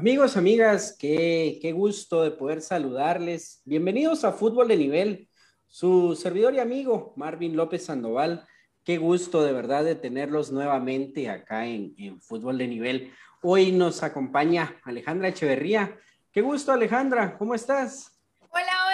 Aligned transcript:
Amigos, 0.00 0.38
amigas, 0.38 0.96
qué, 0.98 1.58
qué 1.60 1.72
gusto 1.72 2.22
de 2.22 2.30
poder 2.30 2.62
saludarles. 2.62 3.60
Bienvenidos 3.66 4.24
a 4.24 4.32
Fútbol 4.32 4.68
de 4.68 4.78
Nivel. 4.78 5.28
Su 5.68 6.16
servidor 6.16 6.54
y 6.54 6.58
amigo 6.58 7.12
Marvin 7.16 7.54
López 7.54 7.84
Sandoval. 7.84 8.48
Qué 8.82 8.96
gusto 8.96 9.42
de 9.42 9.52
verdad 9.52 9.84
de 9.84 9.96
tenerlos 9.96 10.52
nuevamente 10.52 11.28
acá 11.28 11.66
en, 11.66 11.94
en 11.98 12.18
Fútbol 12.22 12.56
de 12.56 12.68
Nivel. 12.68 13.12
Hoy 13.42 13.72
nos 13.72 14.02
acompaña 14.02 14.80
Alejandra 14.84 15.28
Echeverría. 15.28 15.94
Qué 16.32 16.40
gusto, 16.40 16.72
Alejandra. 16.72 17.36
¿Cómo 17.36 17.54
estás? 17.54 18.18
Hola, 18.48 18.72
hola, 18.86 18.89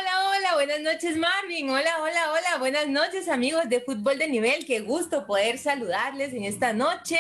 buenas 0.57 0.81
noches 0.81 1.19
Marvin, 1.19 1.69
hola, 1.69 1.99
hola, 2.01 2.33
hola, 2.33 2.59
buenas 2.59 2.89
noches 2.89 3.29
amigos 3.29 3.69
de 3.69 3.83
Fútbol 3.83 4.17
de 4.17 4.27
Nivel, 4.27 4.65
qué 4.65 4.81
gusto 4.81 5.27
poder 5.27 5.59
saludarles 5.59 6.33
en 6.33 6.45
esta 6.45 6.73
noche. 6.73 7.19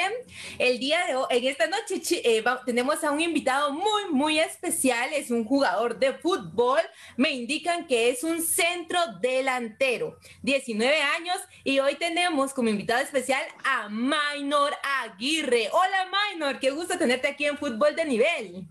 El 0.58 0.78
día 0.78 1.04
de 1.06 1.16
hoy, 1.16 1.26
en 1.28 1.44
esta 1.44 1.66
noche 1.66 2.00
eh, 2.24 2.42
tenemos 2.64 3.04
a 3.04 3.10
un 3.10 3.20
invitado 3.20 3.74
muy, 3.74 4.06
muy 4.10 4.38
especial, 4.38 5.12
es 5.12 5.30
un 5.30 5.44
jugador 5.44 5.98
de 5.98 6.14
fútbol, 6.14 6.80
me 7.18 7.30
indican 7.30 7.86
que 7.86 8.08
es 8.08 8.24
un 8.24 8.40
centro 8.40 8.98
delantero, 9.20 10.18
19 10.40 11.02
años. 11.02 11.36
Y 11.62 11.78
hoy 11.78 11.96
tenemos 11.96 12.54
como 12.54 12.70
invitado 12.70 13.02
especial 13.02 13.42
a 13.64 13.90
Maynor 13.90 14.72
Aguirre. 15.02 15.68
Hola 15.72 16.08
Maynor, 16.10 16.58
qué 16.58 16.70
gusto 16.70 16.96
tenerte 16.96 17.28
aquí 17.28 17.44
en 17.44 17.58
Fútbol 17.58 17.94
de 17.94 18.06
Nivel. 18.06 18.66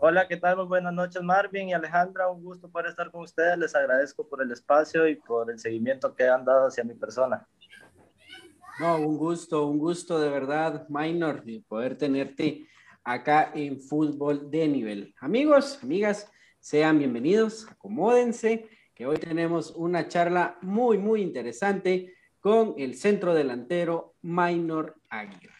Hola, 0.00 0.28
¿qué 0.28 0.36
tal? 0.36 0.56
Muy 0.56 0.66
buenas 0.66 0.94
noches, 0.94 1.20
Marvin 1.22 1.70
y 1.70 1.72
Alejandra. 1.74 2.30
Un 2.30 2.44
gusto 2.44 2.70
poder 2.70 2.90
estar 2.90 3.10
con 3.10 3.22
ustedes. 3.22 3.58
Les 3.58 3.74
agradezco 3.74 4.28
por 4.28 4.40
el 4.40 4.52
espacio 4.52 5.08
y 5.08 5.16
por 5.16 5.50
el 5.50 5.58
seguimiento 5.58 6.14
que 6.14 6.28
han 6.28 6.44
dado 6.44 6.68
hacia 6.68 6.84
mi 6.84 6.94
persona. 6.94 7.44
No, 8.78 8.96
un 8.98 9.18
gusto, 9.18 9.66
un 9.66 9.76
gusto 9.80 10.20
de 10.20 10.30
verdad, 10.30 10.86
Minor, 10.88 11.42
de 11.42 11.64
poder 11.66 11.98
tenerte 11.98 12.68
acá 13.02 13.50
en 13.52 13.80
Fútbol 13.80 14.48
de 14.48 14.68
Nivel. 14.68 15.14
Amigos, 15.18 15.80
amigas, 15.82 16.30
sean 16.60 17.00
bienvenidos, 17.00 17.66
acomódense, 17.68 18.68
que 18.94 19.04
hoy 19.04 19.16
tenemos 19.16 19.72
una 19.72 20.06
charla 20.06 20.58
muy, 20.62 20.96
muy 20.98 21.22
interesante 21.22 22.14
con 22.38 22.76
el 22.78 22.94
centro 22.94 23.34
delantero 23.34 24.14
Minor 24.22 24.94
Aguirre. 25.10 25.57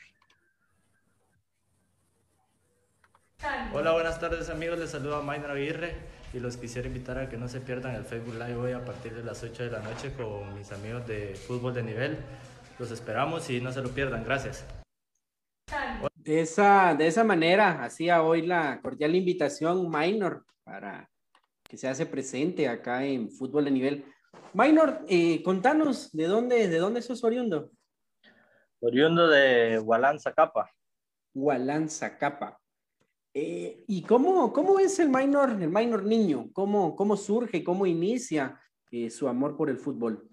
Hola, 3.73 3.93
buenas 3.93 4.19
tardes 4.19 4.51
amigos, 4.51 4.81
les 4.81 4.91
saluda 4.91 5.21
Maynor 5.21 5.53
Aguirre 5.53 5.95
y 6.33 6.41
los 6.41 6.57
quisiera 6.57 6.89
invitar 6.89 7.19
a 7.19 7.29
que 7.29 7.37
no 7.37 7.47
se 7.47 7.61
pierdan 7.61 7.95
el 7.95 8.05
Facebook 8.05 8.35
Live 8.35 8.57
hoy 8.57 8.73
a 8.73 8.85
partir 8.85 9.15
de 9.15 9.23
las 9.23 9.45
8 9.45 9.63
de 9.63 9.71
la 9.71 9.79
noche 9.79 10.13
con 10.13 10.59
mis 10.59 10.73
amigos 10.73 11.07
de 11.07 11.37
Fútbol 11.37 11.73
de 11.73 11.85
Nivel. 11.85 12.17
Los 12.81 12.91
esperamos 12.91 13.49
y 13.49 13.61
no 13.61 13.71
se 13.71 13.81
lo 13.81 13.91
pierdan, 13.91 14.25
gracias. 14.25 14.67
De 16.17 16.41
esa, 16.41 16.97
de 16.97 17.07
esa 17.07 17.23
manera, 17.23 17.85
hacía 17.85 18.25
hoy 18.25 18.43
la 18.43 18.81
cordial 18.83 19.15
invitación 19.15 19.89
Minor 19.89 20.45
para 20.65 21.09
que 21.63 21.77
se 21.77 21.87
hace 21.87 22.07
presente 22.07 22.67
acá 22.69 23.05
en 23.05 23.31
Fútbol 23.31 23.67
de 23.67 23.71
Nivel. 23.71 24.05
Minor, 24.53 25.03
eh, 25.09 25.45
contanos 25.45 26.11
de 26.11 26.27
dónde, 26.27 26.67
de 26.67 26.79
dónde 26.79 27.03
sos 27.03 27.23
oriundo. 27.23 27.71
Oriundo 28.81 29.29
de 29.29 29.79
Hualán, 29.79 30.19
Zacapa. 30.19 30.73
Gualán 31.33 31.89
Zacapa. 31.89 32.58
Eh, 33.41 33.85
¿Y 33.87 34.03
cómo, 34.03 34.53
cómo 34.53 34.81
es 34.81 34.99
el 34.99 35.11
minor, 35.11 35.51
el 35.51 35.69
minor 35.69 36.03
niño? 36.03 36.51
¿Cómo, 36.53 36.97
cómo 36.97 37.17
surge, 37.17 37.63
cómo 37.63 37.87
inicia 37.87 38.61
eh, 38.91 39.11
su 39.11 39.29
amor 39.29 39.57
por 39.57 39.71
el 39.71 39.79
fútbol? 39.79 40.29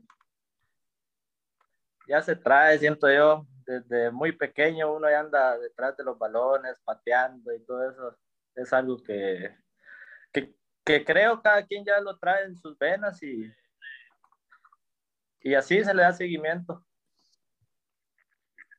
Ya 2.07 2.23
se 2.23 2.35
trae, 2.35 2.79
siento 2.79 3.07
yo, 3.07 3.45
desde 3.63 4.09
muy 4.09 4.31
pequeño 4.31 4.91
uno 4.91 5.07
ya 5.07 5.19
anda 5.19 5.55
detrás 5.59 5.95
de 5.95 6.03
los 6.03 6.17
balones, 6.17 6.81
pateando 6.83 7.53
y 7.53 7.63
todo 7.63 7.87
eso. 7.87 8.17
Es 8.55 8.73
algo 8.73 8.97
que, 9.03 9.55
que, 10.31 10.55
que 10.83 11.05
creo 11.05 11.43
cada 11.43 11.63
quien 11.63 11.85
ya 11.85 12.01
lo 12.01 12.17
trae 12.17 12.45
en 12.45 12.55
sus 12.55 12.75
venas 12.75 13.21
y, 13.21 13.53
y 15.41 15.53
así 15.53 15.83
se 15.83 15.93
le 15.93 16.01
da 16.01 16.11
seguimiento. 16.11 16.83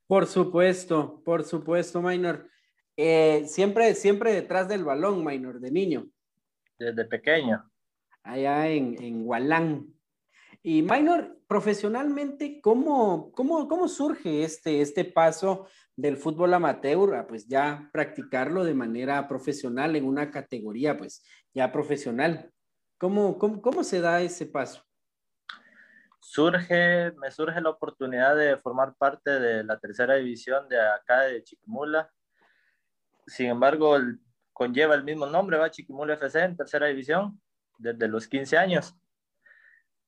Por 0.09 0.27
supuesto, 0.27 1.23
por 1.25 1.45
supuesto, 1.45 2.03
minor. 2.03 2.51
Eh, 2.97 3.45
siempre, 3.47 3.95
siempre 3.95 4.33
detrás 4.33 4.69
del 4.69 4.85
balón, 4.85 5.25
minor, 5.25 5.61
de 5.61 5.71
niño, 5.71 6.07
Desde 6.79 7.05
pequeño. 7.05 7.71
allá 8.23 8.69
en, 8.69 8.97
en 9.03 9.25
Gualán. 9.25 9.87
Y 10.63 10.83
minor, 10.83 11.39
profesionalmente, 11.47 12.61
¿cómo, 12.61 13.31
cómo, 13.33 13.69
cómo 13.69 13.87
surge 13.89 14.43
este, 14.43 14.81
este 14.81 15.05
paso 15.05 15.69
del 15.95 16.17
fútbol 16.17 16.55
amateur 16.55 17.15
a 17.15 17.27
pues 17.27 17.47
ya 17.47 17.89
practicarlo 17.93 18.65
de 18.65 18.75
manera 18.75 19.29
profesional 19.29 19.95
en 19.95 20.05
una 20.05 20.31
categoría 20.31 20.97
pues 20.97 21.23
ya 21.55 21.71
profesional? 21.71 22.51
¿Cómo, 22.99 23.39
cómo, 23.39 23.61
cómo 23.61 23.85
se 23.85 24.01
da 24.01 24.23
ese 24.23 24.47
paso? 24.47 24.83
surge, 26.27 27.13
me 27.13 27.31
surge 27.31 27.61
la 27.61 27.71
oportunidad 27.71 28.37
de 28.37 28.57
formar 28.57 28.95
parte 28.97 29.31
de 29.39 29.65
la 29.65 29.79
tercera 29.79 30.17
división 30.17 30.69
de 30.69 30.81
acá 30.81 31.23
de 31.23 31.43
Chiquimula. 31.43 32.11
Sin 33.27 33.47
embargo, 33.47 33.97
el- 33.97 34.21
conlleva 34.53 34.95
el 34.95 35.05
mismo 35.05 35.27
nombre, 35.27 35.59
va 35.59 35.71
Chiquimula 35.71 36.15
FC 36.15 36.43
en 36.45 36.57
tercera 36.57 36.87
división 36.87 37.41
desde 37.79 38.09
los 38.09 38.27
15 38.27 38.57
años. 38.57 38.95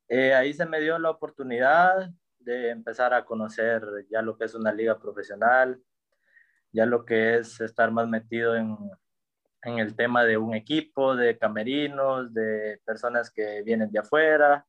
Eh, 0.08 0.32
ahí 0.34 0.54
se 0.54 0.64
me 0.64 0.80
dio 0.80 0.98
la 0.98 1.10
oportunidad 1.10 2.08
de 2.38 2.70
empezar 2.70 3.12
a 3.12 3.24
conocer 3.24 3.82
ya 4.10 4.22
lo 4.22 4.38
que 4.38 4.46
es 4.46 4.54
una 4.54 4.72
liga 4.72 4.98
profesional, 4.98 5.78
ya 6.72 6.86
lo 6.86 7.04
que 7.04 7.38
es 7.38 7.60
estar 7.60 7.90
más 7.90 8.08
metido 8.08 8.56
en, 8.56 8.76
en 9.62 9.78
el 9.78 9.94
tema 9.94 10.24
de 10.24 10.38
un 10.38 10.54
equipo, 10.54 11.14
de 11.14 11.36
camerinos, 11.36 12.32
de 12.32 12.80
personas 12.86 13.30
que 13.30 13.62
vienen 13.62 13.90
de 13.90 13.98
afuera 13.98 14.66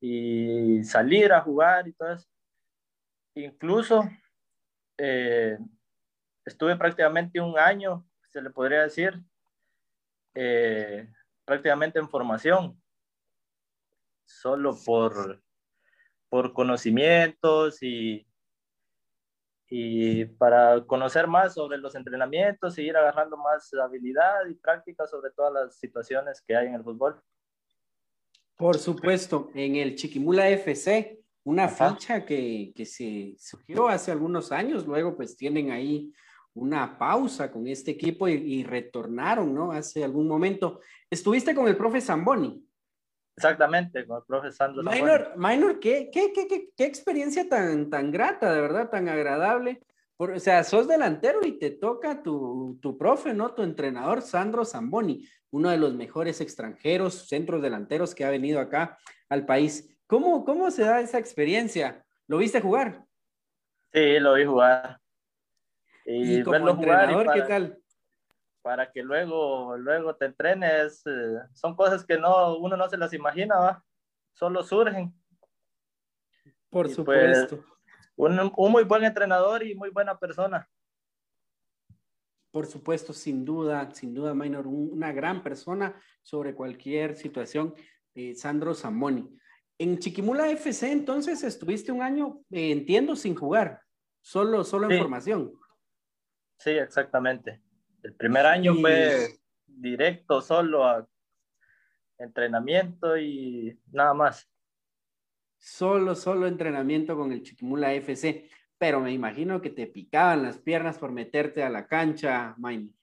y 0.00 0.84
salir 0.84 1.32
a 1.32 1.40
jugar 1.40 1.88
y 1.88 1.92
todo 1.94 2.12
eso. 2.12 2.28
Incluso 3.34 4.08
eh, 4.98 5.58
estuve 6.50 6.76
prácticamente 6.76 7.40
un 7.40 7.58
año, 7.58 8.06
se 8.28 8.42
le 8.42 8.50
podría 8.50 8.82
decir, 8.82 9.22
eh, 10.34 11.08
prácticamente 11.44 11.98
en 11.98 12.08
formación, 12.08 12.80
solo 14.24 14.76
por, 14.84 15.42
por 16.28 16.52
conocimientos 16.52 17.82
y, 17.82 18.26
y 19.68 20.24
para 20.24 20.84
conocer 20.86 21.26
más 21.26 21.54
sobre 21.54 21.78
los 21.78 21.94
entrenamientos 21.94 22.78
y 22.78 22.82
ir 22.82 22.96
agarrando 22.96 23.36
más 23.36 23.72
habilidad 23.74 24.46
y 24.48 24.54
práctica 24.54 25.06
sobre 25.06 25.30
todas 25.30 25.52
las 25.52 25.78
situaciones 25.78 26.42
que 26.46 26.56
hay 26.56 26.66
en 26.66 26.74
el 26.74 26.84
fútbol. 26.84 27.20
Por 28.56 28.78
supuesto, 28.78 29.50
en 29.54 29.76
el 29.76 29.94
Chiquimula 29.94 30.48
FC, 30.50 31.20
una 31.44 31.64
Ajá. 31.64 31.94
ficha 31.94 32.24
que, 32.24 32.72
que 32.74 32.84
se 32.84 33.34
surgió 33.38 33.88
hace 33.88 34.12
algunos 34.12 34.52
años, 34.52 34.86
luego 34.86 35.16
pues 35.16 35.36
tienen 35.36 35.70
ahí 35.70 36.12
una 36.54 36.98
pausa 36.98 37.50
con 37.50 37.66
este 37.66 37.92
equipo 37.92 38.28
y, 38.28 38.32
y 38.32 38.64
retornaron, 38.64 39.54
¿no? 39.54 39.72
Hace 39.72 40.02
algún 40.04 40.26
momento. 40.26 40.80
Estuviste 41.08 41.54
con 41.54 41.68
el 41.68 41.76
profe 41.76 42.00
Zamboni. 42.00 42.66
Exactamente, 43.36 44.06
con 44.06 44.18
el 44.18 44.24
profe 44.24 44.52
Sandro. 44.52 44.82
Minor, 44.82 45.32
Minor, 45.36 45.80
¿qué, 45.80 46.10
qué, 46.12 46.32
qué, 46.32 46.46
qué, 46.46 46.70
qué 46.76 46.84
experiencia 46.84 47.48
tan, 47.48 47.88
tan 47.88 48.10
grata, 48.10 48.52
de 48.52 48.60
verdad, 48.60 48.90
tan 48.90 49.08
agradable. 49.08 49.80
Por- 50.16 50.32
o 50.32 50.38
sea, 50.38 50.62
sos 50.64 50.86
delantero 50.86 51.40
y 51.46 51.52
te 51.58 51.70
toca 51.70 52.22
tu, 52.22 52.78
tu 52.82 52.98
profe, 52.98 53.32
¿no? 53.32 53.54
Tu 53.54 53.62
entrenador, 53.62 54.20
Sandro 54.20 54.66
Zamboni, 54.66 55.26
uno 55.50 55.70
de 55.70 55.78
los 55.78 55.94
mejores 55.94 56.42
extranjeros, 56.42 57.28
centros 57.28 57.62
delanteros 57.62 58.14
que 58.14 58.24
ha 58.26 58.30
venido 58.30 58.60
acá 58.60 58.98
al 59.30 59.46
país. 59.46 59.96
¿Cómo, 60.06 60.44
cómo 60.44 60.70
se 60.70 60.82
da 60.82 61.00
esa 61.00 61.18
experiencia? 61.18 62.04
¿Lo 62.26 62.36
viste 62.36 62.60
jugar? 62.60 63.06
Sí, 63.92 64.18
lo 64.18 64.34
vi 64.34 64.44
jugar. 64.44 65.00
Y, 66.04 66.42
como 66.42 66.70
entrenador, 66.70 67.32
¿qué 67.32 67.42
tal? 67.42 67.78
Para 68.62 68.90
que 68.90 69.02
luego, 69.02 69.76
luego 69.76 70.16
te 70.16 70.26
entrenes, 70.26 71.02
eh, 71.06 71.38
son 71.54 71.74
cosas 71.74 72.04
que 72.04 72.18
no, 72.18 72.56
uno 72.58 72.76
no 72.76 72.88
se 72.88 72.98
las 72.98 73.12
imagina, 73.12 73.56
¿va? 73.58 73.84
Solo 74.34 74.62
surgen. 74.62 75.14
Por 76.68 76.86
pues, 76.86 76.94
supuesto. 76.94 77.64
un, 78.16 78.52
un 78.56 78.72
muy 78.72 78.84
buen 78.84 79.04
entrenador 79.04 79.62
y 79.62 79.74
muy 79.74 79.90
buena 79.90 80.18
persona. 80.18 80.68
Por 82.50 82.66
supuesto, 82.66 83.12
sin 83.12 83.44
duda, 83.44 83.88
sin 83.94 84.12
duda, 84.12 84.34
Minor, 84.34 84.66
una 84.66 85.12
gran 85.12 85.42
persona 85.42 85.94
sobre 86.20 86.54
cualquier 86.54 87.16
situación, 87.16 87.74
eh, 88.14 88.34
Sandro 88.34 88.74
Zamoni. 88.74 89.28
En 89.78 89.98
Chiquimula 89.98 90.50
FC, 90.50 90.90
entonces, 90.90 91.44
estuviste 91.44 91.92
un 91.92 92.02
año, 92.02 92.40
eh, 92.50 92.72
entiendo, 92.72 93.14
sin 93.14 93.36
jugar, 93.36 93.80
solo, 94.20 94.64
solo 94.64 94.90
en 94.90 94.98
formación. 94.98 95.52
Sí, 96.60 96.70
exactamente. 96.70 97.60
El 98.02 98.14
primer 98.14 98.46
año 98.46 98.74
fue 98.74 99.40
directo, 99.66 100.40
solo 100.40 100.84
a 100.84 101.06
entrenamiento 102.18 103.18
y 103.18 103.78
nada 103.90 104.14
más. 104.14 104.48
Solo, 105.58 106.14
solo 106.14 106.46
entrenamiento 106.46 107.16
con 107.16 107.32
el 107.32 107.42
Chiquimula 107.42 107.92
FC 107.92 108.48
pero 108.80 108.98
me 108.98 109.12
imagino 109.12 109.60
que 109.60 109.68
te 109.68 109.86
picaban 109.86 110.42
las 110.42 110.56
piernas 110.56 110.96
por 110.96 111.12
meterte 111.12 111.62
a 111.62 111.68
la 111.68 111.86
cancha, 111.86 112.54
Maynard. 112.56 112.94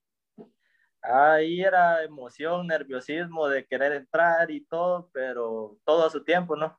Ahí 1.04 1.62
era 1.62 2.04
emoción, 2.04 2.65
nerviosismo 2.65 3.48
de 3.48 3.63
querer 3.68 3.94
entrar 3.94 4.50
y 4.50 4.65
todo, 4.65 5.12
pero 5.13 5.77
todo 5.86 6.07
a 6.07 6.09
su 6.09 6.24
tiempo, 6.24 6.56
¿no? 6.56 6.75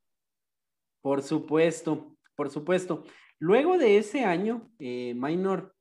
Por 1.01 1.23
supuesto, 1.23 2.17
por 2.35 2.51
supuesto. 2.51 3.05
Luego 3.39 3.79
de 3.79 3.99
ese 3.99 4.25
año, 4.25 4.69
eh, 4.81 5.15
Minor, 5.15 5.77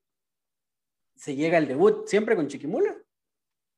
se 1.18 1.36
llega 1.36 1.58
el 1.58 1.68
debut, 1.68 2.06
siempre 2.06 2.36
con 2.36 2.48
Chiquimula. 2.48 2.96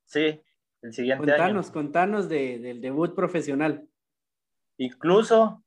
Sí, 0.05 0.43
el 0.83 0.93
siguiente 0.93 1.27
contanos, 1.27 1.67
año. 1.67 1.73
Contanos 1.73 2.29
del 2.29 2.81
debut 2.81 3.15
profesional. 3.15 3.89
Incluso 4.77 5.65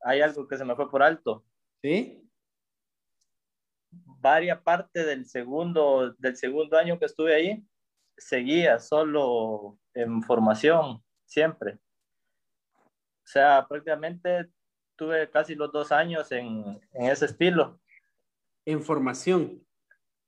hay 0.00 0.20
algo 0.20 0.46
que 0.46 0.56
se 0.56 0.64
me 0.64 0.76
fue 0.76 0.90
por 0.90 1.02
alto. 1.02 1.44
¿Sí? 1.82 2.22
varias 4.22 4.60
parte 4.62 5.04
del 5.04 5.26
segundo, 5.26 6.14
del 6.18 6.36
segundo 6.36 6.78
año 6.78 6.98
que 6.98 7.06
estuve 7.06 7.34
ahí, 7.34 7.66
seguía 8.16 8.78
solo 8.78 9.78
en 9.94 10.22
formación, 10.22 11.02
siempre. 11.26 11.74
O 13.24 13.26
sea, 13.26 13.66
prácticamente 13.68 14.48
tuve 14.96 15.28
casi 15.28 15.56
los 15.56 15.72
dos 15.72 15.90
años 15.90 16.30
en, 16.30 16.80
en 16.92 17.06
ese 17.06 17.26
estilo. 17.26 17.80
En 18.64 18.80
formación. 18.80 19.66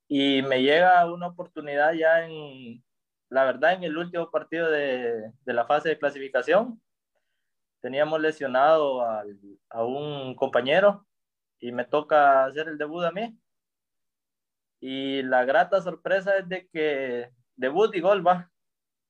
Y 0.09 0.43
me 0.43 0.63
llega 0.63 1.11
una 1.13 1.29
oportunidad 1.29 1.93
ya 1.93 2.27
en, 2.27 2.83
la 3.31 3.45
verdad, 3.45 3.73
en 3.73 3.85
el 3.85 3.97
último 3.97 4.31
partido 4.31 4.71
de, 4.71 5.33
de 5.45 5.53
la 5.53 5.67
fase 5.67 5.89
de 5.91 5.99
clasificación. 5.99 6.81
Teníamos 7.81 8.21
lesionado 8.21 9.03
al, 9.03 9.39
a 9.71 9.85
un 9.85 10.35
compañero 10.35 11.07
y 11.59 11.73
me 11.73 11.85
toca 11.85 12.45
hacer 12.45 12.69
el 12.69 12.79
debut 12.79 13.05
a 13.05 13.13
mí. 13.13 13.39
Y 14.81 15.23
la 15.23 15.45
grata 15.45 15.81
sorpresa 15.81 16.37
es 16.39 16.49
de 16.49 16.69
que 16.69 17.31
debut 17.57 17.95
y 17.95 18.01
gol 18.01 18.27
va. 18.27 18.51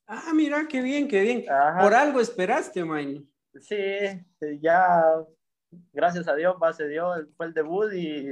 Ah, 0.06 0.32
mira, 0.34 0.66
qué 0.68 0.80
bien, 0.80 1.08
qué 1.08 1.22
bien. 1.22 1.44
Por 1.80 1.94
algo 1.94 2.20
esperaste, 2.20 2.84
man. 2.84 3.26
Sí, 3.60 3.76
ya, 4.60 5.02
gracias 5.92 6.28
a 6.28 6.34
Dios, 6.34 6.56
va, 6.62 6.72
se 6.72 6.88
dio, 6.88 7.12
fue 7.36 7.46
el 7.46 7.54
debut 7.54 7.92
y 7.92 8.24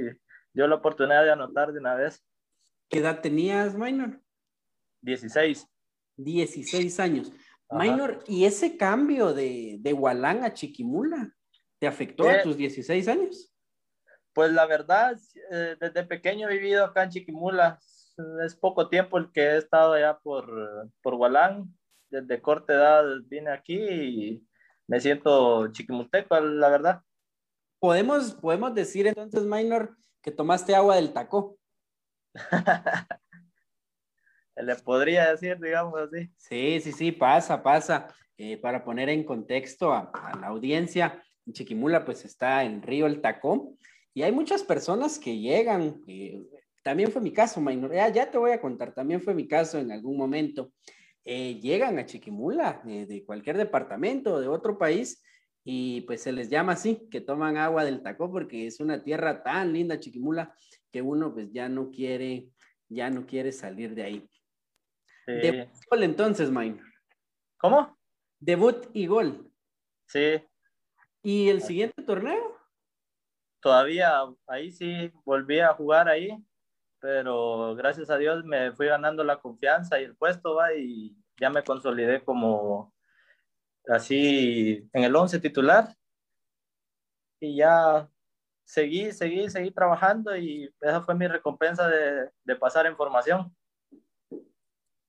dio 0.53 0.67
la 0.67 0.75
oportunidad 0.75 1.23
de 1.23 1.31
anotar 1.31 1.71
de 1.71 1.79
una 1.79 1.95
vez. 1.95 2.23
¿Qué 2.93 2.99
edad 2.99 3.21
tenías, 3.21 3.73
Minor? 3.73 4.21
16. 5.01 5.67
16 6.15 6.99
años. 6.99 7.31
Minor, 7.71 8.23
¿y 8.27 8.45
ese 8.45 8.77
cambio 8.77 9.33
de, 9.33 9.77
de 9.79 9.93
Hualán 9.93 10.43
a 10.43 10.53
Chiquimula 10.53 11.33
te 11.79 11.87
afectó 11.87 12.27
a 12.27 12.35
eh, 12.35 12.43
tus 12.43 12.55
16 12.55 13.07
años? 13.07 13.51
Pues 14.31 14.51
la 14.51 14.67
verdad, 14.67 15.17
eh, 15.49 15.75
desde 15.79 16.03
pequeño 16.03 16.47
he 16.47 16.53
vivido 16.59 16.85
acá 16.85 17.05
en 17.05 17.09
Chiquimula. 17.09 17.79
Es 18.45 18.55
poco 18.55 18.87
tiempo 18.89 19.17
el 19.17 19.31
que 19.31 19.41
he 19.41 19.57
estado 19.57 19.93
allá 19.93 20.19
por, 20.19 20.91
por 21.01 21.15
Gualán. 21.15 21.75
Desde 22.11 22.43
corta 22.43 22.73
edad 22.73 23.05
vine 23.25 23.49
aquí 23.49 23.75
y 23.75 24.47
me 24.85 24.99
siento 24.99 25.71
chiquimulteco, 25.71 26.39
la 26.39 26.69
verdad. 26.69 27.01
Podemos, 27.79 28.35
podemos 28.35 28.75
decir 28.75 29.07
entonces, 29.07 29.45
Minor, 29.45 29.97
que 30.21 30.29
tomaste 30.29 30.75
agua 30.75 30.97
del 30.97 31.11
taco. 31.11 31.57
Le 34.55 34.75
podría 34.75 35.31
decir, 35.31 35.59
digamos 35.59 35.99
así. 35.99 36.29
Sí, 36.37 36.79
sí, 36.81 36.91
sí, 36.91 37.11
pasa, 37.11 37.61
pasa. 37.61 38.07
Eh, 38.37 38.57
para 38.57 38.83
poner 38.83 39.09
en 39.09 39.23
contexto 39.23 39.93
a, 39.93 40.11
la 40.41 40.47
audiencia, 40.47 41.23
en 41.45 41.53
Chiquimula 41.53 42.03
pues 42.03 42.25
está 42.25 42.63
el 42.63 42.81
río 42.81 43.05
El 43.05 43.21
Tacó 43.21 43.75
y 44.13 44.23
hay 44.23 44.31
muchas 44.31 44.63
personas 44.63 45.19
que 45.19 45.37
llegan, 45.37 46.01
eh, 46.07 46.41
también 46.83 47.11
fue 47.11 47.21
mi 47.21 47.31
caso, 47.31 47.61
Maynor, 47.61 47.93
ya, 47.93 48.29
te 48.29 48.37
voy 48.37 48.51
a 48.51 48.59
contar, 48.59 48.93
también 48.93 49.21
fue 49.21 49.35
mi 49.35 49.47
caso 49.47 49.77
en 49.77 49.91
algún 49.91 50.17
momento. 50.17 50.73
Eh, 51.23 51.59
llegan 51.61 51.99
a 51.99 52.05
Chiquimula 52.05 52.81
de 52.83 53.23
cualquier 53.25 53.57
departamento 53.57 54.41
de 54.41 54.47
otro 54.47 54.77
país 54.77 55.23
y 55.63 56.01
pues 56.01 56.21
se 56.21 56.31
les 56.31 56.49
llama 56.49 56.73
así, 56.73 57.07
que 57.09 57.21
toman 57.21 57.55
agua 57.55 57.85
del 57.85 58.01
Tacó 58.01 58.31
porque 58.31 58.67
es 58.67 58.79
una 58.79 59.03
tierra 59.03 59.43
tan 59.43 59.71
linda 59.71 59.99
Chiquimula 59.99 60.53
que 60.93 61.01
uno 61.01 61.33
pues 61.33 61.51
ya 61.51 61.67
no 61.67 61.91
quiere, 61.91 62.49
ya 62.87 63.09
no 63.09 63.25
quiere 63.25 63.51
salir 63.51 63.93
de 63.95 64.03
ahí. 64.03 64.29
Debut 65.27 65.67
y 65.67 65.89
gol 65.89 66.03
entonces, 66.03 66.49
Maynor. 66.49 66.85
¿Cómo? 67.57 67.97
Debut 68.39 68.87
y 68.93 69.07
gol. 69.07 69.51
Sí. 70.07 70.41
¿Y 71.21 71.49
el 71.49 71.61
siguiente 71.61 72.01
torneo? 72.03 72.53
todavía 73.63 74.11
ahí 74.45 74.71
sí 74.71 75.11
volví 75.25 75.61
a 75.61 75.73
jugar 75.73 76.09
ahí, 76.09 76.37
pero 76.99 77.73
gracias 77.75 78.09
a 78.09 78.17
Dios 78.17 78.43
me 78.43 78.73
fui 78.73 78.87
ganando 78.87 79.23
la 79.23 79.37
confianza 79.37 79.99
y 79.99 80.03
el 80.03 80.15
puesto, 80.15 80.55
va, 80.55 80.73
y 80.75 81.15
ya 81.39 81.49
me 81.49 81.63
consolidé 81.63 82.23
como 82.23 82.93
así 83.87 84.87
en 84.91 85.03
el 85.03 85.15
11 85.15 85.39
titular. 85.39 85.95
Y 87.39 87.57
ya 87.57 88.09
seguí, 88.63 89.11
seguí, 89.11 89.49
seguí 89.49 89.71
trabajando 89.71 90.35
y 90.35 90.73
esa 90.81 91.01
fue 91.01 91.15
mi 91.15 91.27
recompensa 91.27 91.87
de, 91.87 92.29
de 92.43 92.55
pasar 92.55 92.85
en 92.85 92.95
formación. 92.95 93.55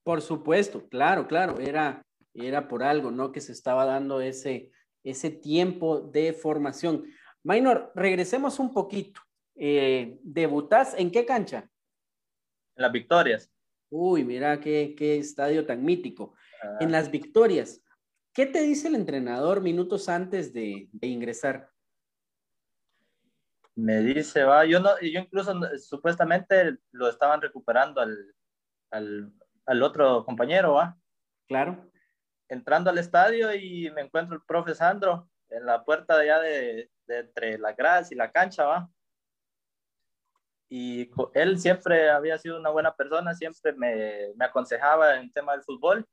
Por 0.03 0.21
supuesto, 0.21 0.87
claro, 0.87 1.27
claro, 1.27 1.59
era, 1.59 2.05
era 2.33 2.67
por 2.67 2.83
algo, 2.83 3.11
¿no? 3.11 3.31
Que 3.31 3.41
se 3.41 3.51
estaba 3.51 3.85
dando 3.85 4.21
ese, 4.21 4.71
ese 5.03 5.29
tiempo 5.29 5.99
de 5.99 6.33
formación. 6.33 7.05
Minor, 7.43 7.91
regresemos 7.95 8.59
un 8.59 8.73
poquito. 8.73 9.21
Eh, 9.55 10.19
¿Debutas 10.23 10.95
en 10.97 11.11
qué 11.11 11.25
cancha? 11.25 11.69
En 12.75 12.81
las 12.81 12.91
victorias. 12.91 13.51
Uy, 13.89 14.23
mira 14.23 14.59
qué, 14.59 14.95
estadio 15.17 15.65
tan 15.65 15.85
mítico. 15.85 16.33
Ah. 16.61 16.77
En 16.81 16.91
las 16.91 17.09
victorias, 17.09 17.81
¿qué 18.33 18.45
te 18.45 18.61
dice 18.61 18.87
el 18.87 18.95
entrenador 18.95 19.61
minutos 19.61 20.09
antes 20.09 20.51
de, 20.53 20.89
ingresar? 21.01 21.69
Me 23.75 23.99
dice, 24.01 24.43
va, 24.43 24.65
yo 24.65 24.79
no, 24.79 24.99
yo 25.01 25.19
incluso 25.19 25.53
supuestamente 25.77 26.77
lo 26.91 27.09
estaban 27.09 27.41
recuperando 27.41 28.01
al, 28.01 29.33
al 29.65 29.83
otro 29.83 30.23
compañero, 30.25 30.73
va. 30.73 30.97
Claro. 31.47 31.91
Entrando 32.47 32.89
al 32.89 32.97
estadio 32.97 33.53
y 33.53 33.89
me 33.91 34.01
encuentro 34.01 34.35
el 34.35 34.43
profe 34.43 34.75
Sandro 34.75 35.29
en 35.49 35.65
la 35.65 35.83
puerta 35.83 36.17
de 36.17 36.31
allá 36.31 36.39
de, 36.41 36.91
entre 37.07 37.57
la 37.57 37.73
grada 37.73 38.07
y 38.09 38.15
la 38.15 38.31
cancha, 38.31 38.65
¿va? 38.65 38.89
Y 40.69 41.09
él 41.33 41.59
siempre 41.59 42.09
había 42.09 42.37
sido 42.37 42.59
una 42.59 42.69
buena 42.69 42.95
persona, 42.95 43.33
siempre 43.33 43.73
me, 43.73 44.33
me 44.35 44.45
aconsejaba 44.45 45.17
en 45.17 45.31
tema 45.31 45.53
del 45.53 45.63
fútbol. 45.63 46.05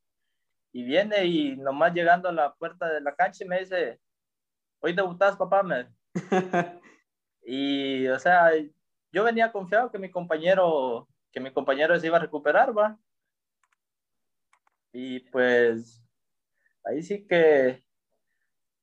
Y 0.74 0.84
viene 0.84 1.24
y 1.24 1.56
nomás 1.56 1.92
llegando 1.92 2.28
a 2.28 2.32
la 2.32 2.54
puerta 2.54 2.88
de 2.88 3.00
la 3.00 3.14
cancha 3.14 3.44
y 3.44 3.48
me 3.48 3.60
dice, 3.60 4.00
hoy 4.80 4.92
debutas, 4.92 5.36
papá. 5.36 5.62
Me... 5.62 5.88
y, 7.44 8.06
o 8.08 8.18
sea, 8.18 8.50
yo 9.10 9.24
venía 9.24 9.52
confiado 9.52 9.90
que 9.90 9.98
mi 9.98 10.10
compañero, 10.10 11.08
que 11.32 11.40
mi 11.40 11.52
compañero 11.52 11.98
se 11.98 12.06
iba 12.06 12.16
a 12.16 12.20
recuperar, 12.20 12.76
va. 12.76 12.98
Y 14.92 15.20
pues 15.30 16.02
ahí 16.84 17.02
sí 17.02 17.26
que 17.26 17.82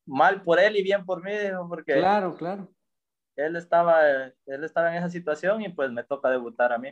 mal 0.06 0.42
por 0.44 0.60
él 0.60 0.76
y 0.76 0.84
bien 0.84 1.06
por 1.06 1.24
mí, 1.24 1.32
porque 1.68 1.94
claro, 1.94 2.36
claro. 2.36 2.68
Él 3.36 3.56
estaba, 3.56 4.06
él 4.10 4.64
estaba 4.64 4.92
en 4.92 4.98
esa 4.98 5.10
situación 5.10 5.62
y 5.62 5.70
pues 5.70 5.92
me 5.92 6.04
toca 6.04 6.30
debutar 6.30 6.74
a 6.74 6.78
mí. 6.78 6.90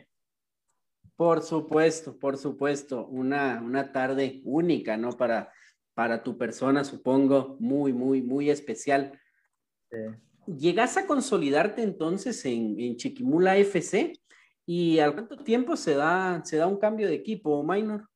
Por 1.14 1.42
supuesto, 1.42 2.16
por 2.18 2.38
supuesto, 2.38 3.06
una, 3.06 3.60
una 3.60 3.92
tarde 3.92 4.40
única, 4.44 4.96
¿no? 4.96 5.10
Para, 5.10 5.52
para 5.94 6.22
tu 6.22 6.38
persona, 6.38 6.84
supongo, 6.84 7.56
muy, 7.58 7.92
muy, 7.92 8.22
muy 8.22 8.50
especial. 8.50 9.20
¿Llegas 10.56 10.96
a 10.96 11.06
consolidarte 11.06 11.82
entonces 11.82 12.42
en, 12.46 12.96
Chiquimula 12.96 13.58
FC? 13.58 14.14
¿Y 14.64 14.98
al 14.98 15.12
cuánto 15.12 15.36
tiempo 15.36 15.76
se 15.76 15.94
da, 15.94 16.42
se 16.42 16.56
da 16.56 16.66
un 16.66 16.78
cambio 16.78 17.06
de 17.06 17.14
equipo, 17.14 17.62
Minor? 17.62 18.08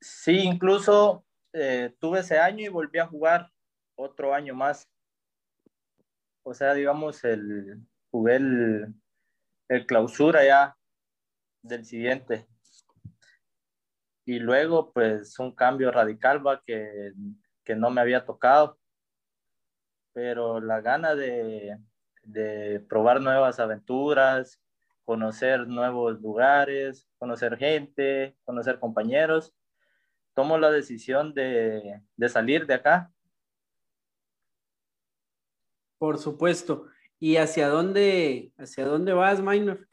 Sí, 0.00 0.32
incluso 0.32 1.24
eh, 1.54 1.94
tuve 1.98 2.20
ese 2.20 2.38
año 2.38 2.66
y 2.66 2.68
volví 2.68 2.98
a 2.98 3.06
jugar 3.06 3.50
otro 3.94 4.34
año 4.34 4.54
más. 4.54 4.86
O 6.42 6.52
sea, 6.52 6.74
digamos, 6.74 7.24
el, 7.24 7.80
jugué 8.10 8.36
el, 8.36 8.94
el 9.68 9.86
clausura 9.86 10.44
ya 10.44 10.76
del 11.62 11.86
siguiente. 11.86 12.46
Y 14.26 14.38
luego, 14.38 14.92
pues, 14.92 15.38
un 15.38 15.54
cambio 15.54 15.90
radical, 15.90 16.46
va, 16.46 16.62
que, 16.62 17.12
que 17.64 17.74
no 17.74 17.88
me 17.90 18.02
había 18.02 18.26
tocado. 18.26 18.79
Pero 20.12 20.60
la 20.60 20.80
gana 20.80 21.14
de, 21.14 21.78
de 22.22 22.80
probar 22.88 23.20
nuevas 23.20 23.60
aventuras, 23.60 24.60
conocer 25.04 25.66
nuevos 25.66 26.20
lugares, 26.20 27.08
conocer 27.18 27.56
gente, 27.56 28.36
conocer 28.44 28.78
compañeros, 28.78 29.54
tomo 30.34 30.58
la 30.58 30.70
decisión 30.70 31.34
de, 31.34 32.00
de 32.16 32.28
salir 32.28 32.66
de 32.66 32.74
acá. 32.74 33.12
Por 35.98 36.18
supuesto. 36.18 36.86
¿Y 37.18 37.36
hacia 37.36 37.68
dónde, 37.68 38.52
hacia 38.56 38.86
dónde 38.86 39.12
vas, 39.12 39.42
Minor? 39.42 39.86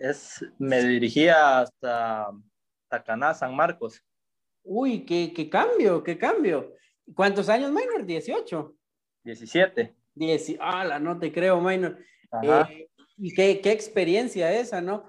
Es, 0.00 0.44
me 0.58 0.82
dirigía 0.82 1.60
hasta 1.60 2.30
Tacaná, 2.88 3.34
San 3.34 3.54
Marcos. 3.54 4.02
Uy, 4.62 5.04
qué, 5.04 5.32
qué 5.34 5.50
cambio, 5.50 6.02
qué 6.02 6.16
cambio. 6.16 6.72
¿Cuántos 7.14 7.48
años, 7.48 7.70
Minor? 7.70 8.04
18. 8.04 8.74
17. 9.24 9.94
Diez, 10.14 10.56
ah, 10.60 10.98
no 10.98 11.18
te 11.18 11.32
creo, 11.32 11.60
Minor. 11.60 11.98
Eh, 12.42 12.88
y 13.16 13.32
qué, 13.32 13.60
qué, 13.60 13.72
experiencia 13.72 14.52
esa, 14.52 14.80
¿no? 14.80 15.04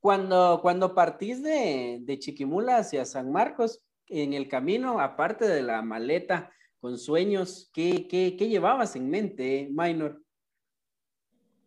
Cuando, 0.00 0.60
cuando 0.62 0.94
partís 0.94 1.42
de, 1.42 1.98
de 2.00 2.18
Chiquimula 2.18 2.78
hacia 2.78 3.04
San 3.04 3.30
Marcos, 3.30 3.82
en 4.08 4.34
el 4.34 4.48
camino, 4.48 5.00
aparte 5.00 5.46
de 5.46 5.62
la 5.62 5.82
maleta 5.82 6.52
con 6.80 6.96
sueños, 6.96 7.70
¿qué, 7.72 8.06
qué, 8.08 8.36
qué 8.38 8.48
llevabas 8.48 8.94
en 8.96 9.10
mente, 9.10 9.68
Minor? 9.70 10.22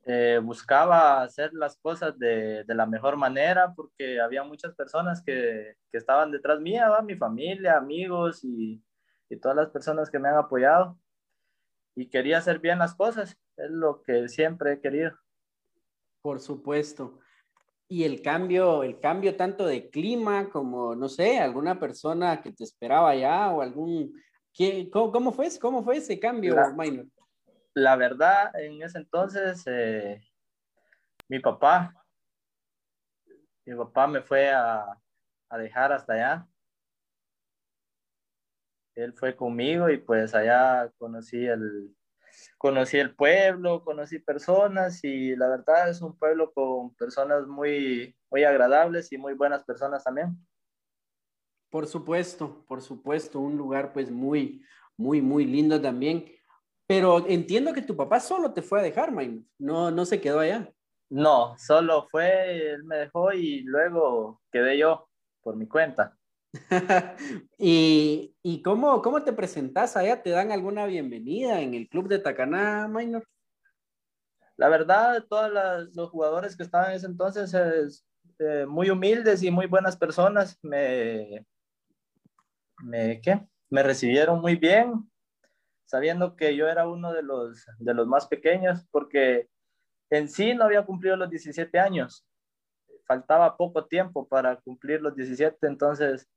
Eh, 0.06 0.40
buscaba 0.42 1.22
hacer 1.22 1.54
las 1.54 1.78
cosas 1.78 2.18
de, 2.18 2.64
de, 2.64 2.74
la 2.74 2.86
mejor 2.86 3.18
manera 3.18 3.74
porque 3.76 4.20
había 4.20 4.44
muchas 4.44 4.74
personas 4.74 5.22
que, 5.22 5.76
que 5.92 5.98
estaban 5.98 6.32
detrás 6.32 6.60
mía, 6.60 6.90
¿va? 6.90 7.02
mi 7.02 7.16
familia, 7.16 7.78
amigos 7.78 8.44
y, 8.44 8.82
y, 9.30 9.38
todas 9.38 9.56
las 9.56 9.70
personas 9.70 10.10
que 10.10 10.20
me 10.20 10.30
han 10.30 10.38
apoyado. 10.38 10.98
Y 11.96 12.10
quería 12.10 12.38
hacer 12.38 12.60
bien 12.60 12.80
las 12.80 12.96
cosas, 12.96 13.38
es 13.58 13.70
lo 13.70 14.02
que 14.04 14.28
siempre 14.30 14.74
he 14.74 14.82
querido. 14.82 15.18
Por 16.22 16.40
supuesto. 16.40 17.20
Y 17.88 18.04
el 18.04 18.22
cambio, 18.22 18.84
el 18.84 19.00
cambio 19.00 19.36
tanto 19.36 19.66
de 19.66 19.90
clima 19.90 20.50
como, 20.50 20.96
no 20.96 21.10
sé, 21.10 21.40
alguna 21.40 21.80
persona 21.80 22.42
que 22.42 22.52
te 22.52 22.64
esperaba 22.64 23.10
allá 23.10 23.52
o 23.52 23.62
algún... 23.62 24.14
¿Cómo, 24.92 25.12
cómo 25.12 25.32
fue, 25.32 25.48
cómo 25.60 25.84
fue 25.84 25.98
ese 25.98 26.20
cambio, 26.20 26.56
la, 26.56 26.74
Minor? 26.74 27.06
la 27.74 27.96
verdad, 27.96 28.52
en 28.60 28.82
ese 28.82 28.98
entonces, 28.98 29.64
eh, 29.68 30.22
mi 31.28 31.40
papá, 31.40 31.94
mi 33.66 33.76
papá 33.76 34.08
me 34.08 34.22
fue 34.22 34.50
a, 34.50 34.86
a, 35.50 35.58
dejar 35.58 35.94
hasta 35.94 36.14
allá. 36.14 36.48
Él 38.96 39.14
fue 39.14 39.36
conmigo 39.36 39.90
y 39.90 39.98
pues 39.98 40.36
allá 40.36 40.92
conocí 40.98 41.46
el, 41.46 41.96
conocí 42.58 42.98
el 42.98 43.16
pueblo, 43.16 43.84
conocí 43.84 44.20
personas 44.20 45.04
y 45.04 45.36
la 45.36 45.48
verdad 45.48 45.90
es 45.90 46.02
un 46.02 46.18
pueblo 46.18 46.52
con 46.54 46.94
personas 46.96 47.48
muy, 47.48 48.16
muy 48.30 48.44
agradables 48.44 49.12
y 49.12 49.18
muy 49.18 49.34
buenas 49.34 49.64
personas 49.64 50.04
también. 50.04 50.38
Por 51.70 51.88
supuesto, 51.88 52.66
por 52.68 52.82
supuesto, 52.82 53.40
un 53.40 53.56
lugar 53.56 53.94
pues 53.94 54.10
muy, 54.10 54.64
muy, 54.98 55.22
muy 55.22 55.46
lindo 55.46 55.80
también. 55.80 56.26
Pero 56.88 57.28
entiendo 57.28 57.74
que 57.74 57.84
tu 57.84 57.96
papá 57.96 58.20
solo 58.20 58.52
te 58.52 58.64
fue 58.64 58.80
a 58.80 58.84
dejar, 58.84 59.12
Maynard. 59.12 59.44
No, 59.60 59.92
no 59.92 60.06
se 60.06 60.20
quedó 60.20 60.40
allá. 60.40 60.74
No, 61.10 61.56
solo 61.58 62.08
fue, 62.10 62.74
él 62.74 62.84
me 62.84 62.98
dejó 62.98 63.32
y 63.32 63.62
luego 63.62 64.42
quedé 64.52 64.78
yo 64.78 65.10
por 65.42 65.56
mi 65.56 65.68
cuenta. 65.68 66.19
¿Y, 67.58 68.36
y 68.42 68.62
cómo, 68.62 69.02
cómo 69.02 69.24
te 69.24 69.34
presentas 69.34 69.96
allá? 69.96 70.22
¿Te 70.22 70.32
dan 70.32 70.52
alguna 70.52 70.86
bienvenida 70.86 71.62
en 71.62 71.74
el 71.74 71.88
club 71.88 72.08
de 72.08 72.20
Tacaná, 72.20 72.88
Minor? 72.88 73.28
La 74.58 74.68
verdad, 74.68 75.24
todos 75.30 75.52
los 75.96 76.10
jugadores 76.10 76.58
que 76.58 76.64
estaban 76.64 76.92
en 76.92 76.98
ese 76.98 77.06
entonces, 77.06 77.54
es, 77.54 78.06
eh, 78.40 78.66
muy 78.66 78.90
humildes 78.90 79.44
y 79.44 79.52
muy 79.52 79.68
buenas 79.68 79.96
personas, 79.96 80.58
me, 80.62 81.46
me, 82.84 83.22
¿qué? 83.22 83.48
me 83.70 83.84
recibieron 83.84 84.42
muy 84.42 84.56
bien, 84.56 85.10
sabiendo 85.86 86.36
que 86.36 86.56
yo 86.56 86.68
era 86.68 86.88
uno 86.88 87.14
de 87.14 87.24
los, 87.24 87.66
de 87.78 87.94
los 87.94 88.08
más 88.08 88.28
pequeños, 88.28 88.86
porque 88.92 89.48
en 90.10 90.28
sí 90.28 90.54
no 90.54 90.66
había 90.66 90.86
cumplido 90.86 91.16
los 91.16 91.30
17 91.30 91.80
años. 91.80 92.26
Faltaba 93.06 93.56
poco 93.56 93.86
tiempo 93.86 94.28
para 94.28 94.58
cumplir 94.58 95.02
los 95.02 95.16
17, 95.16 95.68
entonces 95.68 96.28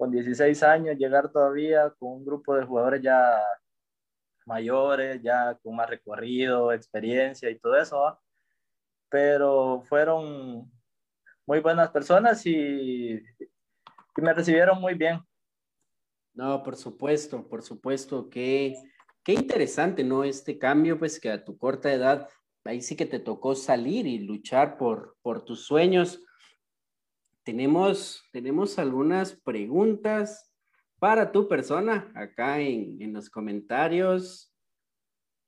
con 0.00 0.10
16 0.10 0.62
años 0.62 0.96
llegar 0.96 1.30
todavía 1.30 1.90
con 1.98 2.12
un 2.12 2.24
grupo 2.24 2.54
de 2.54 2.64
jugadores 2.64 3.02
ya 3.02 3.38
mayores, 4.46 5.20
ya 5.20 5.54
con 5.62 5.76
más 5.76 5.90
recorrido, 5.90 6.72
experiencia 6.72 7.50
y 7.50 7.58
todo 7.58 7.76
eso, 7.76 8.18
pero 9.10 9.82
fueron 9.82 10.72
muy 11.44 11.60
buenas 11.60 11.90
personas 11.90 12.46
y, 12.46 13.22
me 14.16 14.32
recibieron 14.32 14.80
muy 14.80 14.94
bien. 14.94 15.20
No, 16.32 16.62
por 16.62 16.76
supuesto, 16.76 17.46
por 17.46 17.62
supuesto, 17.62 18.30
que 18.30 18.76
qué 19.22 19.34
interesante, 19.34 20.02
¿no? 20.02 20.24
Este 20.24 20.58
cambio, 20.58 20.98
pues 20.98 21.20
que 21.20 21.30
a 21.30 21.44
tu 21.44 21.58
corta 21.58 21.92
edad, 21.92 22.26
ahí 22.64 22.80
sí 22.80 22.96
que 22.96 23.04
te 23.04 23.18
tocó 23.18 23.54
salir 23.54 24.06
y 24.06 24.20
luchar 24.20 24.78
por, 24.78 25.18
por 25.20 25.44
tus 25.44 25.66
sueños. 25.66 26.22
Tenemos, 27.42 28.22
tenemos 28.32 28.78
algunas 28.78 29.34
preguntas 29.40 30.52
para 30.98 31.32
tu 31.32 31.48
persona 31.48 32.12
acá 32.14 32.60
en, 32.60 33.00
en 33.00 33.12
los 33.12 33.30
comentarios. 33.30 34.54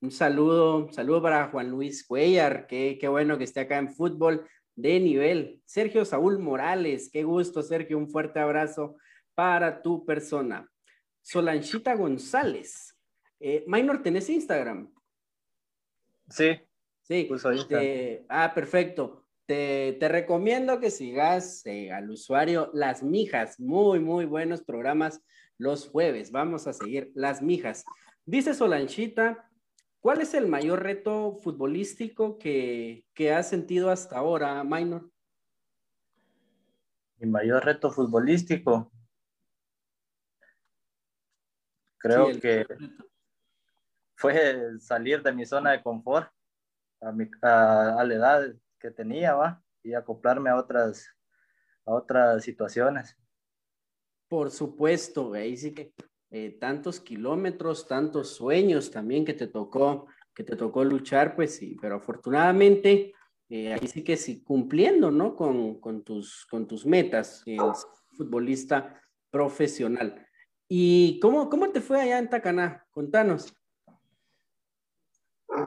Un 0.00 0.10
saludo, 0.10 0.78
un 0.78 0.92
saludo 0.92 1.22
para 1.22 1.48
Juan 1.48 1.70
Luis 1.70 2.04
Cuellar, 2.06 2.66
qué, 2.66 2.98
qué 3.00 3.08
bueno 3.08 3.38
que 3.38 3.44
esté 3.44 3.60
acá 3.60 3.78
en 3.78 3.92
fútbol 3.92 4.48
de 4.74 4.98
nivel. 4.98 5.62
Sergio 5.64 6.04
Saúl 6.04 6.38
Morales, 6.38 7.10
qué 7.12 7.22
gusto, 7.22 7.62
Sergio, 7.62 7.98
un 7.98 8.08
fuerte 8.08 8.40
abrazo 8.40 8.96
para 9.34 9.82
tu 9.82 10.04
persona. 10.04 10.68
Solanchita 11.20 11.94
González. 11.94 12.98
Eh, 13.38 13.64
Minor, 13.66 14.02
¿tenés 14.02 14.28
Instagram? 14.28 14.92
Sí. 16.28 16.60
Sí. 17.02 17.28
Te, 17.68 18.24
ah, 18.28 18.52
perfecto. 18.54 19.21
Te, 19.46 19.96
te, 19.98 20.08
recomiendo 20.08 20.78
que 20.78 20.90
sigas 20.90 21.66
eh, 21.66 21.90
al 21.90 22.10
usuario 22.10 22.70
Las 22.72 23.02
Mijas. 23.02 23.58
Muy, 23.58 23.98
muy 23.98 24.24
buenos 24.24 24.62
programas 24.62 25.20
los 25.58 25.88
jueves. 25.88 26.30
Vamos 26.30 26.66
a 26.66 26.72
seguir 26.72 27.10
Las 27.14 27.42
Mijas. 27.42 27.84
Dice 28.24 28.54
Solanchita, 28.54 29.48
¿cuál 30.00 30.20
es 30.20 30.34
el 30.34 30.46
mayor 30.46 30.82
reto 30.82 31.36
futbolístico 31.42 32.38
que, 32.38 33.04
que 33.14 33.32
has 33.32 33.48
sentido 33.48 33.90
hasta 33.90 34.18
ahora, 34.18 34.62
Minor? 34.62 35.10
Mi 37.16 37.28
mayor 37.28 37.64
reto 37.64 37.90
futbolístico. 37.90 38.92
Creo 41.98 42.34
sí, 42.34 42.40
que 42.40 42.66
fue 44.16 44.80
salir 44.80 45.22
de 45.22 45.32
mi 45.32 45.46
zona 45.46 45.70
de 45.72 45.82
confort 45.82 46.28
a, 47.00 47.12
mi, 47.12 47.28
a, 47.42 48.00
a, 48.00 48.04
la 48.04 48.14
edad 48.14 48.54
que 48.82 48.90
tenía, 48.90 49.34
¿va? 49.34 49.62
Y 49.82 49.94
acoplarme 49.94 50.50
a 50.50 50.56
otras, 50.56 51.08
a 51.86 51.92
otras 51.92 52.42
situaciones. 52.42 53.16
Por 54.28 54.50
supuesto, 54.50 55.32
ahí 55.34 55.56
sí 55.56 55.72
que 55.72 55.94
eh, 56.30 56.56
tantos 56.58 57.00
kilómetros, 57.00 57.86
tantos 57.86 58.34
sueños 58.34 58.90
también 58.90 59.24
que 59.24 59.34
te 59.34 59.46
tocó, 59.46 60.06
que 60.34 60.42
te 60.42 60.56
tocó 60.56 60.84
luchar, 60.84 61.36
pues 61.36 61.54
sí, 61.54 61.76
pero 61.80 61.96
afortunadamente 61.96 63.14
eh, 63.48 63.74
ahí 63.74 63.86
sí 63.86 64.02
que 64.02 64.16
sí, 64.16 64.42
cumpliendo, 64.42 65.10
¿no? 65.10 65.36
Con, 65.36 65.78
con, 65.80 66.02
tus, 66.02 66.46
con 66.46 66.66
tus 66.66 66.86
metas, 66.86 67.42
eh, 67.46 67.58
futbolista 68.16 69.00
profesional. 69.30 70.26
¿Y 70.68 71.20
cómo, 71.20 71.50
cómo 71.50 71.70
te 71.70 71.82
fue 71.82 72.00
allá 72.00 72.18
en 72.18 72.30
Tacaná? 72.30 72.86
Contanos. 72.90 73.54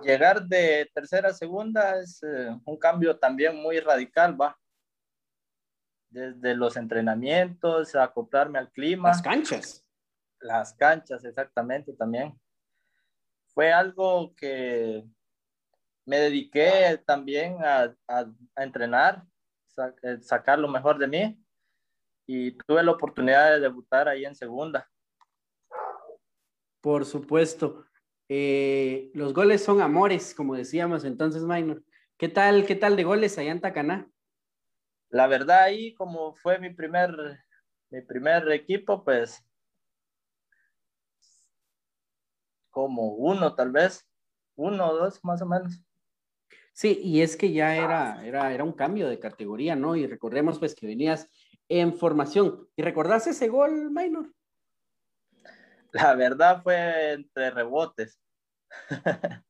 Llegar 0.04 0.46
de 0.46 0.90
tercera 0.94 1.30
a 1.30 1.34
segunda 1.34 2.00
es 2.00 2.22
eh, 2.24 2.56
un 2.66 2.78
cambio 2.78 3.18
también 3.18 3.56
muy 3.56 3.80
radical, 3.80 4.40
va. 4.40 4.58
Desde 6.10 6.56
los 6.56 6.78
entrenamientos, 6.78 7.96
acoplarme 7.96 8.60
al 8.60 8.72
clima. 8.72 9.10
Las 9.10 9.22
canchas. 9.22 9.86
Las 10.40 10.74
canchas, 10.74 11.24
exactamente, 11.26 11.94
también. 11.94 12.40
Fue 13.48 13.72
algo 13.72 14.34
que, 14.36 15.04
me 16.06 16.20
dediqué 16.20 17.02
también 17.06 17.58
a, 17.64 17.94
entrenar, 18.56 19.24
eh, 20.04 20.20
sacar 20.22 20.60
lo 20.60 20.68
mejor 20.68 20.98
de 21.00 21.08
mí 21.08 21.46
y 22.28 22.52
tuve 22.52 22.84
la 22.84 22.92
oportunidad 22.92 23.52
de 23.52 23.60
debutar 23.60 24.08
ahí 24.08 24.24
en 24.26 24.36
segunda. 24.36 24.90
Por 26.82 27.06
supuesto. 27.06 27.86
Eh, 28.28 29.12
los 29.14 29.34
goles 29.34 29.64
son 29.64 29.82
amores, 29.82 30.34
como 30.34 30.56
decíamos 30.56 31.06
entonces, 31.06 31.44
Minor. 31.44 31.84
¿Qué 32.18 32.30
tal, 32.30 32.66
qué 32.66 32.76
tal 32.76 32.96
de 32.96 33.04
goles 33.04 33.38
allá 33.38 33.52
en 33.52 33.62
Tacaná? 33.62 34.10
La 35.10 35.28
verdad 35.28 35.64
ahí, 35.64 35.94
como 35.94 36.36
fue 36.36 36.60
mi 36.60 36.74
primer, 36.74 37.12
mi 37.90 38.02
primer 38.02 38.52
equipo, 38.52 39.04
pues 39.04 39.46
como 42.72 43.14
uno 43.14 43.56
tal 43.56 43.72
vez, 43.72 44.06
uno 44.56 44.90
o 44.90 44.96
dos 44.96 45.24
más 45.24 45.42
o 45.42 45.46
menos. 45.46 45.80
Sí, 46.74 47.00
y 47.02 47.22
es 47.22 47.38
que 47.38 47.54
ya 47.54 47.78
era, 47.78 48.26
era, 48.26 48.54
era 48.54 48.66
un 48.66 48.74
cambio 48.74 49.08
de 49.08 49.20
categoría, 49.20 49.78
¿no? 49.78 49.96
Y 49.96 50.08
recordemos 50.08 50.60
pues 50.60 50.76
que 50.76 50.88
venías 50.88 51.30
en 51.70 51.94
formación. 51.94 52.68
¿Y 52.76 52.82
recordás 52.82 53.28
ese 53.28 53.48
gol, 53.48 53.92
Minor? 53.92 54.34
La 55.96 56.14
verdad 56.14 56.62
fue 56.62 57.14
entre 57.14 57.52
rebotes. 57.52 58.20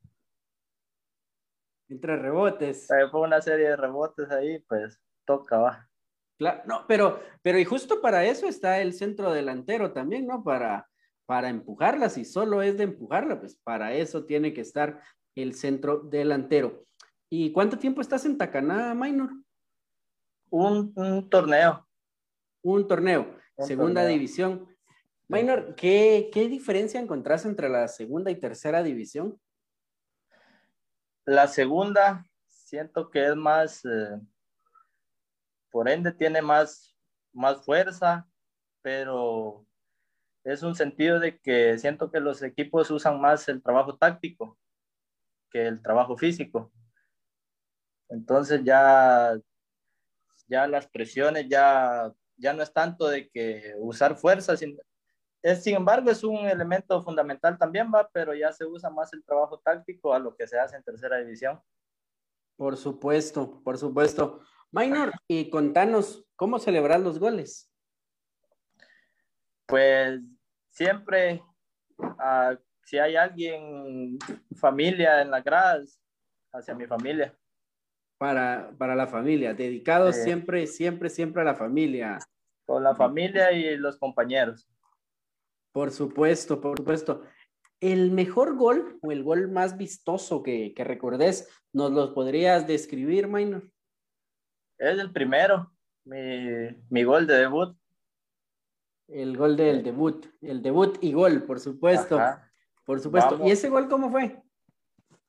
entre 1.90 2.18
rebotes. 2.18 2.88
Fue 3.10 3.22
una 3.22 3.42
serie 3.42 3.70
de 3.70 3.76
rebotes 3.76 4.30
ahí, 4.30 4.60
pues 4.60 5.02
toca, 5.26 5.58
va. 5.58 5.90
Claro, 6.38 6.62
no, 6.68 6.86
pero, 6.88 7.20
pero 7.42 7.58
y 7.58 7.66
justo 7.66 8.00
para 8.00 8.26
eso 8.26 8.48
está 8.48 8.80
el 8.80 8.94
centro 8.94 9.34
delantero 9.34 9.92
también, 9.92 10.28
¿no? 10.28 10.44
Para, 10.44 10.88
para 11.26 11.50
empujarla, 11.50 12.10
si 12.10 12.26
solo 12.26 12.62
es 12.62 12.78
de 12.78 12.84
empujarla, 12.84 13.40
pues 13.40 13.56
para 13.64 13.96
eso 13.96 14.26
tiene 14.26 14.54
que 14.54 14.62
estar 14.62 15.02
el 15.34 15.56
centro 15.56 15.98
delantero. 15.98 16.86
¿Y 17.28 17.52
cuánto 17.54 17.80
tiempo 17.80 18.02
estás 18.02 18.24
en 18.26 18.38
Tacaná, 18.38 18.94
Minor? 18.94 19.32
Un, 20.52 20.94
torneo. 21.28 21.88
Un 22.62 22.88
torneo, 22.88 23.36
segunda 23.58 24.06
división. 24.06 24.75
Minor, 25.28 25.76
¿qué, 25.76 26.30
diferencia 26.34 27.00
encontrás 27.00 27.46
entre 27.46 27.68
la 27.68 27.88
segunda 27.88 28.30
y 28.30 28.40
tercera 28.40 28.84
división? 28.84 29.40
La 31.26 31.48
segunda, 31.48 32.24
siento 32.48 33.10
que 33.10 33.28
es 33.28 33.36
más, 33.36 33.84
eh, 33.86 34.22
por 35.72 35.90
ende 35.90 36.12
tiene 36.12 36.44
más, 36.44 36.96
más 37.34 37.66
fuerza, 37.66 38.28
pero 38.84 39.66
es 40.44 40.62
un 40.62 40.76
sentido 40.76 41.20
de 41.20 41.40
que 41.40 41.80
siento 41.80 42.12
que 42.12 42.20
los 42.20 42.44
equipos 42.44 42.92
usan 42.92 43.20
más 43.20 43.50
el 43.50 43.64
trabajo 43.64 43.98
táctico 43.98 44.60
que 45.50 45.68
el 45.68 45.82
trabajo 45.82 46.18
físico. 46.18 46.72
Entonces 48.10 48.62
ya, 48.64 49.36
ya 50.48 50.68
las 50.68 50.88
presiones 50.88 51.48
ya, 51.50 52.12
ya 52.38 52.54
no 52.54 52.62
es 52.62 52.72
tanto 52.72 53.08
de 53.08 53.30
que 53.30 53.74
usar 53.80 54.18
fuerza, 54.18 54.56
sin, 54.56 54.78
es, 55.46 55.62
sin 55.62 55.76
embargo 55.76 56.10
es 56.10 56.24
un 56.24 56.38
elemento 56.38 57.04
fundamental 57.04 57.56
también, 57.60 57.92
va, 57.94 58.10
pero 58.12 58.34
ya 58.34 58.52
se 58.52 58.66
usa 58.66 58.90
más 58.90 59.14
el 59.14 59.24
trabajo 59.24 59.60
táctico 59.60 60.12
a 60.12 60.18
lo 60.18 60.36
que 60.36 60.48
se 60.48 60.58
hace 60.58 60.76
en 60.76 60.84
tercera 60.84 61.20
división. 61.20 61.62
Por 62.58 62.76
supuesto, 62.78 63.62
por 63.64 63.78
supuesto. 63.78 64.40
Minor, 64.72 65.12
y 65.28 65.52
contanos, 65.52 66.26
¿cómo 66.36 66.58
celebrar 66.58 67.00
los 67.00 67.20
goles? 67.20 67.72
Pues 69.68 70.20
siempre, 70.72 71.44
uh, 72.00 72.58
si 72.84 72.98
hay 72.98 73.16
alguien, 73.16 74.18
familia 74.56 75.22
en 75.22 75.30
la 75.30 75.42
gradas, 75.42 76.02
hacia 76.52 76.74
mi 76.74 76.88
familia. 76.88 77.38
Para, 78.18 78.72
para 78.80 78.96
la 78.96 79.06
familia, 79.06 79.54
dedicado 79.54 80.12
siempre, 80.12 80.66
siempre, 80.66 81.08
siempre 81.08 81.44
a 81.44 81.46
la 81.46 81.54
familia. 81.54 82.18
Con 82.66 82.84
la 82.84 82.96
familia 82.96 83.52
y 83.52 83.78
los 83.78 84.00
compañeros. 84.00 84.68
Por 85.76 85.92
supuesto, 85.92 86.62
por 86.62 86.78
supuesto. 86.78 87.24
El 87.82 88.12
mejor 88.12 88.56
gol 88.56 88.98
o 89.02 89.12
el 89.12 89.24
gol 89.24 89.52
más 89.52 89.76
vistoso 89.76 90.42
que, 90.42 90.74
que 90.74 90.86
recordes, 90.86 91.50
¿nos 91.74 91.92
los 91.92 92.12
podrías 92.12 92.66
describir, 92.66 93.28
Minor? 93.28 93.70
Es 94.78 94.98
el 94.98 95.12
primero, 95.12 95.74
mi, 96.06 96.70
mi 96.90 97.04
gol 97.04 97.28
de 97.28 97.40
debut. 97.40 97.78
El 99.10 99.36
gol 99.36 99.58
del 99.58 99.84
debut, 99.84 100.26
el 100.40 100.62
debut 100.62 100.98
y 101.02 101.12
gol, 101.12 101.44
por 101.44 101.60
supuesto. 101.60 102.22
Por 102.86 103.02
supuesto. 103.02 103.46
¿Y 103.46 103.52
ese 103.52 103.68
gol 103.68 103.90
cómo 103.90 104.10
fue? 104.10 104.42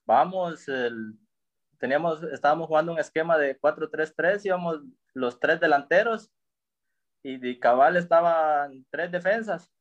Vamos, 0.07 0.65
teníamos, 1.77 2.23
estábamos 2.23 2.69
jugando 2.69 2.93
un 2.93 3.01
esquema 3.01 3.37
de 3.37 3.59
4-3-3, 3.59 4.47
íbamos 4.47 4.81
los 5.13 5.41
tres 5.41 5.59
delanteros 5.59 6.33
y 7.25 7.37
de 7.37 7.59
cabal 7.59 7.97
estaban 7.97 8.87
tres 8.93 9.11
defensas. 9.11 9.76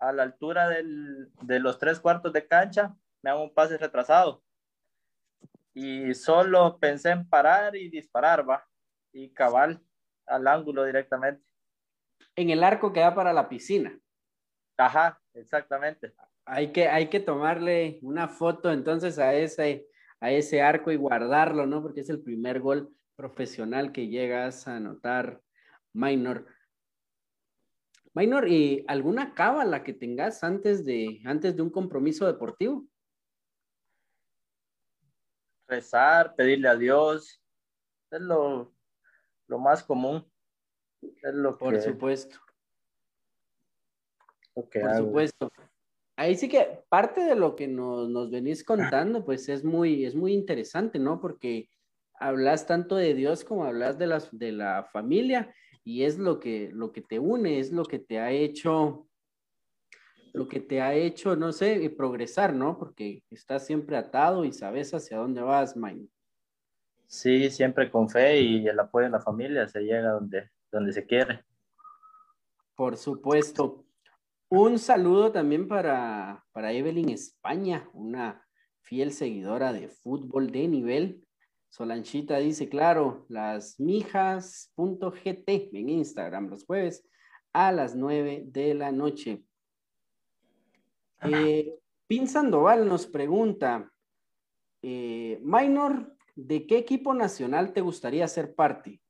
A 0.00 0.12
la 0.12 0.24
altura 0.24 0.68
de 0.68 1.60
los 1.60 1.78
tres 1.78 2.00
cuartos 2.00 2.32
de 2.32 2.46
cancha, 2.46 2.96
me 3.22 3.30
hago 3.30 3.44
un 3.44 3.54
pase 3.54 3.78
retrasado. 3.78 4.42
Y 5.74 6.14
solo 6.14 6.78
pensé 6.78 7.10
en 7.10 7.28
parar 7.28 7.76
y 7.76 7.88
disparar, 7.88 8.48
va. 8.48 8.66
Y 9.12 9.32
cabal 9.32 9.80
al 10.26 10.46
ángulo 10.46 10.84
directamente 10.84 11.50
en 12.36 12.50
el 12.50 12.64
arco 12.64 12.92
que 12.92 13.00
da 13.00 13.14
para 13.14 13.32
la 13.32 13.48
piscina. 13.48 13.98
Ajá, 14.76 15.20
exactamente. 15.34 16.14
Hay 16.46 16.72
que, 16.72 16.88
hay 16.88 17.08
que 17.08 17.20
tomarle 17.20 17.98
una 18.02 18.28
foto 18.28 18.72
entonces 18.72 19.18
a 19.18 19.34
ese, 19.34 19.86
a 20.20 20.30
ese 20.30 20.62
arco 20.62 20.90
y 20.90 20.96
guardarlo, 20.96 21.66
¿no? 21.66 21.82
Porque 21.82 22.00
es 22.00 22.10
el 22.10 22.22
primer 22.22 22.60
gol 22.60 22.90
profesional 23.14 23.92
que 23.92 24.08
llegas 24.08 24.66
a 24.66 24.76
anotar, 24.76 25.40
Minor. 25.92 26.46
Minor, 28.12 28.48
¿y 28.48 28.84
alguna 28.88 29.34
cábala 29.34 29.84
que 29.84 29.92
tengas 29.92 30.42
antes 30.42 30.84
de, 30.84 31.20
antes 31.24 31.54
de 31.54 31.62
un 31.62 31.70
compromiso 31.70 32.26
deportivo? 32.26 32.84
Rezar, 35.68 36.34
pedirle 36.34 36.68
a 36.68 36.74
Dios, 36.74 37.40
es 38.10 38.20
lo, 38.20 38.74
lo 39.46 39.58
más 39.58 39.84
común. 39.84 40.28
Por 41.58 41.80
supuesto. 41.80 42.38
Por 44.54 44.96
supuesto. 44.96 45.52
Ahí 46.16 46.34
sí 46.34 46.48
que 46.48 46.82
parte 46.88 47.22
de 47.22 47.36
lo 47.36 47.54
que 47.54 47.68
nos, 47.68 48.30
venís 48.30 48.64
contando, 48.64 49.24
pues 49.24 49.48
es 49.48 49.64
muy, 49.64 50.04
es 50.04 50.14
muy 50.14 50.34
interesante, 50.34 50.98
¿no? 50.98 51.20
Porque 51.20 51.70
hablas 52.14 52.66
tanto 52.66 52.96
de 52.96 53.14
Dios 53.14 53.44
como 53.44 53.64
hablas 53.64 53.98
de, 53.98 54.06
las, 54.06 54.36
de 54.36 54.52
la 54.52 54.84
familia 54.92 55.54
y 55.84 56.04
es 56.04 56.18
lo 56.18 56.40
que, 56.40 56.70
lo 56.72 56.92
que 56.92 57.00
te 57.00 57.18
une, 57.18 57.58
es 57.58 57.72
lo 57.72 57.84
que 57.84 57.98
te 57.98 58.18
ha 58.18 58.30
hecho, 58.30 59.08
lo 60.32 60.48
que 60.48 60.60
te 60.60 60.80
ha 60.80 60.94
hecho, 60.94 61.36
no 61.36 61.52
sé, 61.52 61.90
progresar, 61.90 62.54
¿no? 62.54 62.78
Porque 62.78 63.22
estás 63.30 63.66
siempre 63.66 63.96
atado 63.96 64.44
y 64.44 64.52
sabes 64.52 64.92
hacia 64.94 65.18
dónde 65.18 65.40
vas, 65.40 65.76
Mike. 65.76 66.08
Sí, 67.06 67.50
siempre 67.50 67.90
con 67.90 68.08
fe 68.08 68.40
y 68.40 68.68
el 68.68 68.78
apoyo 68.78 69.06
de 69.06 69.10
la 69.10 69.20
familia 69.20 69.66
se 69.66 69.80
llega 69.80 70.10
donde, 70.10 70.50
donde 70.70 70.92
se 70.92 71.04
quiere. 71.06 71.44
Por 72.76 72.96
supuesto. 72.96 73.84
Un 74.48 74.78
saludo 74.78 75.30
también 75.32 75.68
para, 75.68 76.44
para 76.52 76.72
Evelyn 76.72 77.10
España, 77.10 77.88
una 77.92 78.46
fiel 78.80 79.12
seguidora 79.12 79.72
de 79.72 79.88
fútbol 79.88 80.50
de 80.50 80.66
nivel. 80.68 81.24
Solanchita 81.70 82.38
dice, 82.38 82.68
claro, 82.68 83.24
las 83.28 83.78
mijas.gt 83.78 85.48
en 85.48 85.88
Instagram 85.88 86.48
los 86.48 86.64
jueves 86.64 87.06
a 87.52 87.70
las 87.72 87.94
9 87.94 88.42
de 88.46 88.74
la 88.74 88.90
noche. 88.90 89.44
Eh, 91.22 91.78
Pin 92.06 92.26
Sandoval 92.26 92.88
nos 92.88 93.06
pregunta, 93.06 93.88
eh, 94.82 95.38
Minor, 95.42 96.16
¿de 96.34 96.66
qué 96.66 96.78
equipo 96.78 97.14
nacional 97.14 97.72
te 97.72 97.80
gustaría 97.80 98.26
ser 98.26 98.54
parte? 98.54 99.00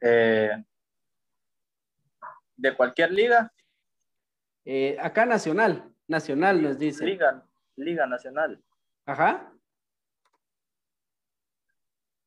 Eh, 0.00 0.50
¿De 2.56 2.76
cualquier 2.76 3.12
liga? 3.12 3.52
Eh, 4.64 4.98
acá 5.00 5.24
nacional, 5.24 5.90
nacional 6.08 6.60
nos 6.62 6.78
dice. 6.78 7.04
Liga, 7.04 7.46
liga 7.76 8.06
nacional. 8.06 8.62
Ajá. 9.06 9.52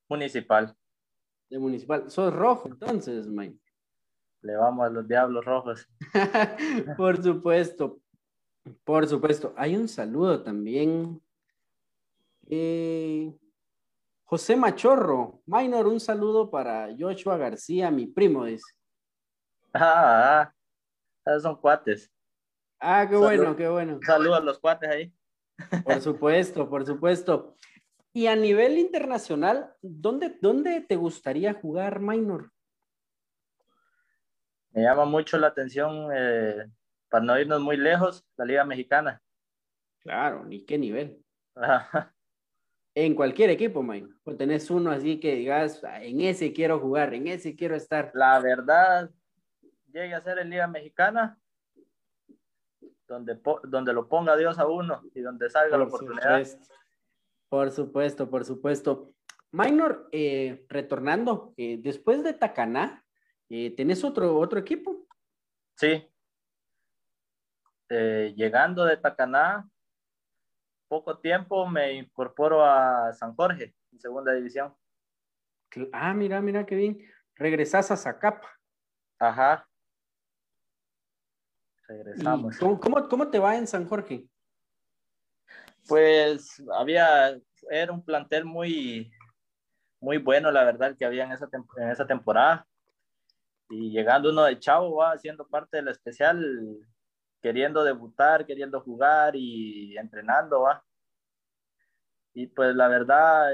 Municipal. 0.08 0.76
De 1.50 1.60
municipal. 1.60 2.10
Sos 2.10 2.34
rojo 2.34 2.70
entonces, 2.70 3.28
Mike. 3.28 3.60
Le 4.42 4.56
vamos 4.56 4.86
a 4.86 4.90
los 4.90 5.08
diablos 5.08 5.44
rojos. 5.44 5.88
Por 6.98 7.22
supuesto. 7.22 8.00
Por 8.84 9.08
supuesto. 9.08 9.54
Hay 9.58 9.76
un 9.76 9.88
saludo 9.88 10.42
también. 10.42 11.22
Eh, 12.48 13.34
José 14.26 14.56
Machorro, 14.56 15.42
Minor, 15.46 15.88
un 15.88 16.00
saludo 16.00 16.50
para 16.50 16.88
Joshua 16.98 17.38
García, 17.38 17.92
mi 17.92 18.08
primo, 18.08 18.46
dice. 18.46 18.66
Ah, 19.74 20.52
ah, 21.26 21.40
son 21.40 21.56
cuates. 21.58 22.10
Ah, 22.84 23.06
qué 23.08 23.16
bueno, 23.16 23.56
qué 23.56 23.68
bueno. 23.68 24.00
Saludos 24.04 24.40
a 24.40 24.42
los 24.42 24.58
cuates 24.58 24.90
ahí. 24.90 25.14
Por 25.84 26.02
supuesto, 26.02 26.68
por 26.68 26.84
supuesto. 26.84 27.56
Y 28.12 28.26
a 28.26 28.36
nivel 28.36 28.80
internacional, 28.80 29.74
¿dónde, 29.82 30.36
dónde 30.42 30.82
te 30.82 30.96
gustaría 30.96 31.54
jugar 31.54 32.00
minor? 32.00 32.52
Me 34.72 34.82
llama 34.82 35.06
mucho 35.06 35.38
la 35.38 35.48
atención, 35.48 36.10
eh, 36.14 36.66
para 37.08 37.24
no 37.24 37.40
irnos 37.40 37.62
muy 37.62 37.78
lejos, 37.78 38.26
la 38.36 38.46
Liga 38.46 38.66
Mexicana. 38.66 39.22
Claro, 40.00 40.44
ni 40.44 40.66
qué 40.66 40.80
nivel. 40.80 41.24
en 42.96 43.14
cualquier 43.14 43.52
equipo, 43.52 43.84
minor. 43.84 44.10
O 44.24 44.36
tenés 44.36 44.72
uno 44.72 44.90
así 44.90 45.20
que 45.20 45.36
digas, 45.36 45.84
ah, 45.84 46.04
en 46.04 46.22
ese 46.22 46.52
quiero 46.52 46.80
jugar, 46.80 47.14
en 47.14 47.28
ese 47.28 47.56
quiero 47.56 47.76
estar. 47.76 48.12
La 48.16 48.40
verdad, 48.40 49.12
llegue 49.94 50.16
a 50.16 50.22
ser 50.22 50.40
en 50.40 50.50
Liga 50.50 50.68
Mexicana, 50.68 51.38
donde, 53.12 53.40
donde 53.64 53.94
lo 53.94 54.08
ponga 54.08 54.36
Dios 54.38 54.58
a 54.58 54.68
uno 54.68 55.02
y 55.14 55.22
donde 55.22 55.50
salga 55.50 55.78
la 55.78 55.84
oportunidad. 55.84 56.44
Por 57.50 57.72
supuesto, 57.72 58.30
por 58.30 58.46
supuesto. 58.46 59.14
Minor, 59.52 60.08
eh, 60.14 60.66
retornando, 60.70 61.54
eh, 61.58 61.78
después 61.78 62.24
de 62.24 62.34
Tacaná, 62.34 63.06
eh, 63.50 63.76
¿tenés 63.76 64.04
otro, 64.04 64.38
otro 64.38 64.60
equipo? 64.60 65.06
Sí. 65.76 66.08
llegando 67.90 68.86
de 68.86 68.96
Tacaná, 68.96 69.70
poco 70.88 71.20
tiempo 71.20 71.68
me 71.68 71.92
incorporo 71.92 72.64
a 72.64 73.12
San 73.12 73.36
Jorge, 73.36 73.76
en 73.92 74.00
segunda 74.00 74.32
división. 74.32 74.74
Ah, 75.92 76.14
mira, 76.14 76.40
mira 76.42 76.66
qué 76.66 76.76
bien. 76.76 77.06
Regresás 77.36 77.92
a 77.92 77.98
Zacapa. 77.98 78.48
Ajá. 79.20 79.68
Regresamos. 81.92 82.58
Cómo, 82.58 83.08
cómo, 83.10 83.28
te 83.28 83.40
va 83.40 83.58
en 83.58 83.68
San 83.68 83.88
Jorge? 83.88 84.26
Pues 85.88 86.64
había, 86.74 87.38
era 87.70 87.92
un 87.92 88.04
plantel 88.04 88.46
muy, 88.46 89.12
muy 90.00 90.18
bueno, 90.18 90.52
la 90.52 90.64
verdad, 90.64 90.96
que 90.98 91.06
había 91.06 91.26
en 91.26 91.34
esa, 91.34 91.50
en 91.78 91.90
esa 91.90 92.08
temporada. 92.08 92.66
Y 93.70 93.92
llegando 93.92 94.30
uno 94.30 94.44
de 94.44 94.58
chavo, 94.58 94.96
va 94.96 95.12
haciendo 95.12 95.46
parte 95.48 95.78
del 95.78 95.90
especial, 95.90 96.78
queriendo 97.42 97.84
debutar, 97.84 98.46
queriendo 98.46 98.80
jugar 98.82 99.36
y 99.36 99.98
entrenando, 99.98 100.62
va. 100.62 100.84
Y 102.34 102.48
pues 102.48 102.74
la 102.74 102.88
verdad, 102.88 103.52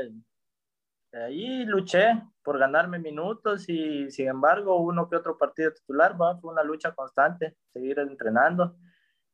ahí 1.26 1.66
luché 1.66 2.22
por 2.44 2.58
ganarme 2.58 3.00
minutos 3.00 3.68
y 3.70 4.10
sin 4.12 4.28
embargo 4.28 4.80
uno 4.82 5.10
que 5.10 5.16
otro 5.16 5.38
partido 5.38 5.72
titular, 5.74 6.20
va, 6.20 6.38
fue 6.38 6.52
una 6.52 6.64
lucha 6.64 6.94
constante, 6.94 7.56
seguir 7.74 8.00
entrenando 8.00 8.78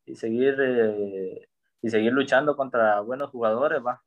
y 0.05 0.15
seguir 0.15 0.57
eh, 0.59 1.47
y 1.81 1.89
seguir 1.89 2.13
luchando 2.13 2.55
contra 2.55 3.01
buenos 3.01 3.29
jugadores, 3.29 3.81
va. 3.85 4.01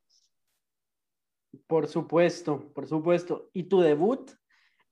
Por 1.66 1.86
supuesto, 1.86 2.72
por 2.74 2.86
supuesto. 2.86 3.50
¿Y 3.52 3.64
tu 3.64 3.80
debut? 3.80 4.30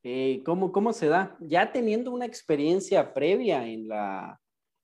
Eh, 0.02 0.42
¿cómo, 0.44 0.70
¿Cómo 0.70 0.92
se 0.92 1.08
da? 1.08 1.36
Ya 1.40 1.72
teniendo 1.72 2.10
una 2.10 2.26
experiencia 2.26 3.14
previa 3.14 3.66
en 3.66 3.88
la, 3.88 4.40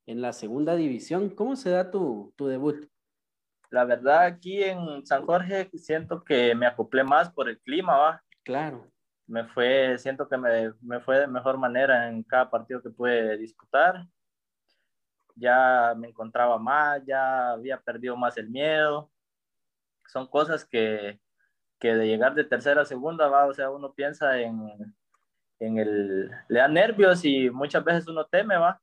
en 0.07 0.23
la 0.23 0.33
segunda 0.33 0.77
división, 0.77 1.29
¿cómo 1.29 1.57
se 1.57 1.71
da 1.71 1.91
tu, 1.91 2.33
tu 2.37 2.47
debut? 2.47 2.90
La 3.71 3.85
verdad, 3.85 4.25
aquí 4.25 4.63
en 4.63 5.07
San 5.07 5.25
Jorge 5.25 5.71
siento 5.75 6.23
que 6.25 6.55
me 6.55 6.67
acoplé 6.67 7.05
más 7.05 7.31
por 7.31 7.49
el 7.49 7.59
clima, 7.61 7.97
va. 7.97 8.23
Claro. 8.43 8.87
Me 9.27 9.45
fue, 9.45 9.97
siento 9.99 10.29
que 10.29 10.37
me, 10.37 10.73
me 10.81 11.01
fue 11.01 11.21
de 11.21 11.27
mejor 11.27 11.57
manera 11.57 12.09
en 12.09 12.23
cada 12.25 12.51
partido 12.51 12.83
que 12.83 12.91
pude 12.91 13.37
disputar 13.39 14.07
ya 15.41 15.95
me 15.97 16.09
encontraba 16.09 16.59
más, 16.59 17.03
ya 17.07 17.53
había 17.53 17.81
perdido 17.81 18.17
más 18.17 18.37
el 18.37 18.49
miedo. 18.51 19.11
Son 20.07 20.27
cosas 20.27 20.65
que, 20.65 21.19
que 21.79 21.95
de 21.95 22.07
llegar 22.07 22.35
de 22.35 22.45
tercera 22.45 22.83
a 22.83 22.85
segunda, 22.85 23.29
va, 23.29 23.47
o 23.47 23.55
sea, 23.55 23.71
uno 23.71 23.93
piensa 23.93 24.39
en, 24.39 24.95
en 25.59 25.79
el, 25.79 26.31
le 26.49 26.61
da 26.61 26.69
nervios 26.69 27.25
y 27.25 27.49
muchas 27.51 27.83
veces 27.83 28.07
uno 28.09 28.27
teme, 28.27 28.57
va, 28.57 28.81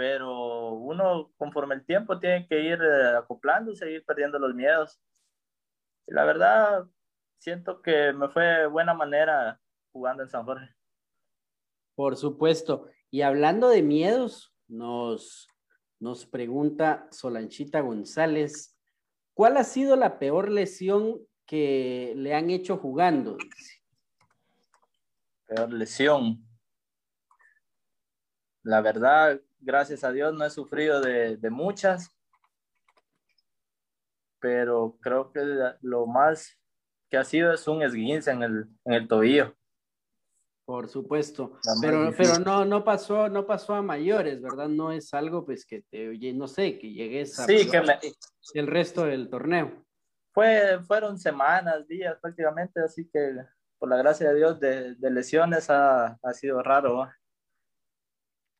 pero 0.00 0.72
uno 0.72 1.30
conforme 1.36 1.74
el 1.74 1.84
tiempo 1.84 2.18
tiene 2.18 2.46
que 2.48 2.58
ir 2.58 2.80
eh, 2.80 3.18
acoplándose, 3.18 3.92
ir 3.92 4.02
perdiendo 4.02 4.38
los 4.38 4.54
miedos. 4.54 4.98
La 6.06 6.24
verdad, 6.24 6.86
siento 7.38 7.82
que 7.82 8.10
me 8.14 8.30
fue 8.30 8.66
buena 8.66 8.94
manera 8.94 9.60
jugando 9.92 10.22
en 10.22 10.30
San 10.30 10.46
Jorge. 10.46 10.74
Por 11.94 12.16
supuesto. 12.16 12.88
Y 13.10 13.20
hablando 13.20 13.68
de 13.68 13.82
miedos, 13.82 14.54
nos, 14.68 15.46
nos 15.98 16.24
pregunta 16.24 17.06
Solanchita 17.10 17.80
González, 17.80 18.80
¿cuál 19.34 19.58
ha 19.58 19.64
sido 19.64 19.96
la 19.96 20.18
peor 20.18 20.48
lesión 20.48 21.20
que 21.44 22.14
le 22.16 22.34
han 22.34 22.48
hecho 22.48 22.78
jugando? 22.78 23.36
Peor 25.46 25.70
lesión. 25.74 26.42
La 28.62 28.80
verdad, 28.80 29.42
gracias 29.60 30.04
a 30.04 30.12
Dios 30.12 30.34
no 30.34 30.44
he 30.44 30.50
sufrido 30.50 31.00
de, 31.00 31.38
muchas, 31.50 32.10
pero 34.40 34.96
creo 35.00 35.32
que 35.32 35.40
lo 35.82 36.06
más 36.06 36.58
que 37.08 37.16
ha 37.16 37.24
sido 37.24 37.52
es 37.52 37.66
un 37.68 37.82
esguince 37.82 38.30
en 38.30 38.42
el, 38.42 38.66
en 38.84 38.92
el 38.94 39.08
tobillo. 39.08 39.54
Por 40.64 40.88
supuesto, 40.88 41.58
pero, 41.82 42.12
pero 42.16 42.38
no, 42.38 42.64
no 42.64 42.84
pasó, 42.84 43.28
no 43.28 43.44
pasó 43.44 43.74
a 43.74 43.82
mayores, 43.82 44.40
¿verdad? 44.40 44.68
No 44.68 44.92
es 44.92 45.12
algo 45.12 45.44
pues 45.44 45.66
que 45.66 45.82
te, 45.90 46.32
no 46.32 46.46
sé, 46.46 46.78
que 46.78 46.92
llegues 46.92 47.40
a 47.40 47.46
sí, 47.46 47.68
que 47.68 47.82
el 48.54 48.66
resto 48.68 49.04
del 49.04 49.28
torneo. 49.28 49.84
Fue, 50.32 50.78
fueron 50.86 51.18
semanas, 51.18 51.88
días 51.88 52.16
prácticamente, 52.20 52.80
así 52.80 53.10
que 53.12 53.34
por 53.80 53.88
la 53.88 53.96
gracia 53.96 54.28
de 54.28 54.36
Dios 54.36 54.60
de, 54.60 55.10
lesiones 55.10 55.70
ha, 55.70 56.16
sido 56.34 56.62
raro. 56.62 57.08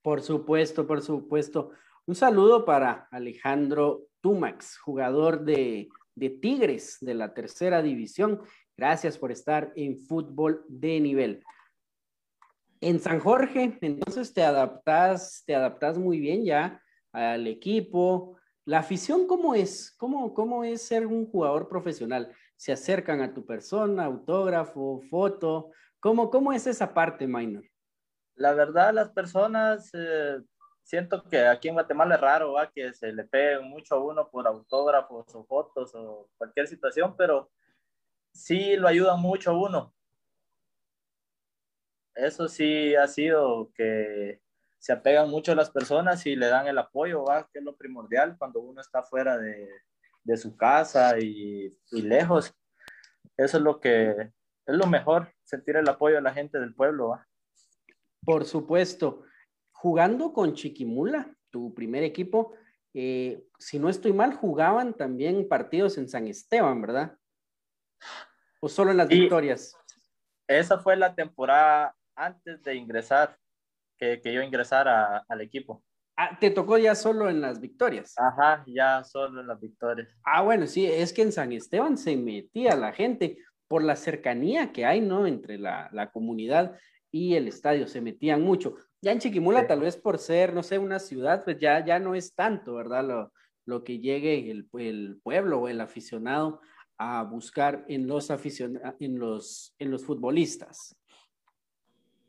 Por 0.03 0.23
supuesto, 0.23 0.87
por 0.87 1.03
supuesto. 1.03 1.71
Un 2.07 2.15
saludo 2.15 2.65
para 2.65 3.09
Alejandro 3.11 4.07
Tumax, 4.21 4.79
jugador 4.79 5.45
de, 5.45 5.89
de 6.15 6.31
Tigres 6.31 6.99
de 7.01 7.15
la 7.15 7.35
tercera 7.35 7.83
división. 7.83 8.41
Gracias 8.77 9.19
por 9.19 9.31
estar 9.31 9.73
en 9.77 9.99
fútbol 9.99 10.65
de 10.69 11.01
nivel. 11.01 11.45
En 12.81 12.99
San 12.99 13.21
Jorge, 13.21 13.77
entonces 13.83 14.33
te 14.33 14.43
adaptas, 14.43 15.43
te 15.47 15.55
adaptas 15.55 15.99
muy 15.99 16.19
bien 16.19 16.45
ya 16.45 16.83
al 17.13 17.47
equipo. 17.47 18.39
La 18.65 18.79
afición, 18.79 19.27
¿cómo 19.27 19.55
es? 19.55 19.95
¿Cómo, 19.99 20.33
cómo 20.33 20.65
es 20.65 20.81
ser 20.81 21.07
un 21.07 21.27
jugador 21.27 21.69
profesional? 21.69 22.35
¿Se 22.57 22.73
acercan 22.73 23.21
a 23.21 23.35
tu 23.35 23.45
persona, 23.45 24.07
autógrafo, 24.07 25.03
foto? 25.11 25.73
¿Cómo, 25.99 26.31
cómo 26.31 26.53
es 26.53 26.67
esa 26.67 26.95
parte, 26.95 27.27
Minor? 27.27 27.65
La 28.41 28.55
verdad, 28.55 28.93
las 28.95 29.11
personas, 29.11 29.91
eh, 29.93 30.39
siento 30.83 31.23
que 31.29 31.47
aquí 31.47 31.69
en 31.69 31.75
Guatemala 31.75 32.15
es 32.15 32.21
raro 32.21 32.53
¿va? 32.55 32.71
que 32.71 32.93
se 32.95 33.13
le 33.13 33.25
peguen 33.25 33.69
mucho 33.69 33.95
a 33.95 34.05
uno 34.05 34.31
por 34.31 34.47
autógrafos 34.47 35.35
o 35.35 35.45
fotos 35.45 35.95
o 35.95 36.29
cualquier 36.39 36.67
situación, 36.67 37.15
pero 37.17 37.51
sí 38.33 38.77
lo 38.77 38.89
ayuda 38.89 39.17
mucho 39.17 39.57
uno 39.57 39.95
eso 42.15 42.49
sí 42.49 42.95
ha 42.95 43.07
sido 43.07 43.71
que 43.75 44.41
se 44.79 44.93
apegan 44.93 45.29
mucho 45.31 45.53
a 45.53 45.55
las 45.55 45.71
personas 45.71 46.25
y 46.27 46.37
le 46.37 46.47
dan 46.47 46.67
el 46.67 46.79
apoyo, 46.79 47.25
¿va? 47.25 47.49
que 47.53 47.59
es 47.59 47.65
lo 47.65 47.77
primordial 47.77 48.37
cuando 48.39 48.61
uno 48.61 48.81
está 48.81 49.03
fuera 49.03 49.39
de, 49.39 49.69
de 50.25 50.37
su 50.37 50.57
casa 50.57 51.19
y, 51.19 51.77
y, 51.91 52.03
lejos. 52.03 52.55
Eso 53.37 53.59
es 53.59 53.63
lo 53.63 53.81
que 53.81 54.11
es 54.67 54.77
lo 54.77 54.87
mejor, 54.87 55.33
sentir 55.43 55.77
el 55.77 55.89
apoyo 55.89 56.17
de 56.17 56.23
la 56.23 56.33
gente 56.33 56.59
del 56.59 56.75
pueblo. 56.75 57.09
¿va? 57.11 57.29
Por 58.31 58.45
supuesto. 58.45 59.25
Jugando 59.73 60.33
con 60.33 60.55
Chiquimula, 60.55 61.35
tu 61.51 61.75
primer 61.75 62.05
equipo, 62.05 62.55
eh, 62.95 63.45
si 63.59 63.81
no 63.81 63.89
estoy 63.89 64.13
mal, 64.13 64.35
jugaban 64.35 64.95
también 64.95 65.49
partidos 65.49 65.99
en 65.99 66.09
San 66.09 66.29
Esteban, 66.29 66.81
¿verdad? 66.81 67.17
¿O 68.61 68.69
solo 68.69 68.93
en 68.93 68.99
las 68.99 69.09
victorias? 69.09 69.75
Esa 70.47 70.79
fue 70.79 70.97
la 70.97 71.15
temporada 71.15 71.97
antes 72.15 72.63
de 72.63 72.77
ingresar, 72.77 73.37
que, 73.99 74.21
que 74.21 74.33
yo 74.33 74.43
ingresara 74.43 75.25
al 75.29 75.41
equipo. 75.41 75.83
Ah, 76.17 76.39
te 76.39 76.51
tocó 76.51 76.79
ya 76.79 76.95
solo 76.95 77.29
en 77.31 77.41
las 77.41 77.61
victorias. 77.61 78.15
Ajá, 78.17 78.63
ya 78.67 79.03
solo 79.03 79.41
en 79.41 79.49
las 79.49 79.61
victorias. 79.61 80.09
Ah, 80.23 80.43
bueno, 80.43 80.69
sí, 80.69 80.87
es 80.87 81.13
que 81.13 81.23
en 81.23 81.33
San 81.33 81.53
Esteban 81.53 81.99
se 81.99 82.17
metía 82.17 82.77
la 82.77 82.93
gente 82.93 83.39
por 83.67 83.83
la 83.83 83.97
cercanía 83.97 84.71
que 84.71 84.87
hay, 84.87 85.01
¿no? 85.01 85.27
Entre 85.27 85.59
la, 85.59 85.89
la 85.93 86.13
comunidad 86.13 86.79
y 87.13 87.35
el 87.35 87.49
estadio, 87.49 87.87
se 87.87 88.01
metían 88.01 88.43
mucho. 88.43 88.77
Ya 89.01 89.13
en 89.13 89.19
Chiquimula, 89.19 89.67
tal 89.67 89.81
vez 89.81 89.97
por 89.97 90.19
ser, 90.19 90.53
no 90.55 90.63
sé, 90.63 90.79
una 90.79 90.99
ciudad, 90.99 91.45
pues 91.45 91.59
ya, 91.59 91.85
ya 91.85 91.99
no 91.99 92.15
es 92.15 92.35
tanto, 92.35 92.75
¿verdad? 92.75 93.05
Lo, 93.05 93.33
lo 93.65 93.85
que 93.85 93.99
llegue 93.99 94.51
el, 94.51 94.69
el, 94.79 95.21
pueblo 95.23 95.61
o 95.61 95.69
el 95.69 95.81
aficionado 95.81 96.61
a 96.99 97.23
buscar 97.23 97.85
en 97.89 98.07
los, 98.07 98.31
aficion 98.31 98.81
en 98.99 99.19
los, 99.19 99.75
en 99.79 99.91
los 99.91 100.05
futbolistas. 100.05 100.97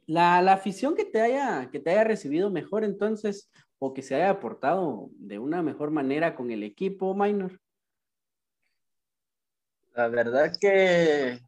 La, 0.08 0.38
afición 0.52 0.96
que 0.96 1.06
te, 1.06 1.22
haya, 1.22 1.70
que 1.72 1.80
te 1.80 1.92
haya 1.92 2.04
recibido 2.04 2.50
mejor 2.50 2.84
entonces, 2.84 3.50
o 3.80 3.94
que 3.94 4.02
se 4.02 4.16
haya 4.16 4.30
aportado 4.30 5.10
de 5.16 5.40
una 5.40 5.62
mejor 5.62 5.92
manera 5.92 6.36
con 6.36 6.52
el 6.52 6.64
equipo, 6.64 7.14
Minor? 7.14 7.60
La 9.94 10.08
verdad 10.08 10.54
que 10.60 11.40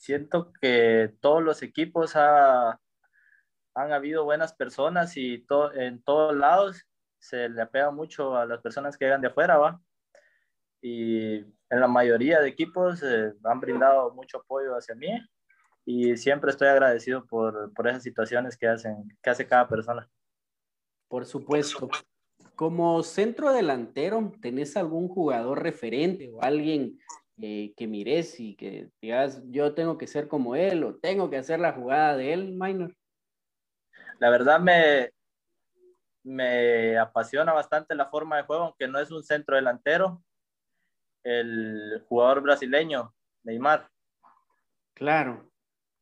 siento 0.00 0.50
que 0.60 1.14
todos 1.20 1.42
los 1.42 1.62
equipos 1.62 2.16
han 2.16 2.78
habido 3.74 4.24
buenas 4.24 4.54
personas 4.54 5.14
y 5.18 5.46
en 5.74 6.02
todos 6.02 6.34
lados 6.34 6.86
se 7.18 7.50
le 7.50 7.60
apega 7.60 7.90
mucho 7.90 8.34
a 8.34 8.46
las 8.46 8.62
personas 8.62 8.96
que 8.96 9.04
llegan 9.04 9.20
de 9.20 9.28
afuera, 9.28 9.58
¿va? 9.58 9.80
Y 10.80 11.34
en 11.34 11.80
la 11.80 11.86
mayoría 11.86 12.40
de 12.40 12.48
equipos 12.48 13.02
eh, 13.02 13.34
han 13.44 13.60
brindado 13.60 14.14
mucho 14.14 14.38
apoyo 14.38 14.74
hacia 14.74 14.94
mí 14.94 15.20
y 15.84 16.16
siempre 16.16 16.50
estoy 16.50 16.68
agradecido 16.68 17.26
por, 17.26 17.70
por 17.74 17.86
esas 17.86 18.02
situaciones 18.02 18.56
que, 18.56 18.68
hacen, 18.68 19.06
que 19.22 19.28
hace 19.28 19.46
cada 19.46 19.68
persona. 19.68 20.08
Por 21.08 21.26
supuesto. 21.26 21.90
Como 22.54 23.02
centro 23.02 23.52
delantero, 23.52 24.32
¿tenés 24.40 24.78
algún 24.78 25.08
jugador 25.08 25.62
referente 25.62 26.30
o 26.32 26.42
alguien 26.42 26.98
eh, 27.42 27.72
que 27.76 27.86
mires 27.86 28.38
y 28.38 28.54
que 28.54 28.90
digas, 29.00 29.42
yo 29.46 29.74
tengo 29.74 29.96
que 29.98 30.06
ser 30.06 30.28
como 30.28 30.56
él 30.56 30.84
o 30.84 30.96
tengo 30.96 31.30
que 31.30 31.38
hacer 31.38 31.60
la 31.60 31.72
jugada 31.72 32.16
de 32.16 32.32
él, 32.32 32.52
Minor? 32.52 32.94
La 34.18 34.30
verdad 34.30 34.60
me, 34.60 35.10
me 36.22 36.98
apasiona 36.98 37.52
bastante 37.52 37.94
la 37.94 38.06
forma 38.10 38.36
de 38.36 38.42
juego, 38.42 38.64
aunque 38.64 38.88
no 38.88 38.98
es 38.98 39.10
un 39.10 39.22
centro 39.22 39.56
delantero, 39.56 40.22
el 41.24 42.04
jugador 42.08 42.42
brasileño, 42.42 43.14
Neymar. 43.42 43.88
Claro. 44.94 45.50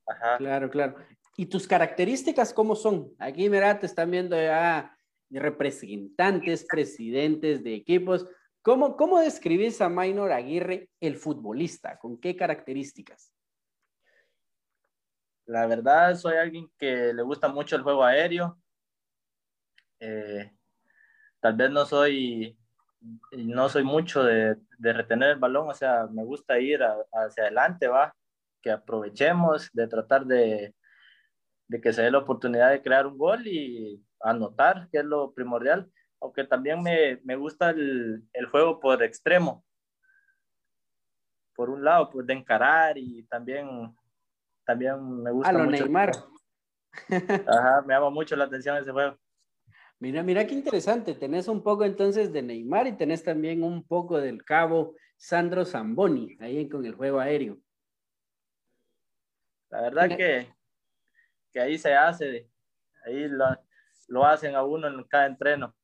Ajá. 0.06 0.38
Claro, 0.38 0.70
claro. 0.70 0.96
¿Y 1.36 1.46
tus 1.46 1.68
características 1.68 2.52
cómo 2.52 2.74
son? 2.74 3.12
Aquí, 3.18 3.48
mira, 3.48 3.78
te 3.78 3.86
están 3.86 4.10
viendo 4.10 4.34
ya 4.34 4.96
representantes, 5.30 6.66
presidentes 6.68 7.62
de 7.62 7.74
equipos. 7.74 8.26
¿Cómo, 8.68 8.98
cómo 8.98 9.18
describís 9.18 9.80
a 9.80 9.88
Minor 9.88 10.30
Aguirre, 10.30 10.90
el 11.00 11.16
futbolista? 11.16 11.98
¿Con 11.98 12.20
qué 12.20 12.36
características? 12.36 13.32
La 15.46 15.66
verdad, 15.66 16.14
soy 16.16 16.36
alguien 16.36 16.70
que 16.76 17.14
le 17.14 17.22
gusta 17.22 17.48
mucho 17.48 17.76
el 17.76 17.82
juego 17.82 18.04
aéreo. 18.04 18.60
Eh, 19.98 20.52
tal 21.40 21.56
vez 21.56 21.70
no 21.70 21.86
soy, 21.86 22.58
no 23.30 23.70
soy 23.70 23.84
mucho 23.84 24.22
de, 24.22 24.58
retener 24.78 25.30
el 25.30 25.38
balón, 25.38 25.70
o 25.70 25.74
sea, 25.74 26.06
me 26.08 26.26
gusta 26.26 26.58
ir 26.60 26.82
hacia 26.82 27.44
adelante, 27.44 27.88
va, 27.88 28.14
que 28.60 28.70
aprovechemos 28.70 29.70
de 29.72 29.88
tratar 29.88 30.26
de, 30.26 30.74
de 31.68 31.80
que 31.80 31.94
se 31.94 32.02
dé 32.02 32.10
la 32.10 32.18
oportunidad 32.18 32.68
de 32.72 32.82
crear 32.82 33.06
un 33.06 33.16
gol 33.16 33.46
y 33.46 34.04
anotar, 34.20 34.90
que 34.90 34.98
es 34.98 35.06
lo 35.06 35.32
primordial 35.32 35.90
aunque 36.20 36.44
también 36.44 36.82
me, 36.82 37.20
me 37.24 37.36
gusta 37.36 37.70
el, 37.70 38.24
el, 38.32 38.46
juego 38.46 38.80
por 38.80 39.02
extremo. 39.02 39.64
Por 41.54 41.70
un 41.70 41.84
lado, 41.84 42.10
pues 42.10 42.26
de 42.26 42.34
encarar 42.34 42.96
y 42.98 43.24
también, 43.24 43.94
también 44.64 45.22
me 45.22 45.30
gusta. 45.30 45.50
A 45.50 45.52
lo 45.52 45.66
Neymar. 45.66 46.12
Ajá, 47.46 47.82
me 47.82 47.94
llama 47.94 48.10
mucho 48.10 48.36
la 48.36 48.44
atención 48.44 48.76
ese 48.76 48.92
juego. 48.92 49.16
Mira, 50.00 50.22
mira 50.22 50.46
qué 50.46 50.54
interesante. 50.54 51.14
Tenés 51.14 51.48
un 51.48 51.62
poco 51.62 51.84
entonces 51.84 52.32
de 52.32 52.42
Neymar 52.42 52.86
y 52.86 52.96
tenés 52.96 53.24
también 53.24 53.64
un 53.64 53.84
poco 53.84 54.20
del 54.20 54.44
cabo 54.44 54.94
Sandro 55.16 55.64
Zamboni, 55.64 56.36
ahí 56.40 56.68
con 56.68 56.86
el 56.86 56.94
juego 56.94 57.18
aéreo. 57.18 57.58
La 59.70 59.82
verdad 59.82 60.16
que, 60.16 60.48
que 61.52 61.60
ahí 61.60 61.76
se 61.76 61.94
hace, 61.94 62.48
ahí 63.04 63.28
lo, 63.28 63.44
lo 64.06 64.24
hacen 64.24 64.54
a 64.54 64.62
uno 64.62 64.86
en 64.86 65.02
cada 65.04 65.26
entreno. 65.26 65.74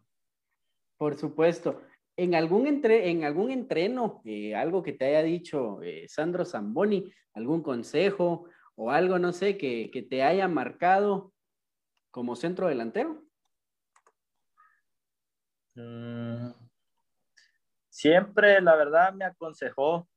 Por 0.96 1.16
supuesto. 1.16 1.82
En 2.16 2.34
algún, 2.34 2.66
entre, 2.66 3.10
en 3.10 3.24
algún 3.24 3.50
entreno, 3.50 4.22
eh, 4.24 4.54
algo 4.54 4.82
que 4.82 4.92
te 4.92 5.06
haya 5.06 5.22
dicho 5.22 5.82
eh, 5.82 6.06
Sandro 6.08 6.44
Zamboni, 6.44 7.12
algún 7.32 7.62
consejo 7.62 8.48
o 8.76 8.90
algo, 8.90 9.18
no 9.18 9.32
sé, 9.32 9.58
que, 9.58 10.06
te 10.08 10.22
haya 10.22 10.46
marcado 10.46 11.32
como 12.10 12.36
centro 12.36 12.68
delantero? 12.68 13.24
Mm, 15.74 16.52
siempre, 17.88 18.60
la 18.60 18.76
verdad, 18.76 19.12
me 19.12 19.24
aconsejó 19.24 20.08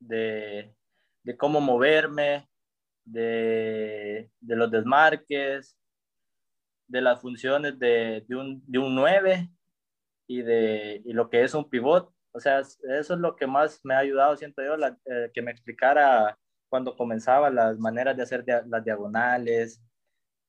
de, 0.00 0.74
cómo 1.38 1.60
moverme, 1.60 2.48
de, 3.04 4.30
los 4.40 4.70
desmarques, 4.70 5.78
de 6.88 7.00
las 7.00 7.20
funciones 7.20 7.78
de, 7.78 8.24
un, 8.30 8.62
de 8.66 8.78
un 8.80 8.94
9 8.96 9.50
y 10.26 10.42
de 10.42 11.02
y 11.04 11.12
lo 11.12 11.30
que 11.30 11.44
es 11.44 11.54
un 11.54 11.68
pivot. 11.68 12.12
O 12.32 12.40
sea, 12.40 12.60
eso 12.60 12.78
es 12.88 13.08
lo 13.08 13.36
que 13.36 13.46
más 13.46 13.80
me 13.84 13.94
ha 13.94 13.98
ayudado, 13.98 14.36
siento 14.36 14.62
yo, 14.62 14.74
eh, 15.06 15.30
que 15.32 15.42
me 15.42 15.50
explicara 15.50 16.38
cuando 16.68 16.96
comenzaba 16.96 17.48
las 17.50 17.78
maneras 17.78 18.16
de 18.16 18.22
hacer 18.24 18.44
las 18.66 18.84
diagonales, 18.84 19.80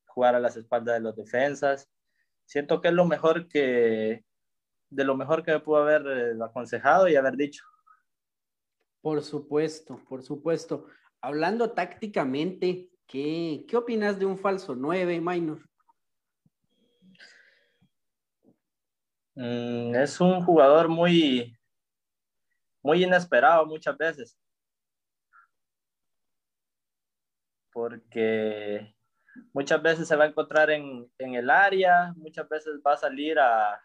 jugar 0.05 0.35
a 0.35 0.39
las 0.39 0.57
espaldas 0.57 0.95
de 0.95 1.01
los 1.01 1.15
defensas. 1.15 1.89
Siento 2.45 2.81
que 2.81 2.89
es 2.89 2.93
lo 2.93 3.05
mejor 3.05 3.47
que, 3.47 4.25
de 4.89 5.03
lo 5.03 5.15
mejor 5.15 5.43
que 5.43 5.51
me 5.51 5.59
pudo 5.59 5.77
haber 5.77 6.05
eh, 6.07 6.37
aconsejado 6.43 7.07
y 7.07 7.15
haber 7.15 7.35
dicho. 7.37 7.63
Por 9.01 9.21
supuesto, 9.21 10.01
por 10.09 10.23
supuesto. 10.23 10.87
Hablando 11.21 11.71
tácticamente, 11.71 12.89
¿qué, 13.05 13.65
qué 13.67 13.77
opinas 13.77 14.19
de 14.19 14.25
un 14.25 14.37
falso 14.37 14.75
9, 14.75 15.21
Minor? 15.21 15.66
Mm, 19.38 19.93
es 19.93 20.19
un 20.19 20.43
jugador 20.43 20.89
muy, 20.89 21.56
muy 22.82 23.04
inesperado 23.04 23.67
muchas 23.67 23.95
veces. 23.95 24.36
Porque 27.71 28.95
muchas 29.54 29.80
veces 29.84 30.08
se 30.08 30.15
va 30.15 30.23
a 30.23 30.28
encontrar 30.30 30.71
en, 30.71 31.08
el 31.19 31.52
área, 31.52 32.15
muchas 32.17 32.50
veces 32.50 32.82
va 32.86 32.93
a 32.93 32.97
salir 32.97 33.38
a, 33.38 33.80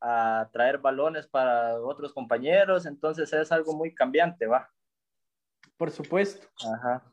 a, 0.00 0.50
traer 0.52 0.78
balones 0.78 1.28
para 1.28 1.80
otros 1.80 2.12
compañeros, 2.12 2.84
entonces 2.84 3.32
es 3.32 3.52
algo 3.52 3.76
muy 3.76 3.94
cambiante, 3.94 4.48
va. 4.48 4.68
Por 5.76 5.92
supuesto. 5.92 6.48
Ajá. 6.74 7.04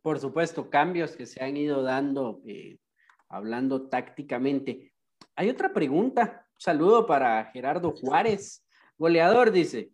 Por 0.00 0.18
supuesto, 0.18 0.70
cambios 0.70 1.14
que 1.14 1.26
se 1.26 1.44
han 1.44 1.58
ido 1.58 1.82
dando, 1.82 2.40
eh, 2.46 2.78
hablando 3.28 3.86
tácticamente. 3.90 4.94
Hay 5.34 5.50
otra 5.50 5.74
pregunta 5.74 6.45
saludo 6.58 7.06
para 7.06 7.44
Gerardo 7.46 7.92
Juárez, 7.92 8.64
goleador, 8.98 9.50
dice. 9.50 9.90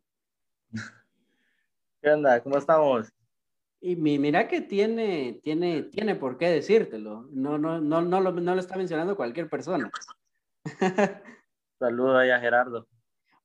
¿Qué 2.01 2.11
onda? 2.11 2.43
¿Cómo 2.43 2.59
estamos? 2.59 3.13
Y 3.81 3.97
mira 3.97 4.47
que 4.47 4.61
tiene, 4.61 5.41
tiene, 5.43 5.83
tiene 5.85 6.15
por 6.15 6.39
qué 6.39 6.49
decírtelo. 6.49 7.29
No, 7.33 7.59
no, 7.59 7.81
no, 7.81 8.01
no, 8.01 8.21
lo, 8.21 8.33
no 8.33 8.55
lo 8.55 8.61
está 8.61 8.77
mencionando 8.77 9.17
cualquier 9.17 9.49
persona. 9.49 9.91
Saludo 11.79 12.19
ahí 12.19 12.31
a 12.31 12.39
Gerardo. 12.39 12.87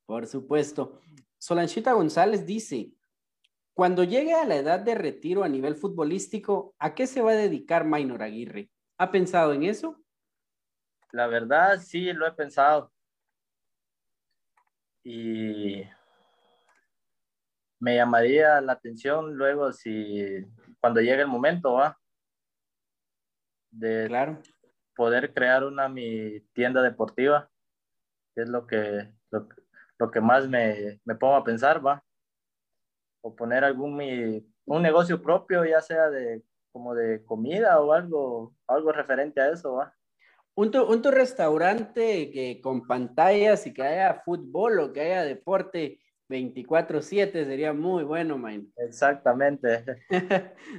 Por 0.06 0.27
supuesto. 0.27 1.01
Solanchita 1.39 1.93
González 1.93 2.45
dice, 2.45 2.91
cuando 3.73 4.03
llegue 4.03 4.34
a 4.34 4.45
la 4.45 4.58
edad 4.58 4.80
de 4.80 4.95
retiro 4.95 5.43
a 5.43 5.49
nivel 5.49 5.75
futbolístico, 5.75 6.75
¿a 6.77 6.93
qué 6.93 7.08
se 7.08 7.21
va 7.21 7.32
a 7.32 7.36
dedicar 7.36 7.86
Maynor 7.86 8.21
Aguirre? 8.21 8.69
¿Ha 8.99 9.12
pensado 9.12 9.53
en 9.53 9.63
eso? 9.63 9.99
La 11.12 11.27
verdad, 11.27 11.80
sí, 11.80 12.12
lo 12.13 12.27
he 12.27 12.32
pensado 12.32 12.91
y 15.10 15.89
me 17.80 17.96
llamaría 17.96 18.60
la 18.60 18.74
atención 18.74 19.36
luego 19.36 19.72
si 19.72 20.46
cuando 20.82 21.00
llegue 21.00 21.22
el 21.22 21.30
momento 21.30 21.76
¿va? 21.76 21.98
de 23.72 24.08
claro. 24.08 24.41
poder 24.98 25.34
crear 25.34 25.63
una 25.63 25.88
mi 25.88 26.41
tienda 26.52 26.82
deportiva 26.82 27.50
que 28.36 28.41
es 28.41 28.50
lo 28.50 28.67
que 28.67 29.10
lo, 29.32 30.12
que 30.12 30.20
más 30.20 30.50
me, 30.50 31.00
me, 31.06 31.15
pongo 31.15 31.38
a 31.38 31.43
pensar 31.46 31.86
va 31.86 32.04
o 33.22 33.34
poner 33.34 33.63
algún 33.63 33.96
mi, 33.96 34.46
un 34.65 34.82
negocio 34.82 35.22
propio 35.22 35.63
ya 35.63 35.80
sea 35.80 36.10
de 36.10 36.43
como 36.74 36.93
de 36.93 37.24
comida 37.24 37.80
o 37.80 37.93
algo 37.93 38.54
algo 38.67 38.91
referente 38.91 39.39
a 39.39 39.52
eso 39.52 39.76
va 39.76 39.96
un 40.58 40.72
tu, 40.72 41.12
restaurante 41.12 42.32
que 42.32 42.60
con 42.62 42.88
pantallas 42.88 43.67
y 43.67 43.74
que 43.74 43.84
haya 43.84 44.22
fútbol 44.26 44.80
o 44.80 44.91
que 44.91 45.02
haya 45.02 45.24
deporte 45.24 46.00
24/7 46.30 47.46
sería 47.46 47.74
muy 47.74 48.04
bueno, 48.04 48.39
man. 48.39 48.67
Exactamente. 48.78 49.86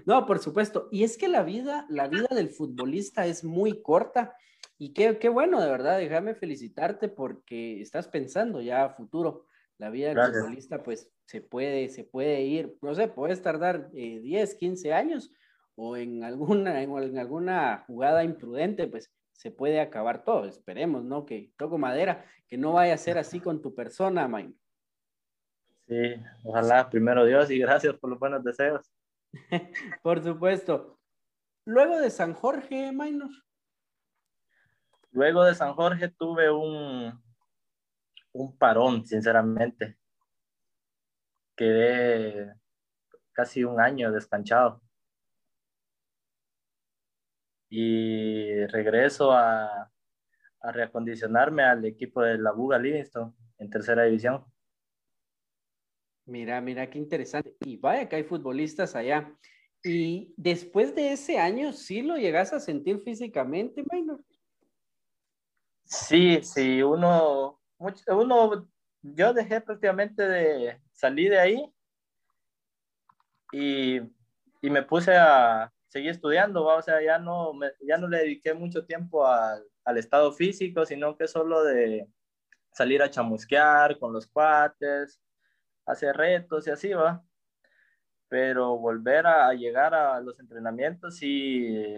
no, 0.04 0.26
por 0.26 0.40
supuesto. 0.40 0.88
Y 0.90 1.04
es 1.04 1.16
que 1.16 1.28
la 1.28 1.44
vida, 1.44 1.86
la 1.90 2.08
vida 2.08 2.26
del 2.30 2.50
futbolista 2.50 3.26
es 3.26 3.44
muy 3.44 3.80
corta 3.80 4.34
y 4.78 4.92
qué, 4.92 5.16
qué 5.18 5.28
bueno, 5.28 5.60
de 5.60 5.70
verdad, 5.70 5.98
déjame 5.98 6.34
felicitarte 6.34 7.08
porque 7.08 7.80
estás 7.80 8.08
pensando 8.08 8.60
ya 8.60 8.84
a 8.84 8.90
futuro. 8.90 9.46
La 9.78 9.90
vida 9.90 10.08
del 10.08 10.32
futbolista, 10.32 10.82
pues, 10.82 11.08
se 11.24 11.40
puede, 11.40 11.88
se 11.88 12.02
puede 12.02 12.42
ir, 12.42 12.76
no 12.82 12.96
sé, 12.96 13.06
puedes 13.06 13.40
tardar 13.42 13.92
10, 13.92 14.52
eh, 14.52 14.56
15 14.58 14.92
años 14.92 15.30
o 15.76 15.96
en 15.96 16.24
alguna, 16.24 16.82
en 16.82 17.16
alguna 17.16 17.84
jugada 17.86 18.24
imprudente, 18.24 18.88
pues 18.88 19.12
se 19.38 19.52
puede 19.52 19.80
acabar 19.80 20.24
todo. 20.24 20.46
Esperemos, 20.46 21.04
¿no? 21.04 21.24
Que 21.24 21.52
toco 21.56 21.78
madera, 21.78 22.24
que 22.48 22.58
no 22.58 22.72
vaya 22.72 22.94
a 22.94 22.98
ser 22.98 23.18
así 23.18 23.38
con 23.38 23.62
tu 23.62 23.72
persona, 23.72 24.26
Maynor. 24.26 24.58
Sí, 25.86 26.16
ojalá, 26.42 26.90
primero 26.90 27.24
Dios, 27.24 27.48
y 27.50 27.58
gracias 27.58 27.94
por 27.94 28.10
los 28.10 28.18
buenos 28.18 28.42
deseos. 28.42 28.90
por 30.02 30.22
supuesto. 30.22 30.98
Luego 31.64 32.00
de 32.00 32.10
San 32.10 32.34
Jorge, 32.34 32.90
Maynor. 32.90 33.30
Luego 35.12 35.44
de 35.44 35.54
San 35.54 35.72
Jorge 35.72 36.08
tuve 36.08 36.50
un, 36.50 37.22
un 38.32 38.58
parón, 38.58 39.06
sinceramente. 39.06 39.98
Quedé 41.54 42.54
casi 43.32 43.62
un 43.62 43.80
año 43.80 44.10
descanchado 44.10 44.82
y 47.68 48.64
regreso 48.66 49.32
a, 49.32 49.90
a 50.60 50.72
reacondicionarme 50.72 51.62
al 51.62 51.84
equipo 51.84 52.22
de 52.22 52.38
la 52.38 52.52
Buga 52.52 52.78
Livingston 52.78 53.34
en 53.58 53.70
tercera 53.70 54.04
división. 54.04 54.44
Mira, 56.26 56.60
mira 56.60 56.90
qué 56.90 56.98
interesante. 56.98 57.56
Y 57.60 57.76
vaya 57.76 58.08
que 58.08 58.16
hay 58.16 58.24
futbolistas 58.24 58.94
allá. 58.94 59.34
Y 59.82 60.34
después 60.36 60.94
de 60.94 61.12
ese 61.12 61.38
año, 61.38 61.72
¿sí 61.72 62.02
lo 62.02 62.16
llegas 62.16 62.52
a 62.52 62.60
sentir 62.60 63.00
físicamente, 63.00 63.84
Maynor? 63.90 64.22
Sí, 65.84 66.40
sí, 66.42 66.82
uno, 66.82 67.60
uno, 67.78 68.68
yo 69.00 69.32
dejé 69.32 69.60
prácticamente 69.60 70.28
de 70.28 70.82
salir 70.92 71.30
de 71.30 71.38
ahí 71.38 71.72
y, 73.52 74.00
y 74.60 74.70
me 74.70 74.82
puse 74.82 75.16
a, 75.16 75.72
seguí 75.88 76.08
estudiando, 76.08 76.64
o 76.64 76.82
sea, 76.82 77.02
ya 77.02 77.18
no, 77.18 77.52
ya 77.80 77.98
no 77.98 78.08
le 78.08 78.18
dediqué 78.18 78.54
mucho 78.54 78.84
tiempo 78.84 79.26
al, 79.26 79.64
al 79.84 79.98
estado 79.98 80.32
físico, 80.32 80.84
sino 80.86 81.16
que 81.16 81.26
solo 81.26 81.64
de 81.64 82.08
salir 82.72 83.02
a 83.02 83.10
chamusquear 83.10 83.98
con 83.98 84.12
los 84.12 84.26
cuates, 84.26 85.20
hacer 85.86 86.16
retos 86.16 86.66
y 86.66 86.70
así 86.70 86.92
va. 86.92 87.24
Pero 88.28 88.78
volver 88.78 89.26
a, 89.26 89.52
llegar 89.54 89.94
a 89.94 90.20
los 90.20 90.38
entrenamientos 90.38 91.22
y 91.22 91.96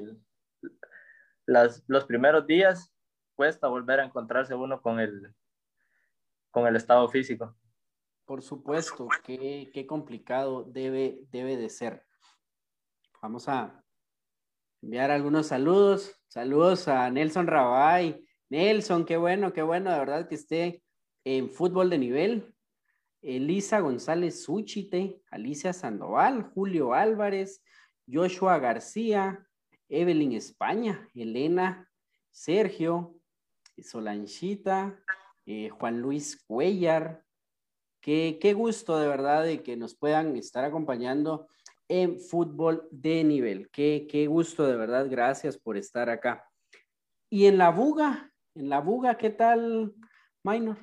las, 1.44 1.83
los 1.88 2.05
primeros 2.05 2.46
días 2.46 2.94
cuesta 3.35 3.66
volver 3.66 4.00
a 4.00 4.05
encontrarse 4.05 4.55
uno 4.55 4.81
con 4.81 5.00
el, 5.00 5.35
con 6.50 6.66
el 6.66 6.76
estado 6.76 7.09
físico. 7.09 7.57
Por 8.24 8.42
supuesto, 8.42 9.09
qué, 9.24 9.70
qué 9.74 9.87
complicado 9.87 10.62
debe, 10.62 11.24
debe 11.33 11.57
de 11.57 11.68
ser. 11.68 12.07
Vamos 13.22 13.50
a 13.50 13.85
enviar 14.80 15.11
algunos 15.11 15.48
saludos. 15.48 16.18
Saludos 16.28 16.88
a 16.88 17.11
Nelson 17.11 17.46
Rabay. 17.46 18.24
Nelson, 18.48 19.04
qué 19.04 19.18
bueno, 19.18 19.52
qué 19.52 19.61
bueno, 19.61 19.92
de 19.92 19.98
verdad 19.98 20.26
que 20.26 20.37
esté 20.37 20.83
en 21.24 21.50
fútbol 21.50 21.90
de 21.90 21.98
nivel. 21.98 22.54
Elisa 23.20 23.80
González 23.80 24.42
Suchite, 24.42 25.20
Alicia 25.30 25.74
Sandoval, 25.74 26.50
Julio 26.54 26.94
Álvarez, 26.94 27.62
Joshua 28.11 28.59
García, 28.59 29.46
Evelyn 29.90 30.33
España, 30.33 31.06
Elena, 31.14 31.90
Sergio, 32.30 33.20
Solanchita, 33.76 34.98
eh, 35.44 35.68
Juan 35.68 36.00
Luis 36.00 36.42
Cuellar. 36.46 37.22
Qué, 38.00 38.38
qué 38.40 38.54
gusto 38.54 38.98
de 38.98 39.09
verdad 39.09 39.44
de 39.44 39.62
que 39.62 39.76
nos 39.76 39.94
puedan 39.94 40.38
estar 40.38 40.64
acompañando 40.64 41.48
en 41.90 42.20
fútbol 42.20 42.87
de 42.92 43.24
nivel. 43.24 43.68
Qué, 43.70 44.07
qué 44.09 44.29
gusto, 44.29 44.64
de 44.64 44.76
verdad, 44.76 45.09
gracias 45.11 45.59
por 45.59 45.76
estar 45.76 46.09
acá. 46.09 46.48
Y 47.29 47.46
en 47.46 47.59
la 47.59 47.70
Buga, 47.70 48.33
en 48.55 48.68
la 48.68 48.81
Buga, 48.81 49.16
¿qué 49.16 49.31
tal, 49.31 49.92
Minor? 50.44 50.79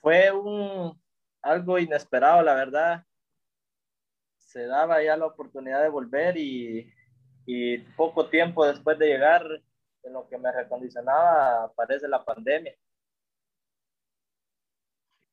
Fue 0.00 0.30
un 0.30 0.96
algo 1.42 1.78
inesperado, 1.80 2.42
la 2.42 2.54
verdad. 2.54 3.04
Se 4.38 4.66
daba 4.66 5.02
ya 5.02 5.16
la 5.16 5.26
oportunidad 5.26 5.82
de 5.82 5.88
volver 5.88 6.36
y, 6.36 6.88
y 7.44 7.78
poco 7.96 8.28
tiempo 8.28 8.64
después 8.64 8.96
de 9.00 9.08
llegar, 9.08 9.44
en 10.04 10.12
lo 10.12 10.28
que 10.28 10.38
me 10.38 10.52
recondicionaba, 10.52 11.64
aparece 11.64 12.06
la 12.06 12.24
pandemia. 12.24 12.74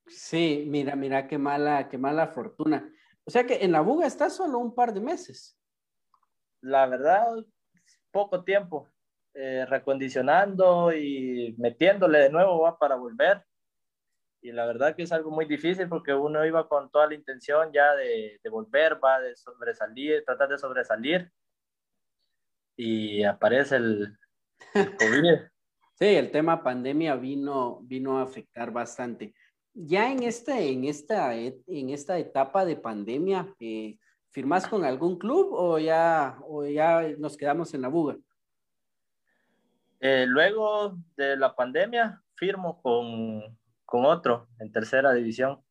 Sí, 0.07 0.65
mira, 0.67 0.95
mira 0.95 1.27
qué 1.27 1.37
mala, 1.37 1.87
qué 1.87 1.99
mala 1.99 2.27
fortuna. 2.27 2.91
O 3.27 3.31
sea 3.31 3.45
que 3.45 3.63
en 3.63 3.73
la 3.73 3.81
buga 3.81 4.07
está 4.07 4.29
solo 4.29 4.57
un 4.57 4.73
par 4.73 4.93
de 4.93 5.01
meses. 5.01 5.59
La 6.61 6.87
verdad, 6.87 7.25
poco 8.09 8.43
tiempo. 8.43 8.89
Eh, 9.39 9.67
recondicionando 9.67 10.91
y 10.91 11.53
metiéndole 11.59 12.17
de 12.17 12.29
nuevo 12.31 12.61
va 12.61 12.79
para 12.79 12.95
volver. 12.95 13.43
Y 14.41 14.51
la 14.51 14.65
verdad 14.65 14.95
que 14.95 15.03
es 15.03 15.11
algo 15.11 15.29
muy 15.29 15.45
difícil 15.45 15.87
porque 15.87 16.11
uno 16.11 16.43
iba 16.43 16.67
con 16.67 16.89
toda 16.89 17.05
la 17.05 17.13
intención 17.13 17.71
ya 17.71 17.93
de, 17.93 18.39
volver, 18.49 18.97
va 19.03 19.19
de 19.19 19.35
sobresalir, 19.35 20.23
tratar 20.25 20.49
de 20.49 20.57
sobresalir. 20.57 21.31
Y 22.77 23.23
aparece 23.23 23.75
el, 23.75 24.17
COVID. 24.73 25.41
sí, 25.93 26.05
el 26.05 26.31
tema 26.31 26.63
pandemia 26.63 27.15
vino, 27.15 27.81
vino 27.83 28.17
a 28.17 28.23
afectar 28.23 28.71
bastante 28.71 29.35
ya 29.79 30.11
en, 30.11 30.23
este, 30.23 30.71
en, 30.71 30.85
esta, 30.85 31.35
en 31.35 31.89
esta 31.91 32.17
etapa 32.17 32.65
de 32.65 32.75
pandemia, 32.75 33.53
eh, 33.59 33.99
¿firmas 34.31 34.67
con 34.67 34.83
algún 34.83 35.19
club 35.19 35.49
o 35.51 35.77
ya, 35.77 36.39
o 36.47 36.65
ya 36.65 37.03
nos 37.19 37.37
quedamos 37.37 37.73
en 37.75 37.83
la 37.83 37.87
buga? 37.87 38.17
Eh, 39.99 40.25
luego 40.27 40.97
de 41.15 41.37
la 41.37 41.55
pandemia, 41.55 42.23
firmo 42.33 42.81
con, 42.81 43.57
con 43.85 44.05
otro 44.05 44.47
en 44.59 44.71
tercera 44.71 45.13
división, 45.13 45.61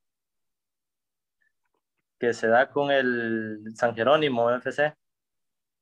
que 2.21 2.33
se 2.33 2.47
da 2.47 2.71
con 2.71 2.93
el 2.93 3.73
San 3.75 3.95
Jerónimo 3.95 4.51
FC. 4.53 4.95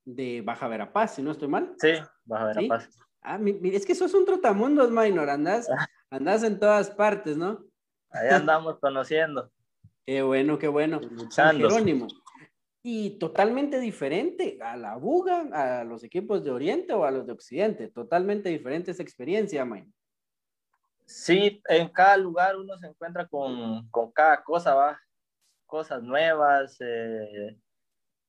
De 0.06 0.40
Baja 0.40 0.66
Verapaz, 0.66 1.16
si 1.16 1.22
no 1.22 1.32
estoy 1.32 1.48
mal. 1.48 1.74
Sí, 1.78 1.92
Baja 2.24 2.46
Verapaz. 2.46 2.88
Ah, 3.20 3.38
es 3.64 3.84
que 3.84 3.94
sos 3.94 4.14
un 4.14 4.24
trotamundos, 4.24 4.90
Minor, 4.90 5.28
andas, 5.28 5.68
andas 6.10 6.42
en 6.42 6.58
todas 6.58 6.90
partes, 6.90 7.36
¿no? 7.36 7.64
Ahí 8.14 8.28
andamos 8.28 8.78
conociendo. 8.78 9.50
Qué 10.06 10.22
bueno, 10.22 10.58
qué 10.58 10.68
bueno. 10.68 11.00
San 11.30 11.56
Jerónimo. 11.56 12.06
Y 12.82 13.18
totalmente 13.18 13.80
diferente 13.80 14.58
a 14.60 14.76
la 14.76 14.96
Buga, 14.96 15.80
a 15.80 15.82
los 15.84 16.04
equipos 16.04 16.44
de 16.44 16.50
Oriente 16.50 16.92
o 16.92 17.06
a 17.06 17.10
los 17.10 17.26
de 17.26 17.32
Occidente. 17.32 17.88
Totalmente 17.88 18.50
diferente 18.50 18.90
esa 18.90 19.02
experiencia, 19.02 19.64
May. 19.64 19.90
Sí, 21.06 21.62
en 21.66 21.88
cada 21.88 22.18
lugar 22.18 22.56
uno 22.56 22.76
se 22.76 22.86
encuentra 22.86 23.26
con, 23.26 23.88
con 23.88 24.12
cada 24.12 24.44
cosa, 24.44 24.74
va. 24.74 25.00
Cosas 25.64 26.02
nuevas, 26.02 26.76
eh, 26.80 27.58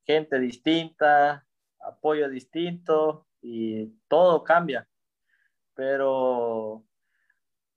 gente 0.06 0.40
distinta, 0.40 1.46
apoyo 1.82 2.30
distinto 2.30 3.28
y 3.42 3.88
todo 4.08 4.46
cambia. 4.46 4.88
Pero 5.74 6.86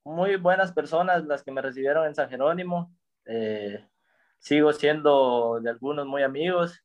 muy 0.08 0.36
buenas 0.36 0.72
personas 0.72 1.24
las 1.26 1.42
que 1.42 1.52
me 1.52 1.62
recibieron 1.62 2.06
en 2.06 2.14
San 2.14 2.28
Jerónimo. 2.30 2.94
Eh, 3.26 3.86
sigo 4.38 4.72
siendo 4.72 5.60
de 5.60 5.70
algunos 5.70 6.06
muy 6.06 6.22
amigos. 6.22 6.82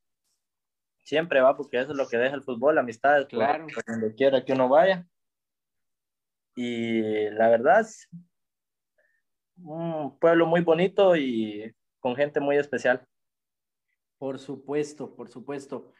Siempre 1.03 1.41
va, 1.41 1.55
porque 1.55 1.79
eso 1.79 1.91
es 1.91 1.97
lo 1.97 2.07
que 2.07 2.17
deja 2.17 2.35
el 2.35 2.43
fútbol, 2.43 2.77
amistades, 2.77 3.27
claro. 3.27 3.65
Por, 3.73 3.83
donde 3.85 4.13
quiera 4.13 4.43
que 4.43 4.53
uno 4.53 4.69
vaya. 4.69 5.05
Y 6.55 7.29
la 7.31 7.49
verdad, 7.49 7.85
un 9.57 10.17
pueblo 10.19 10.45
muy 10.45 10.61
bonito 10.61 11.15
y 11.15 11.73
con 11.99 12.15
gente 12.15 12.39
muy 12.39 12.57
especial. 12.57 13.05
Por 14.17 14.39
supuesto, 14.39 15.15
por 15.15 15.29
supuesto. 15.29 15.93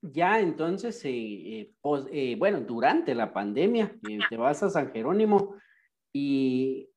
Ya 0.00 0.40
entonces, 0.40 1.02
eh, 1.04 1.72
eh, 2.12 2.36
bueno, 2.38 2.60
durante 2.60 3.14
la 3.14 3.32
pandemia, 3.32 3.94
te 4.30 4.36
vas 4.36 4.62
a 4.62 4.70
San 4.70 4.92
Jerónimo, 4.92 5.56
¿Y, 6.12 6.90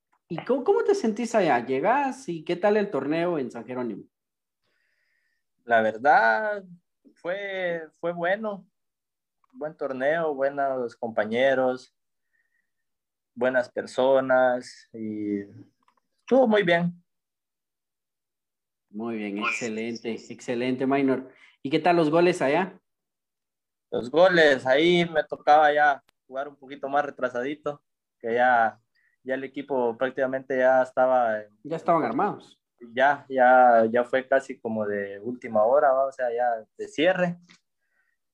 cómo, 0.46 0.84
te 0.84 0.96
sentís 0.96 1.36
allá? 1.36 1.66
¿Llegas 1.66 2.28
y 2.30 2.44
qué 2.44 2.56
tal 2.56 2.78
el 2.78 2.90
torneo 2.90 3.38
en 3.38 3.52
San 3.52 3.66
Jerónimo? 3.66 4.04
La 5.66 5.82
verdad, 5.82 6.64
fue, 7.16 7.88
fue 8.00 8.14
bueno. 8.14 8.66
Buen 9.54 9.76
torneo, 9.76 10.34
buenos 10.34 10.96
compañeros, 10.96 11.94
buenas 13.36 13.70
personas 13.70 14.88
y 14.94 15.42
estuvo 16.22 16.48
muy 16.48 16.64
bien. 16.64 17.04
Muy 18.90 19.18
bien, 19.18 19.40
excelente, 19.40 20.12
excelente, 20.30 20.86
Minor. 20.86 21.30
¿Y 21.62 21.70
qué 21.70 21.80
tal 21.80 21.98
los 21.98 22.10
goles 22.10 22.42
allá? 22.42 22.80
Los 23.90 24.10
goles, 24.10 24.66
ahí 24.66 25.06
me 25.06 25.24
tocaba 25.24 25.74
ya 25.74 26.02
jugar 26.28 26.48
un 26.48 26.56
poquito 26.56 26.88
más 26.88 27.06
retrasadito, 27.06 27.82
que 28.20 28.36
ya 28.36 28.80
ya 29.24 29.36
el 29.36 29.44
equipo 29.44 29.98
prácticamente 29.98 30.58
ya 30.58 30.82
estaba... 30.82 31.42
Ya 31.64 31.76
estaban 31.76 32.04
armados. 32.04 32.60
Ya, 32.94 33.26
ya, 33.30 33.86
ya 33.92 34.04
fue 34.04 34.28
casi 34.28 34.60
como 34.60 34.86
de 34.88 35.20
última 35.20 35.64
hora, 35.64 35.94
o 35.94 36.12
sea, 36.12 36.34
ya 36.34 36.66
de 36.78 36.88
cierre. 36.88 37.38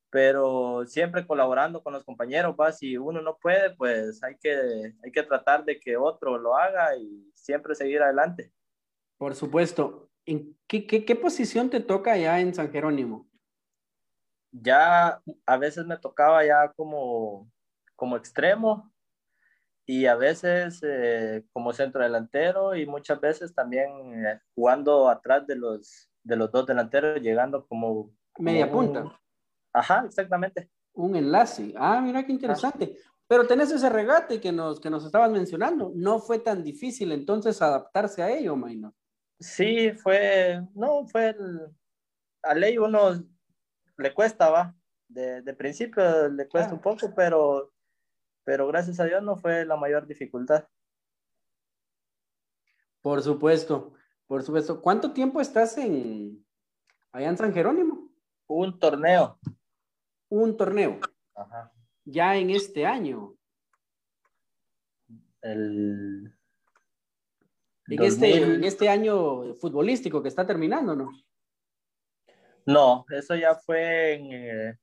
pero 0.10 0.86
siempre 0.86 1.28
colaborando 1.28 1.84
con 1.84 1.94
los 1.94 2.04
compañeros, 2.04 2.56
va, 2.60 2.72
si 2.72 2.98
uno 2.98 3.22
no 3.22 3.38
puede, 3.38 3.76
pues 3.76 4.24
hay 4.24 4.38
que, 4.38 4.94
hay 5.04 5.12
que 5.12 5.24
tratar 5.24 5.66
de 5.66 5.80
que 5.80 5.98
otro 5.98 6.38
lo 6.38 6.56
haga 6.56 6.96
y 6.96 7.30
siempre 7.36 7.76
seguir 7.76 8.02
adelante. 8.02 8.52
Por 9.18 9.36
supuesto. 9.36 10.10
¿En 10.26 10.58
qué, 10.68 10.86
qué, 10.86 11.06
qué 11.06 11.16
posición 11.16 11.70
te 11.70 11.80
toca 11.80 12.18
ya 12.18 12.40
en 12.40 12.54
San 12.54 12.72
Jerónimo? 12.72 13.28
Ya 14.52 15.22
a 15.46 15.58
veces 15.58 15.86
me 15.86 15.98
tocaba 15.98 16.46
ya 16.46 16.72
como, 16.74 17.50
como 17.96 18.18
extremo 18.18 18.92
y 19.90 20.06
a 20.06 20.16
veces 20.16 20.82
eh, 20.84 21.46
como 21.54 21.72
centro 21.72 22.04
delantero 22.04 22.76
y 22.76 22.86
muchas 22.86 23.22
veces 23.22 23.56
también 23.56 24.26
eh, 24.26 24.42
jugando 24.54 25.10
atrás 25.10 25.48
de 25.48 25.56
los, 25.56 26.10
de 26.24 26.36
los 26.36 26.52
dos 26.52 26.66
delanteros, 26.68 27.22
llegando 27.22 27.66
como... 27.66 28.12
Media 28.38 28.70
punta. 28.70 29.18
Ajá, 29.74 30.04
exactamente. 30.06 30.70
Un 30.94 31.16
enlace. 31.16 31.74
Ah, 31.78 32.02
mira 32.02 32.26
qué 32.26 32.34
interesante. 32.34 32.98
Pero 33.28 33.48
tenés 33.48 33.72
ese 33.72 33.90
regate 33.90 34.42
que 34.42 34.52
nos, 34.52 34.80
que 34.82 34.90
nos 34.90 35.06
estabas 35.06 35.32
mencionando. 35.32 35.92
No 35.96 36.20
fue 36.20 36.40
tan 36.40 36.64
difícil 36.64 37.14
entonces 37.14 37.62
adaptarse 37.62 38.22
a 38.22 38.30
ello, 38.30 38.58
Maino. 38.58 38.94
Sí, 39.40 39.92
fue, 39.94 40.62
no, 40.76 41.08
fue 41.08 41.30
el, 41.30 41.62
a 42.44 42.54
ley 42.54 42.78
uno 42.78 43.24
le 43.98 44.14
cuesta, 44.14 44.50
va. 44.50 44.76
De, 45.08 45.42
de 45.42 45.54
principio 45.54 46.28
le 46.28 46.48
cuesta 46.50 46.74
un 46.74 46.82
poco, 46.82 47.14
pero 47.16 47.72
pero 48.48 48.66
gracias 48.66 48.98
a 49.02 49.04
Dios 49.04 49.22
no 49.22 49.36
fue 49.36 49.66
la 49.66 49.76
mayor 49.76 50.08
dificultad. 50.08 50.66
Por 53.02 53.22
supuesto, 53.22 53.93
por 54.26 54.41
supuesto. 54.41 54.82
¿Cuánto 54.82 55.12
tiempo 55.12 55.41
estás 55.41 55.78
en 55.78 56.45
allá 57.12 57.28
en 57.28 57.36
San 57.36 57.54
Jerónimo? 57.54 58.10
Un 58.48 58.80
torneo. 58.80 59.38
Un 60.30 60.56
torneo. 60.56 61.02
Ajá. 61.36 61.74
Ya 62.06 62.38
en 62.38 62.52
este 62.52 62.86
año. 62.86 63.36
El 65.41 66.34
en 67.88 68.04
este, 68.04 68.38
en 68.38 68.64
este 68.64 68.88
año 68.88 69.56
futbolístico 69.56 70.24
que 70.24 70.30
está 70.30 70.48
terminando, 70.48 70.95
¿no? 70.95 71.10
No, 72.66 73.06
eso 73.10 73.36
ya 73.36 73.56
fue 73.56 74.14
en, 74.14 74.32
eh, 74.32 74.80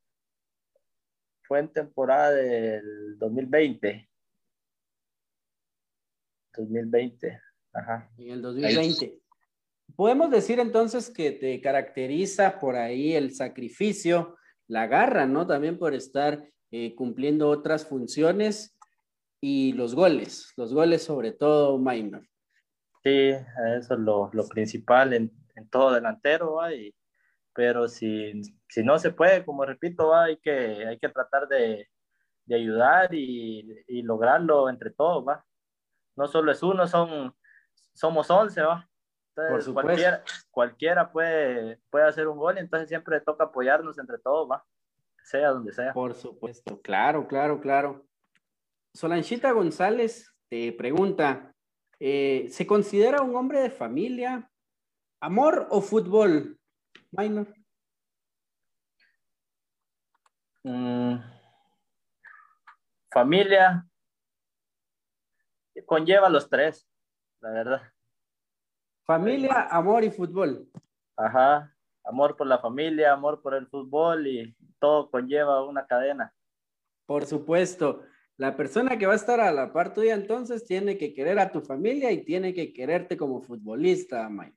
fue 1.47 1.61
en 1.61 1.73
temporada 1.73 2.33
del 2.33 3.19
2020. 3.19 4.09
2020, 6.57 7.41
ajá. 7.73 8.11
En 8.19 8.31
el 8.31 8.43
2020. 8.43 9.21
Podemos 9.97 10.31
decir 10.31 10.59
entonces 10.59 11.11
que 11.11 11.33
te 11.33 11.61
caracteriza 11.61 12.59
por 12.59 12.77
ahí 12.77 13.15
el 13.15 13.35
sacrificio, 13.35 14.37
la 14.67 14.87
garra, 14.87 15.27
¿no? 15.27 15.47
También 15.47 15.79
por 15.79 15.95
estar 15.95 16.49
eh, 16.71 16.95
cumpliendo 16.95 17.49
otras 17.49 17.87
funciones 17.87 18.77
y 19.41 19.73
los 19.75 19.95
goles, 19.95 20.53
los 20.57 20.73
goles 20.73 21.03
sobre 21.03 21.33
todo 21.33 21.79
minor. 21.79 22.27
Sí, 23.05 23.31
eso 23.77 23.95
es 23.95 24.01
lo, 24.01 24.31
lo 24.33 24.49
principal 24.49 25.13
en, 25.13 25.31
en, 25.55 25.69
todo 25.69 25.93
delantero, 25.93 26.55
¿va? 26.55 26.75
Y, 26.75 26.95
pero 27.55 27.89
si, 27.89 28.43
si 28.69 28.83
no 28.83 28.99
se 28.99 29.13
puede, 29.13 29.45
como 29.45 29.65
repito, 29.65 30.15
hay 30.15 30.37
que, 30.39 30.87
hay 30.87 30.99
que 30.99 31.09
tratar 31.09 31.47
de, 31.49 31.89
de 32.45 32.55
ayudar 32.57 33.15
y, 33.15 33.85
y, 33.87 34.03
lograrlo 34.03 34.69
entre 34.69 34.91
todos, 34.91 35.27
¿va? 35.27 35.45
No 36.17 36.27
solo 36.27 36.53
es 36.53 36.63
uno, 36.63 36.87
son, 36.87 37.35
somos 37.95 38.31
11, 38.31 38.63
¿va? 38.63 38.89
Entonces, 39.37 39.73
cualquiera, 39.73 40.25
cualquiera 40.51 41.13
puede, 41.13 41.81
puede 41.91 42.07
hacer 42.07 42.29
un 42.29 42.39
gol, 42.39 42.59
entonces 42.59 42.89
siempre 42.89 43.21
toca 43.21 43.45
apoyarnos 43.45 43.99
entre 43.99 44.19
todos, 44.19 44.51
¿va? 44.51 44.65
Sea 45.23 45.51
donde 45.51 45.73
sea. 45.73 45.93
Por 45.93 46.15
supuesto, 46.15 46.81
claro, 46.83 47.27
claro, 47.27 47.61
claro. 47.61 48.05
Solanchita 48.93 49.51
González 49.53 50.33
te 50.49 50.73
pregunta, 50.73 51.55
eh, 51.99 52.47
¿se 52.51 52.67
considera 52.67 53.23
un 53.23 53.35
hombre 53.35 53.61
de 53.61 53.71
familia? 53.71 54.51
¿Amor 55.21 55.67
o 55.71 55.81
fútbol? 55.81 56.59
Minor. 57.17 57.47
Mm, 60.65 61.19
familia 63.11 63.87
conlleva 65.87 66.29
los 66.29 66.49
tres, 66.49 66.89
la 67.41 67.51
verdad. 67.51 67.83
Familia, 69.05 69.69
amor 69.71 70.03
y 70.03 70.11
fútbol. 70.11 70.67
Ajá, 71.17 71.73
amor 72.05 72.37
por 72.37 72.47
la 72.47 72.59
familia, 72.59 73.13
amor 73.13 73.43
por 73.43 73.55
el 73.55 73.67
fútbol 73.69 74.27
y 74.27 74.57
todo 74.81 75.11
conlleva 75.11 75.65
una 75.65 75.87
cadena. 75.87 76.35
Por 77.07 77.27
supuesto, 77.27 78.03
la 78.39 78.57
persona 78.57 78.99
que 78.99 79.07
va 79.07 79.13
a 79.13 79.17
estar 79.17 79.39
a 79.41 79.53
la 79.53 79.73
par 79.73 79.93
tuya 79.93 80.15
entonces 80.15 80.65
tiene 80.65 80.97
que 80.97 81.13
querer 81.13 81.39
a 81.39 81.53
tu 81.53 81.61
familia 81.61 82.11
y 82.11 82.25
tiene 82.25 82.55
que 82.55 82.73
quererte 82.73 83.17
como 83.17 83.43
futbolista, 83.43 84.29
Mike. 84.29 84.57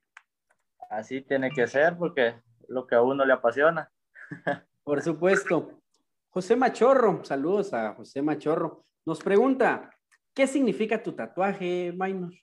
Así 0.89 1.22
tiene 1.22 1.51
que 1.51 1.68
ser 1.68 1.97
porque 1.97 2.36
lo 2.68 2.88
que 2.88 2.95
a 2.95 3.01
uno 3.01 3.26
le 3.26 3.34
apasiona. 3.34 3.91
Por 4.84 5.01
supuesto. 5.01 5.82
José 6.30 6.55
Machorro, 6.55 7.24
saludos 7.24 7.74
a 7.74 7.93
José 7.95 8.22
Machorro. 8.22 8.86
Nos 9.05 9.22
pregunta, 9.22 9.89
¿qué 10.34 10.45
significa 10.45 11.01
tu 11.01 11.13
tatuaje, 11.13 11.93
Minor? 11.97 12.34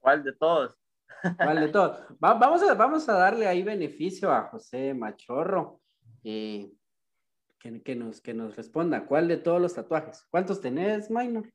¿Cuál 0.00 0.24
de 0.24 0.32
todos? 0.32 0.78
¿Cuál 1.36 1.60
de 1.60 1.68
todos? 1.68 2.00
vamos, 2.18 2.62
a, 2.62 2.74
vamos 2.74 3.08
a 3.08 3.12
darle 3.12 3.46
ahí 3.46 3.62
beneficio 3.62 4.32
a 4.32 4.48
José 4.48 4.94
Machorro. 4.94 5.80
Eh, 6.24 6.72
que, 7.58 7.82
que, 7.82 7.94
nos, 7.94 8.20
que 8.20 8.34
nos 8.34 8.56
responda, 8.56 9.06
¿cuál 9.06 9.28
de 9.28 9.36
todos 9.36 9.60
los 9.60 9.74
tatuajes? 9.74 10.26
¿Cuántos 10.30 10.60
tenés, 10.60 11.10
Minor? 11.10 11.52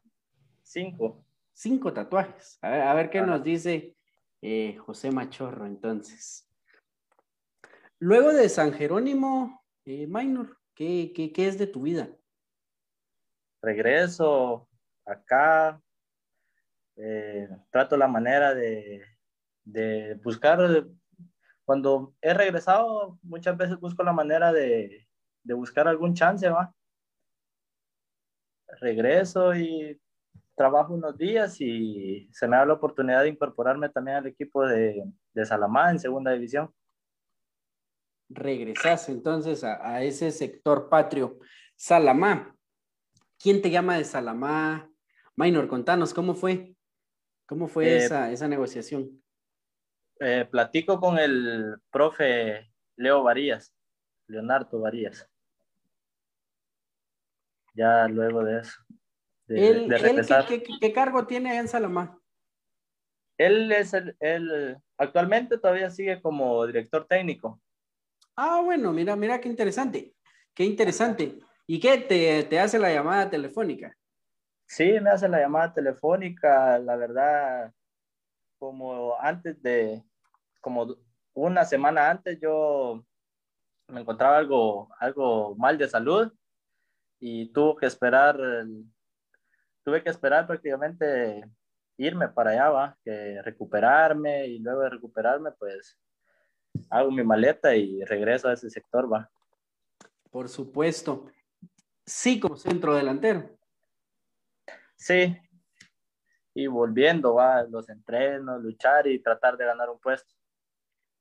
Cinco. 0.62 1.26
Cinco 1.54 1.92
tatuajes. 1.92 2.60
A 2.62 2.70
ver, 2.70 2.82
a 2.82 2.94
ver 2.94 3.10
qué 3.10 3.22
nos 3.22 3.44
dice 3.44 3.98
eh, 4.42 4.78
José 4.78 5.12
Machorro 5.12 5.66
entonces. 5.66 6.47
Luego 8.00 8.32
de 8.32 8.48
San 8.48 8.74
Jerónimo, 8.74 9.64
eh, 9.86 10.06
Minor, 10.06 10.60
¿qué, 10.76 11.12
¿qué, 11.16 11.32
qué, 11.34 11.48
es 11.48 11.58
de 11.58 11.66
tu 11.66 11.82
vida? 11.82 12.08
Regreso 13.60 14.70
acá, 15.04 15.82
eh, 16.96 17.50
trato 17.72 17.98
la 17.98 18.08
manera 18.08 18.54
de, 18.54 19.04
de, 19.64 20.14
buscar, 20.24 20.60
cuando 21.66 22.14
he 22.22 22.36
regresado, 22.36 23.18
muchas 23.24 23.58
veces 23.58 23.80
busco 23.80 24.04
la 24.04 24.14
manera 24.14 24.54
de, 24.54 25.08
de 25.42 25.54
buscar 25.56 25.88
algún 25.88 26.14
chance, 26.14 26.48
¿va? 26.50 26.72
Regreso 28.80 29.56
y 29.56 30.00
trabajo 30.56 30.94
unos 30.94 31.18
días 31.18 31.60
y 31.62 32.30
se 32.32 32.48
me 32.48 32.58
da 32.58 32.66
la 32.66 32.74
oportunidad 32.74 33.24
de 33.24 33.30
incorporarme 33.30 33.90
también 33.90 34.18
al 34.18 34.28
equipo 34.28 34.68
de, 34.68 35.04
de 35.34 35.46
Salamá 35.46 35.90
en 35.90 36.00
segunda 36.00 36.32
división 36.32 36.72
regresas 38.30 39.10
entonces 39.10 39.64
a, 39.64 40.04
ese 40.04 40.32
sector 40.32 40.90
patrio. 40.90 41.40
Salamá, 41.76 42.56
¿quién 43.40 43.62
te 43.62 43.70
llama 43.70 43.98
de 43.98 44.04
Salamá? 44.04 44.90
Minor, 45.36 45.68
contanos, 45.68 46.14
¿cómo 46.14 46.34
fue? 46.34 46.76
¿Cómo 47.46 47.68
fue 47.68 47.88
eh, 47.88 47.98
esa, 47.98 48.32
esa, 48.32 48.48
negociación? 48.48 49.24
Eh, 50.20 50.48
platico 50.50 51.00
con 51.00 51.18
el 51.20 51.76
profe 51.92 52.72
Leo 52.96 53.24
Varías, 53.24 53.74
Leonardo 54.28 54.80
Varías. 54.80 55.30
Ya 57.76 58.08
luego 58.08 58.44
de 58.44 58.60
eso. 58.62 58.84
De, 59.46 59.88
regresar. 59.88 60.46
¿qué, 60.48 60.92
cargo 60.92 61.26
tiene 61.26 61.56
en 61.58 61.68
Salamá? 61.68 62.20
Él 63.38 63.72
es 63.72 63.94
el, 63.94 64.78
actualmente 64.98 65.58
todavía 65.58 65.90
sigue 65.92 66.22
como 66.22 66.66
director 66.66 67.06
técnico. 67.06 67.62
Ah, 68.38 68.62
bueno, 68.64 68.94
mira, 68.94 69.16
mira 69.16 69.42
qué 69.42 69.50
interesante. 69.50 70.14
Qué 70.54 70.64
interesante. 70.64 71.40
¿Y 71.66 71.80
qué 71.80 71.98
te, 71.98 72.44
te 72.44 72.60
hace 72.60 72.78
la 72.78 72.94
llamada 72.94 73.30
telefónica? 73.30 73.98
Sí, 74.68 75.00
me 75.02 75.10
hace 75.10 75.28
la 75.28 75.40
llamada 75.40 75.74
telefónica, 75.74 76.78
la 76.78 76.96
verdad, 76.96 77.74
como 78.60 79.20
antes 79.20 79.62
de, 79.62 80.04
como 80.62 80.98
una 81.34 81.66
semana 81.66 82.10
antes 82.10 82.40
yo 82.42 83.06
me 83.88 84.02
encontraba 84.02 84.38
algo, 84.38 84.90
algo 85.00 85.56
mal 85.56 85.78
de 85.78 85.90
salud 85.90 86.32
y 87.20 87.52
tuve 87.54 87.80
que 87.82 87.86
esperar, 87.88 88.38
tuve 89.84 90.04
que 90.04 90.10
esperar 90.10 90.46
prácticamente 90.46 91.44
irme 91.98 92.30
para 92.30 92.52
allá, 92.52 92.70
¿va? 92.70 92.98
que 93.04 93.42
recuperarme 93.42 94.48
y 94.48 94.60
luego 94.60 94.82
de 94.82 94.90
recuperarme, 94.90 95.52
pues 95.54 95.98
hago 96.90 97.12
mi 97.12 97.24
maleta 97.24 97.76
y 97.76 98.04
regreso 98.04 98.48
a 98.48 98.54
ese 98.54 98.70
sector, 98.70 99.12
va. 99.12 99.30
Por 100.30 100.50
supuesto. 100.50 101.32
Sí, 102.06 102.40
como 102.40 102.58
centro 102.58 102.96
delantero. 102.96 103.58
Sí. 104.96 105.38
Y 106.54 106.68
volviendo, 106.68 107.36
va, 107.36 107.64
los 107.64 107.90
entrenos, 107.90 108.62
luchar 108.62 109.08
y 109.08 109.20
tratar 109.20 109.58
de 109.58 109.66
ganar 109.66 109.90
un 109.90 110.00
puesto. 110.00 110.34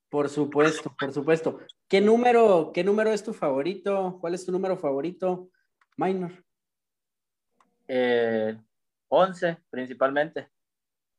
Por 0.09 0.29
supuesto, 0.29 0.95
por 0.99 1.13
supuesto. 1.13 1.59
¿Qué 1.89 2.01
número, 2.01 2.71
qué 2.73 2.85
número 2.85 3.11
es 3.11 3.23
tu 3.23 3.35
favorito? 3.35 4.19
¿Cuál 4.21 4.35
es 4.35 4.47
tu 4.47 4.53
número 4.53 4.77
favorito, 4.77 5.51
Minor? 5.97 6.33
Eh, 7.89 8.59
11 9.09 9.59
principalmente. 9.71 10.49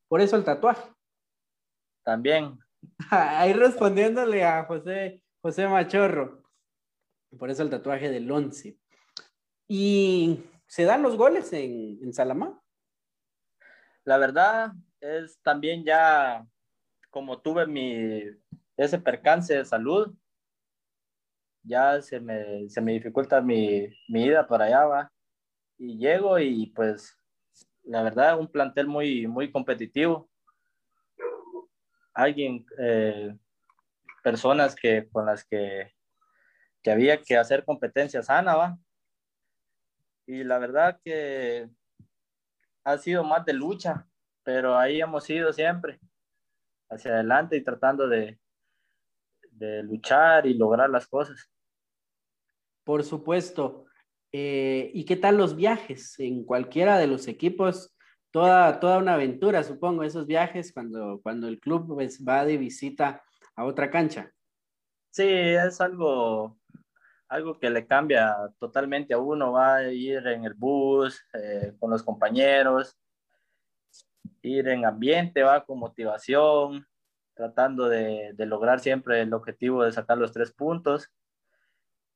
Por 0.07 0.21
eso 0.21 0.35
el 0.35 0.43
tatuaje. 0.43 0.89
También. 2.03 2.57
Ahí 3.11 3.53
respondiéndole 3.53 4.43
a 4.43 4.65
José, 4.65 5.23
José 5.41 5.67
Machorro. 5.67 6.43
Por 7.37 7.49
eso 7.49 7.63
el 7.63 7.69
tatuaje 7.69 8.09
del 8.09 8.29
11. 8.31 8.77
¿Y 9.67 10.43
se 10.65 10.83
dan 10.83 11.03
los 11.03 11.17
goles 11.17 11.51
en, 11.53 11.99
en 12.01 12.13
Salamá? 12.13 12.61
La 14.05 14.17
verdad 14.17 14.71
es 15.01 15.39
también 15.41 15.83
ya 15.83 16.47
como 17.09 17.41
tuve 17.41 17.65
mi 17.67 18.21
ese 18.77 18.99
percance 18.99 19.55
de 19.55 19.65
salud, 19.65 20.15
ya 21.63 22.01
se 22.01 22.19
me, 22.19 22.69
se 22.69 22.79
me 22.79 22.93
dificulta 22.93 23.41
mi, 23.41 23.87
mi 24.07 24.25
ida 24.25 24.47
para 24.47 24.65
allá, 24.65 24.85
va. 24.85 25.11
Y 25.77 25.97
llego 25.97 26.39
y 26.39 26.67
pues 26.67 27.17
la 27.83 28.03
verdad 28.03 28.39
un 28.39 28.47
plantel 28.47 28.87
muy, 28.87 29.27
muy 29.27 29.51
competitivo. 29.51 30.29
Alguien, 32.17 32.65
eh, 32.79 33.37
personas 34.23 34.75
que, 34.75 35.07
con 35.11 35.27
las 35.27 35.45
que, 35.45 35.93
que 36.81 36.89
había 36.89 37.21
que 37.21 37.37
hacer 37.37 37.63
competencia 37.63 38.23
sana, 38.23 38.55
va. 38.55 38.77
Y 40.25 40.43
la 40.43 40.57
verdad 40.57 40.99
que 41.05 41.69
ha 42.83 42.97
sido 42.97 43.23
más 43.23 43.45
de 43.45 43.53
lucha, 43.53 44.07
pero 44.41 44.79
ahí 44.79 44.99
hemos 44.99 45.29
ido 45.29 45.53
siempre 45.53 45.99
hacia 46.89 47.11
adelante 47.11 47.55
y 47.55 47.63
tratando 47.63 48.07
de, 48.07 48.39
de 49.51 49.83
luchar 49.83 50.47
y 50.47 50.55
lograr 50.55 50.89
las 50.89 51.07
cosas. 51.07 51.51
Por 52.83 53.03
supuesto. 53.03 53.85
Eh, 54.31 54.89
¿Y 54.91 55.05
qué 55.05 55.17
tal 55.17 55.37
los 55.37 55.55
viajes 55.55 56.19
en 56.19 56.43
cualquiera 56.43 56.97
de 56.97 57.05
los 57.05 57.27
equipos? 57.27 57.95
Toda, 58.31 58.79
toda 58.79 58.97
una 58.97 59.13
aventura, 59.13 59.63
supongo, 59.63 60.03
esos 60.03 60.27
viajes 60.27 60.73
cuando, 60.73 61.19
cuando 61.23 61.47
el 61.47 61.59
club 61.59 61.87
pues, 61.95 62.23
va 62.23 62.45
de 62.45 62.57
visita 62.57 63.23
a 63.55 63.65
otra 63.65 63.89
cancha. 63.89 64.31
Sí, 65.09 65.23
es 65.27 65.81
algo, 65.81 66.57
algo 67.27 67.59
que 67.59 67.69
le 67.69 67.87
cambia 67.87 68.35
totalmente 68.59 69.13
a 69.13 69.17
uno. 69.17 69.53
Va 69.53 69.77
a 69.77 69.91
ir 69.91 70.27
en 70.27 70.45
el 70.45 70.53
bus 70.53 71.25
eh, 71.33 71.73
con 71.79 71.89
los 71.89 72.03
compañeros, 72.03 72.97
ir 74.41 74.67
en 74.67 74.85
ambiente, 74.85 75.43
va 75.43 75.65
con 75.65 75.79
motivación, 75.79 76.85
tratando 77.33 77.87
de, 77.89 78.33
de, 78.33 78.45
lograr 78.45 78.79
siempre 78.79 79.21
el 79.21 79.33
objetivo 79.33 79.83
de 79.83 79.91
sacar 79.91 80.17
los 80.17 80.31
tres 80.31 80.51
puntos. 80.51 81.11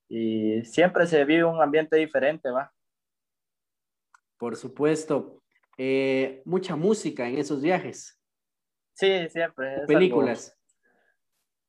Y 0.08 0.62
siempre 0.64 1.06
se 1.06 1.24
vive 1.24 1.44
un 1.44 1.62
ambiente 1.62 1.96
diferente, 1.96 2.50
va. 2.50 2.72
Por 4.36 4.56
supuesto. 4.56 5.41
Eh, 5.78 6.42
mucha 6.44 6.76
música 6.76 7.28
en 7.28 7.38
esos 7.38 7.62
viajes. 7.62 8.20
Sí, 8.94 9.28
siempre. 9.28 9.86
Películas. 9.86 10.56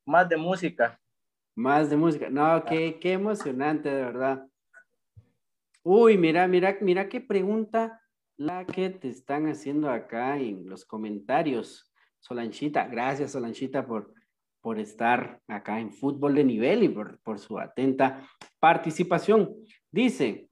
Más 0.06 0.28
de 0.28 0.38
música. 0.38 1.00
Más 1.56 1.90
de 1.90 1.98
música. 1.98 2.30
No, 2.30 2.64
qué, 2.66 3.00
qué 3.00 3.14
emocionante, 3.14 3.90
de 3.90 4.02
verdad. 4.02 4.48
Uy, 5.84 6.18
mira, 6.18 6.48
mira, 6.48 6.78
mira 6.82 7.10
qué 7.10 7.22
pregunta 7.22 8.02
la 8.38 8.66
que 8.66 8.90
te 8.90 9.10
están 9.10 9.48
haciendo 9.48 9.90
acá 9.90 10.38
en 10.38 10.68
los 10.68 10.86
comentarios. 10.86 11.92
Solanchita, 12.20 12.88
gracias 12.88 13.32
Solanchita 13.32 13.86
por, 13.86 14.14
por 14.62 14.80
estar 14.80 15.42
acá 15.48 15.80
en 15.80 15.92
fútbol 15.92 16.36
de 16.36 16.44
nivel 16.44 16.84
y 16.84 16.90
por, 16.90 17.20
por 17.20 17.38
su 17.38 17.60
atenta 17.60 18.28
participación. 18.60 19.54
Dice, 19.92 20.50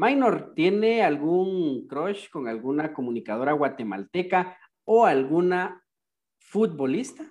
Minor, 0.00 0.54
¿tiene 0.54 1.02
algún 1.02 1.86
crush 1.86 2.30
con 2.30 2.48
alguna 2.48 2.94
comunicadora 2.94 3.52
guatemalteca 3.52 4.56
o 4.84 5.04
alguna 5.04 5.84
futbolista? 6.38 7.30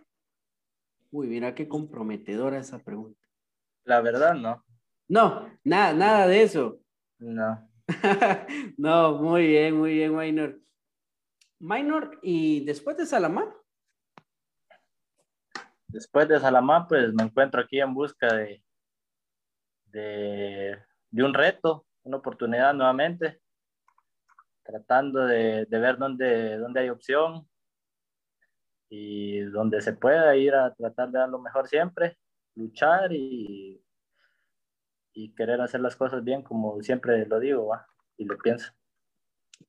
Uy, 1.09 1.25
mira 1.29 1.55
qué 1.55 1.67
comprometedora 1.67 2.59
esa 2.59 2.83
pregunta. 2.83 3.27
La 3.85 4.01
verdad, 4.01 4.35
no. 4.35 4.63
No, 5.07 5.49
nada, 5.63 5.93
nada 5.93 6.27
de 6.27 6.43
eso. 6.43 6.79
No. 7.17 7.67
no, 8.77 9.17
muy 9.17 9.47
bien, 9.47 9.75
muy 9.75 9.95
bien, 9.95 10.15
Minor. 10.15 10.61
Minor, 11.57 12.19
¿y 12.21 12.63
después 12.65 12.95
de 12.97 13.07
Salamá? 13.07 13.51
Después 15.87 16.27
de 16.27 16.39
Salamá, 16.39 16.87
pues 16.87 17.11
me 17.15 17.23
encuentro 17.23 17.61
aquí 17.61 17.79
en 17.79 17.95
busca 17.95 18.31
de, 18.31 18.63
de, 19.85 20.77
de 21.09 21.23
un 21.23 21.33
reto, 21.33 21.87
una 22.03 22.17
oportunidad 22.17 22.73
nuevamente, 22.73 23.41
tratando 24.63 25.25
de, 25.25 25.65
de 25.65 25.79
ver 25.79 25.97
dónde, 25.97 26.57
dónde 26.57 26.81
hay 26.81 26.89
opción 26.89 27.47
y 28.89 29.39
donde 29.41 29.81
se 29.81 29.93
pueda 29.93 30.35
ir 30.35 30.55
a 30.55 30.73
tratar 30.73 31.11
de 31.11 31.19
dar 31.19 31.29
lo 31.29 31.39
mejor 31.39 31.67
siempre, 31.67 32.17
luchar 32.55 33.11
y, 33.13 33.83
y 35.13 35.33
querer 35.35 35.61
hacer 35.61 35.81
las 35.81 35.95
cosas 35.95 36.23
bien, 36.23 36.41
como 36.41 36.81
siempre 36.81 37.25
lo 37.25 37.39
digo, 37.39 37.67
¿va? 37.67 37.87
y 38.17 38.25
lo 38.25 38.37
pienso. 38.37 38.71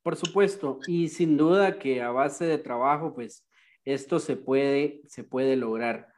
Por 0.03 0.17
supuesto, 0.17 0.79
y 0.87 1.09
sin 1.09 1.37
duda 1.37 1.79
que 1.79 2.03
a 2.03 2.11
base 2.11 2.45
de 2.45 2.59
trabajo, 2.59 3.15
pues 3.15 3.47
esto 3.85 4.19
se 4.19 4.37
puede, 4.37 5.03
se 5.07 5.25
puede 5.25 5.57
lograr. 5.57 6.13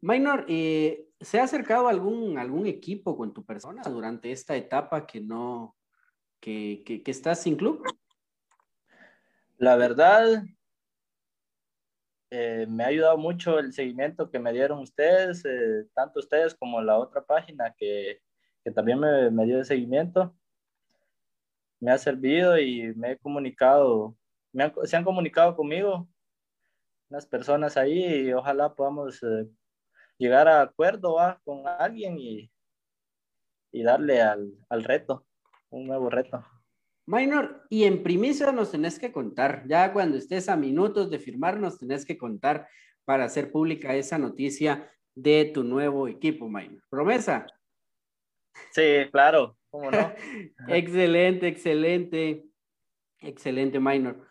Minor, 0.00 0.46
eh, 0.48 1.06
¿se 1.20 1.38
ha 1.38 1.44
acercado 1.44 1.88
algún, 1.88 2.38
algún 2.38 2.66
equipo 2.66 3.16
con 3.16 3.32
tu 3.32 3.44
persona 3.44 3.82
durante 3.82 4.32
esta 4.32 4.56
etapa 4.56 5.06
que 5.06 5.20
no, 5.20 5.76
que, 6.40 6.82
que, 6.84 7.02
que 7.02 7.10
estás 7.10 7.42
sin 7.42 7.56
club? 7.56 7.82
La 9.58 9.76
verdad, 9.76 10.44
eh, 12.30 12.66
me 12.68 12.84
ha 12.84 12.88
ayudado 12.88 13.18
mucho 13.18 13.58
el 13.58 13.72
seguimiento 13.72 14.30
que 14.30 14.38
me 14.38 14.52
dieron 14.52 14.78
ustedes, 14.80 15.44
eh, 15.44 15.86
tanto 15.94 16.20
ustedes 16.20 16.54
como 16.54 16.80
la 16.80 16.98
otra 16.98 17.22
página 17.22 17.74
que, 17.76 18.22
que 18.64 18.70
también 18.70 18.98
me, 18.98 19.30
me 19.30 19.44
dio 19.44 19.58
el 19.58 19.64
seguimiento 19.64 20.34
me 21.80 21.90
ha 21.90 21.98
servido 21.98 22.58
y 22.58 22.94
me 22.94 23.12
he 23.12 23.18
comunicado, 23.18 24.14
me 24.52 24.64
han, 24.64 24.72
se 24.84 24.96
han 24.96 25.04
comunicado 25.04 25.56
conmigo 25.56 26.08
unas 27.08 27.26
personas 27.26 27.76
ahí 27.76 28.04
y 28.04 28.32
ojalá 28.32 28.74
podamos 28.74 29.20
eh, 29.22 29.48
llegar 30.20 30.48
a 30.48 30.60
acuerdo 30.60 31.14
¿va? 31.14 31.40
con 31.44 31.66
alguien 31.66 32.18
y, 32.18 32.50
y 33.72 33.82
darle 33.82 34.20
al, 34.20 34.52
al, 34.68 34.84
reto, 34.84 35.26
un 35.70 35.86
nuevo 35.86 36.10
reto. 36.10 36.44
Minor, 37.06 37.64
y 37.70 37.84
en 37.84 38.02
primicia 38.02 38.52
nos 38.52 38.70
tenés 38.70 38.98
que 38.98 39.10
contar, 39.10 39.64
ya 39.66 39.92
cuando 39.92 40.18
estés 40.18 40.48
a 40.50 40.56
minutos 40.56 41.10
de 41.10 41.18
firmar 41.18 41.58
nos 41.58 41.78
tenés 41.78 42.04
que 42.04 42.18
contar 42.18 42.68
para 43.06 43.24
hacer 43.24 43.50
pública 43.50 43.94
esa 43.94 44.18
noticia 44.18 44.92
de 45.14 45.50
tu 45.54 45.64
nuevo 45.64 46.06
equipo, 46.06 46.48
Minor. 46.48 46.82
¿Promesa? 46.90 47.46
Sí, 48.72 49.08
claro, 49.10 49.56
¿Cómo 49.70 49.90
no? 49.90 50.12
excelente, 50.68 51.48
excelente, 51.48 52.44
excelente, 53.20 53.80
Minor. 53.80 54.28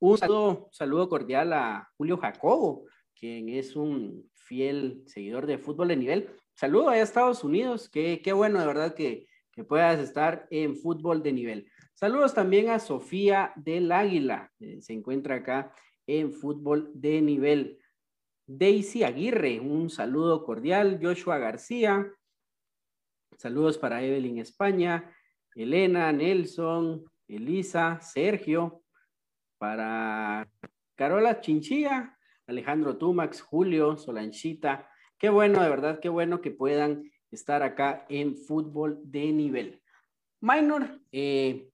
Un 0.00 0.18
saludo, 0.18 0.68
saludo, 0.72 1.08
cordial 1.08 1.52
a 1.52 1.88
Julio 1.96 2.18
Jacobo, 2.18 2.86
quien 3.14 3.50
es 3.50 3.76
un 3.76 4.31
fiel 4.46 5.02
seguidor 5.06 5.46
de 5.46 5.58
fútbol 5.58 5.88
de 5.88 5.96
nivel. 5.96 6.30
Saludo 6.54 6.88
a 6.88 6.98
Estados 6.98 7.44
Unidos, 7.44 7.88
qué, 7.88 8.20
qué 8.22 8.32
bueno 8.32 8.60
de 8.60 8.66
verdad 8.66 8.94
que, 8.94 9.26
que 9.50 9.64
puedas 9.64 9.98
estar 9.98 10.46
en 10.50 10.76
fútbol 10.76 11.22
de 11.22 11.32
nivel. 11.32 11.70
Saludos 11.94 12.34
también 12.34 12.70
a 12.70 12.78
Sofía 12.78 13.52
del 13.56 13.92
Águila, 13.92 14.52
se 14.80 14.92
encuentra 14.92 15.36
acá 15.36 15.72
en 16.06 16.32
fútbol 16.32 16.90
de 16.94 17.22
nivel. 17.22 17.78
Daisy 18.46 19.04
Aguirre, 19.04 19.60
un 19.60 19.88
saludo 19.88 20.44
cordial. 20.44 20.98
Joshua 21.00 21.38
García, 21.38 22.12
Saludos 23.42 23.76
para 23.76 24.02
Evelyn 24.02 24.38
España, 24.38 25.12
Elena, 25.56 26.12
Nelson, 26.12 27.04
Elisa, 27.26 28.00
Sergio, 28.00 28.84
para 29.58 30.48
Carola 30.94 31.40
Chinchilla, 31.40 32.16
Alejandro 32.46 32.96
Tumax, 32.96 33.40
Julio, 33.40 33.96
Solanchita. 33.96 34.88
Qué 35.18 35.28
bueno, 35.28 35.62
de 35.62 35.68
verdad, 35.68 36.00
qué 36.00 36.08
bueno 36.08 36.40
que 36.40 36.50
puedan 36.50 37.10
estar 37.30 37.62
acá 37.62 38.06
en 38.08 38.36
fútbol 38.36 39.00
de 39.04 39.32
nivel. 39.32 39.82
Minor, 40.40 41.00
eh, 41.12 41.70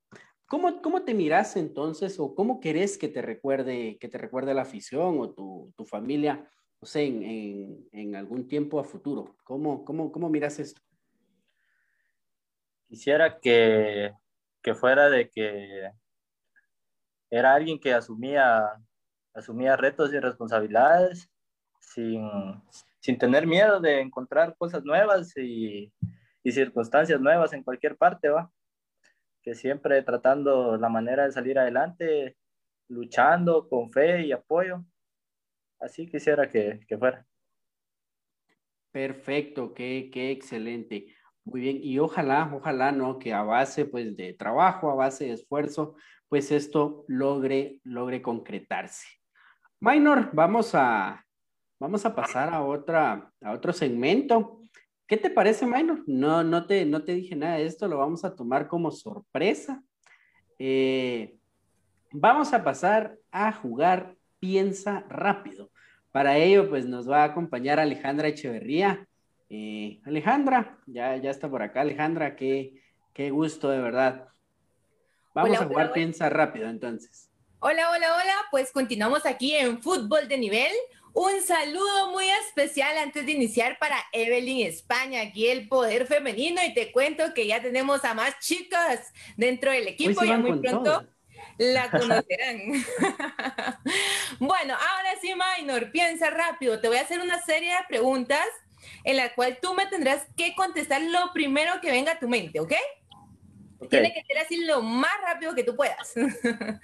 ¿cómo, 0.46 0.82
¿cómo, 0.82 1.02
te 1.02 1.14
miras 1.14 1.56
entonces 1.56 2.20
o 2.20 2.34
cómo 2.34 2.60
querés 2.60 2.98
que 2.98 3.08
te 3.08 3.22
recuerde, 3.22 3.98
que 3.98 4.08
te 4.08 4.18
recuerde 4.18 4.54
la 4.54 4.62
afición 4.62 5.18
o 5.18 5.30
tu, 5.30 5.72
tu 5.76 5.86
familia, 5.86 6.50
no 6.80 6.86
sé, 6.86 7.04
en, 7.04 7.22
en, 7.22 7.88
en, 7.92 8.16
algún 8.16 8.46
tiempo 8.46 8.78
a 8.78 8.84
futuro? 8.84 9.36
¿Cómo, 9.44 9.84
cómo, 9.84 10.12
cómo 10.12 10.28
miras 10.28 10.58
esto? 10.58 10.82
quisiera 12.88 13.38
que, 13.38 14.12
que 14.62 14.74
fuera 14.74 15.10
de 15.10 15.28
que 15.28 15.90
era 17.30 17.54
alguien 17.54 17.78
que 17.78 17.92
asumía, 17.92 18.66
asumía 19.38 19.76
retos 19.76 20.12
y 20.12 20.18
responsabilidades 20.18 21.30
sin, 21.80 22.28
sin 23.00 23.18
tener 23.18 23.46
miedo 23.46 23.80
de 23.80 24.00
encontrar 24.00 24.56
cosas 24.56 24.84
nuevas 24.84 25.36
y, 25.36 25.92
y 26.42 26.52
circunstancias 26.52 27.20
nuevas 27.20 27.52
en 27.52 27.62
cualquier 27.62 27.96
parte, 27.96 28.28
¿va? 28.28 28.50
Que 29.42 29.54
siempre 29.54 30.02
tratando 30.02 30.76
la 30.76 30.88
manera 30.88 31.24
de 31.24 31.32
salir 31.32 31.58
adelante, 31.58 32.36
luchando 32.88 33.68
con 33.68 33.90
fe 33.90 34.26
y 34.26 34.32
apoyo. 34.32 34.84
Así 35.80 36.06
quisiera 36.06 36.48
que, 36.48 36.80
que 36.86 36.98
fuera. 36.98 37.24
Perfecto, 38.90 39.72
qué, 39.74 40.10
qué 40.12 40.30
excelente. 40.30 41.14
Muy 41.44 41.60
bien, 41.60 41.78
y 41.82 41.98
ojalá, 41.98 42.50
ojalá, 42.52 42.92
¿no? 42.92 43.18
Que 43.18 43.32
a 43.32 43.42
base, 43.42 43.84
pues, 43.86 44.16
de 44.16 44.34
trabajo, 44.34 44.90
a 44.90 44.94
base 44.94 45.26
de 45.26 45.32
esfuerzo, 45.32 45.94
pues 46.28 46.50
esto 46.50 47.04
logre, 47.08 47.80
logre 47.84 48.20
concretarse. 48.20 49.06
Minor, 49.80 50.30
vamos 50.32 50.74
a, 50.74 51.24
vamos 51.78 52.04
a 52.04 52.14
pasar 52.14 52.52
a, 52.52 52.62
otra, 52.62 53.30
a 53.40 53.52
otro 53.52 53.72
segmento. 53.72 54.60
¿Qué 55.06 55.16
te 55.16 55.30
parece, 55.30 55.66
Minor? 55.66 56.02
No, 56.06 56.42
no, 56.42 56.66
te, 56.66 56.84
no 56.84 57.04
te 57.04 57.14
dije 57.14 57.36
nada 57.36 57.56
de 57.56 57.66
esto, 57.66 57.86
lo 57.86 57.98
vamos 57.98 58.24
a 58.24 58.34
tomar 58.34 58.66
como 58.66 58.90
sorpresa. 58.90 59.82
Eh, 60.58 61.36
vamos 62.10 62.52
a 62.52 62.64
pasar 62.64 63.16
a 63.30 63.52
jugar 63.52 64.16
Piensa 64.40 65.04
Rápido. 65.08 65.70
Para 66.10 66.36
ello, 66.36 66.68
pues 66.68 66.86
nos 66.86 67.08
va 67.08 67.22
a 67.22 67.26
acompañar 67.26 67.78
Alejandra 67.78 68.28
Echeverría. 68.28 69.06
Eh, 69.48 70.00
Alejandra, 70.04 70.78
ya, 70.86 71.16
ya 71.16 71.30
está 71.30 71.48
por 71.48 71.62
acá, 71.62 71.82
Alejandra, 71.82 72.34
qué, 72.34 72.82
qué 73.12 73.30
gusto 73.30 73.70
de 73.70 73.80
verdad. 73.80 74.28
Vamos 75.34 75.60
a 75.60 75.66
jugar 75.66 75.92
Piensa 75.92 76.28
Rápido 76.28 76.68
entonces. 76.68 77.27
Hola, 77.60 77.90
hola, 77.90 78.14
hola, 78.14 78.34
pues 78.52 78.70
continuamos 78.70 79.26
aquí 79.26 79.52
en 79.52 79.82
Fútbol 79.82 80.28
de 80.28 80.38
Nivel. 80.38 80.70
Un 81.12 81.42
saludo 81.42 82.12
muy 82.12 82.24
especial 82.46 82.96
antes 82.98 83.26
de 83.26 83.32
iniciar 83.32 83.80
para 83.80 83.96
Evelyn 84.12 84.64
España, 84.64 85.22
aquí 85.22 85.48
el 85.48 85.66
poder 85.66 86.06
femenino 86.06 86.62
y 86.64 86.72
te 86.72 86.92
cuento 86.92 87.34
que 87.34 87.48
ya 87.48 87.60
tenemos 87.60 88.04
a 88.04 88.14
más 88.14 88.38
chicas 88.38 89.12
dentro 89.36 89.72
del 89.72 89.88
equipo, 89.88 90.22
ya 90.22 90.38
muy 90.38 90.60
pronto 90.60 91.04
la 91.58 91.90
conocerán. 91.90 92.60
bueno, 94.38 94.74
ahora 94.74 95.10
sí, 95.20 95.32
Minor, 95.58 95.90
piensa 95.90 96.30
rápido, 96.30 96.80
te 96.80 96.86
voy 96.86 96.98
a 96.98 97.02
hacer 97.02 97.18
una 97.18 97.42
serie 97.42 97.72
de 97.72 97.84
preguntas 97.88 98.46
en 99.02 99.16
la 99.16 99.34
cual 99.34 99.58
tú 99.60 99.74
me 99.74 99.86
tendrás 99.86 100.28
que 100.36 100.54
contestar 100.54 101.02
lo 101.02 101.32
primero 101.32 101.80
que 101.80 101.90
venga 101.90 102.12
a 102.12 102.20
tu 102.20 102.28
mente, 102.28 102.60
¿ok? 102.60 102.74
Tiene 103.86 104.12
que 104.12 104.22
ser 104.24 104.38
así 104.38 104.64
lo 104.64 104.82
más 104.82 105.12
rápido 105.22 105.54
que 105.54 105.64
tú 105.64 105.76
puedas. 105.76 106.14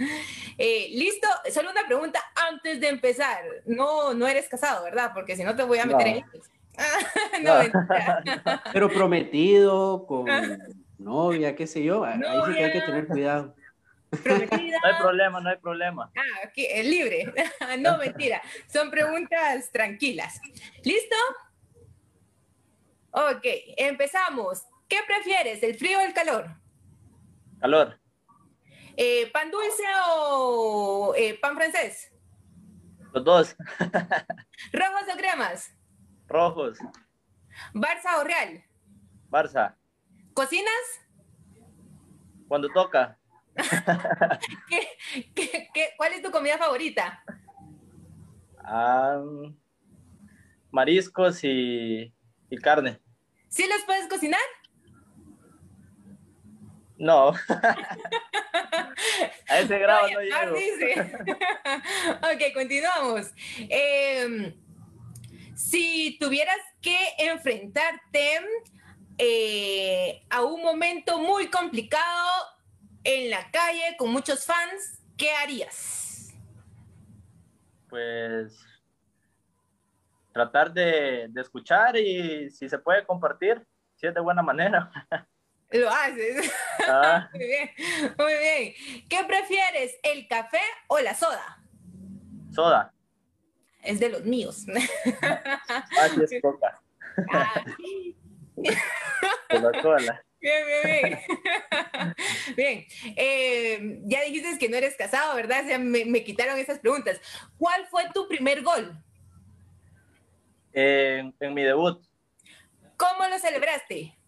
Eh, 0.57 0.89
¿Listo? 0.93 1.27
Solo 1.53 1.73
una 1.73 1.85
pregunta 1.85 2.21
antes 2.49 2.81
de 2.81 2.89
empezar. 2.89 3.43
No, 3.67 4.15
no 4.15 4.29
eres 4.29 4.49
casado, 4.49 4.85
¿verdad? 4.85 5.11
Porque 5.13 5.35
si 5.35 5.43
no 5.43 5.57
te 5.57 5.65
voy 5.65 5.79
a 5.79 5.85
meter 5.85 6.07
en... 6.07 6.25
no, 7.43 7.55
Pero 8.73 8.89
prometido, 8.89 10.07
con 10.07 10.27
novia, 10.99 11.57
qué 11.57 11.67
sé 11.67 11.83
yo. 11.83 12.05
Ahí 12.05 12.21
sí 12.47 12.55
que 12.55 12.65
hay 12.65 12.73
que 12.73 12.81
tener 12.83 13.07
cuidado. 13.09 13.57
Prometida. 14.23 14.79
No 14.81 14.89
hay 14.89 15.01
problema, 15.01 15.41
no 15.41 15.51
hay 15.51 15.57
problema. 15.57 16.13
Ah, 16.17 16.47
aquí, 16.47 16.67
es 16.67 16.87
libre. 16.87 17.33
no, 17.79 17.99
mentira. 17.99 18.41
Son 18.73 18.91
preguntas 18.91 19.73
tranquilas. 19.73 20.41
¿Listo? 20.85 21.17
Ok, 23.11 23.45
empezamos. 23.77 24.63
¿Qué 24.89 24.99
prefieres, 25.07 25.63
el 25.65 25.75
frío 25.75 25.99
o 25.99 26.03
el 26.03 26.15
calor? 26.15 26.64
Calor. 27.65 27.99
Eh, 28.95 29.31
¿Pan 29.33 29.51
dulce 29.51 29.83
o 30.07 31.15
eh, 31.17 31.39
pan 31.41 31.57
francés? 31.57 32.13
Los 33.15 33.25
dos. 33.25 33.57
¿Rojos 34.71 35.03
o 35.11 35.17
cremas? 35.17 35.75
Rojos. 36.29 36.79
¿Barça 37.73 38.21
o 38.21 38.25
Real? 38.25 38.63
Barça. 39.31 39.75
¿Cocinas? 40.35 41.01
Cuando 42.49 42.69
toca. 42.69 43.19
cuál 45.97 46.13
es 46.13 46.21
tu 46.21 46.31
comida 46.31 46.59
favorita? 46.59 47.25
Mariscos 50.71 51.43
y, 51.45 52.13
y 52.51 52.57
carne. 52.59 53.01
¿Sí 53.49 53.67
los 53.67 53.83
puedes 53.87 54.07
cocinar? 54.07 54.43
No. 56.97 57.33
A 59.49 59.59
ese 59.59 59.79
grado 59.79 60.09
no 60.11 60.21
llego. 60.21 60.57
ok, 62.19 62.53
continuamos. 62.55 63.33
Em, 63.69 64.55
si 65.55 66.17
tuvieras 66.19 66.59
que 66.81 66.97
enfrentarte 67.19 68.41
eh, 69.19 70.25
a 70.31 70.43
un 70.43 70.63
momento 70.63 71.19
muy 71.19 71.49
complicado 71.49 72.29
en 73.03 73.31
la 73.31 73.51
calle 73.51 73.97
con 73.99 74.11
muchos 74.11 74.45
fans, 74.45 75.03
¿qué 75.17 75.33
harías? 75.33 76.35
Pues 77.89 78.59
tratar 80.33 80.73
de, 80.73 81.29
de 81.29 81.41
escuchar 81.41 81.97
y 81.97 82.51
si 82.51 82.69
se 82.69 82.79
puede 82.79 83.07
compartir, 83.07 83.65
si 83.95 84.07
es 84.07 84.15
de 84.15 84.21
buena 84.21 84.43
manera. 84.43 84.91
Lo 85.75 85.91
haces. 85.91 86.51
Ah. 86.87 87.31
muy 87.33 87.47
bien, 87.47 87.71
muy 88.19 88.33
bien. 88.35 88.75
¿Qué 89.09 89.25
prefieres, 89.27 89.99
el 90.03 90.29
café 90.29 90.61
o 90.87 90.99
la 90.99 91.15
soda? 91.15 91.63
Soda. 92.51 92.93
Es 93.83 93.99
de 94.01 94.11
los 94.11 94.25
míos. 94.25 94.67
Así 95.99 96.21
es 96.23 96.43
coca. 96.43 96.83
Ah. 97.33 97.65
Coca-Cola. 99.51 100.23
Bien, 100.41 100.67
bien, 100.67 101.03
bien. 101.03 102.15
bien. 102.55 102.87
Eh, 103.17 104.01
ya 104.05 104.23
dijiste 104.25 104.59
que 104.59 104.69
no 104.69 104.77
eres 104.77 104.95
casado, 104.97 105.35
¿verdad? 105.37 105.65
O 105.75 105.79
me, 105.79 106.05
me, 106.05 106.23
quitaron 106.23 106.59
esas 106.59 106.81
preguntas. 106.81 107.19
¿Cuál 107.57 107.87
fue 107.87 108.05
tu 108.13 108.29
primer 108.29 108.63
gol? 108.63 109.03
en 110.75 111.55
mi 111.55 111.63
debut. 111.63 112.05
¿Cómo 112.99 113.27
lo 113.29 113.39
celebraste? 113.39 114.19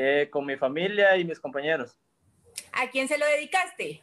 Eh, 0.00 0.28
con 0.30 0.46
mi 0.46 0.54
familia 0.54 1.16
y 1.16 1.24
mis 1.24 1.40
compañeros. 1.40 1.98
¿A 2.72 2.88
quién 2.88 3.08
se 3.08 3.18
lo 3.18 3.26
dedicaste? 3.26 4.00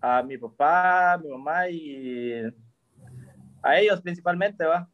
A 0.00 0.20
mi 0.20 0.36
papá, 0.36 1.12
a 1.12 1.18
mi 1.18 1.28
mamá 1.28 1.68
y 1.68 2.42
a 3.62 3.78
ellos 3.78 4.00
principalmente, 4.00 4.64
¿va? 4.64 4.90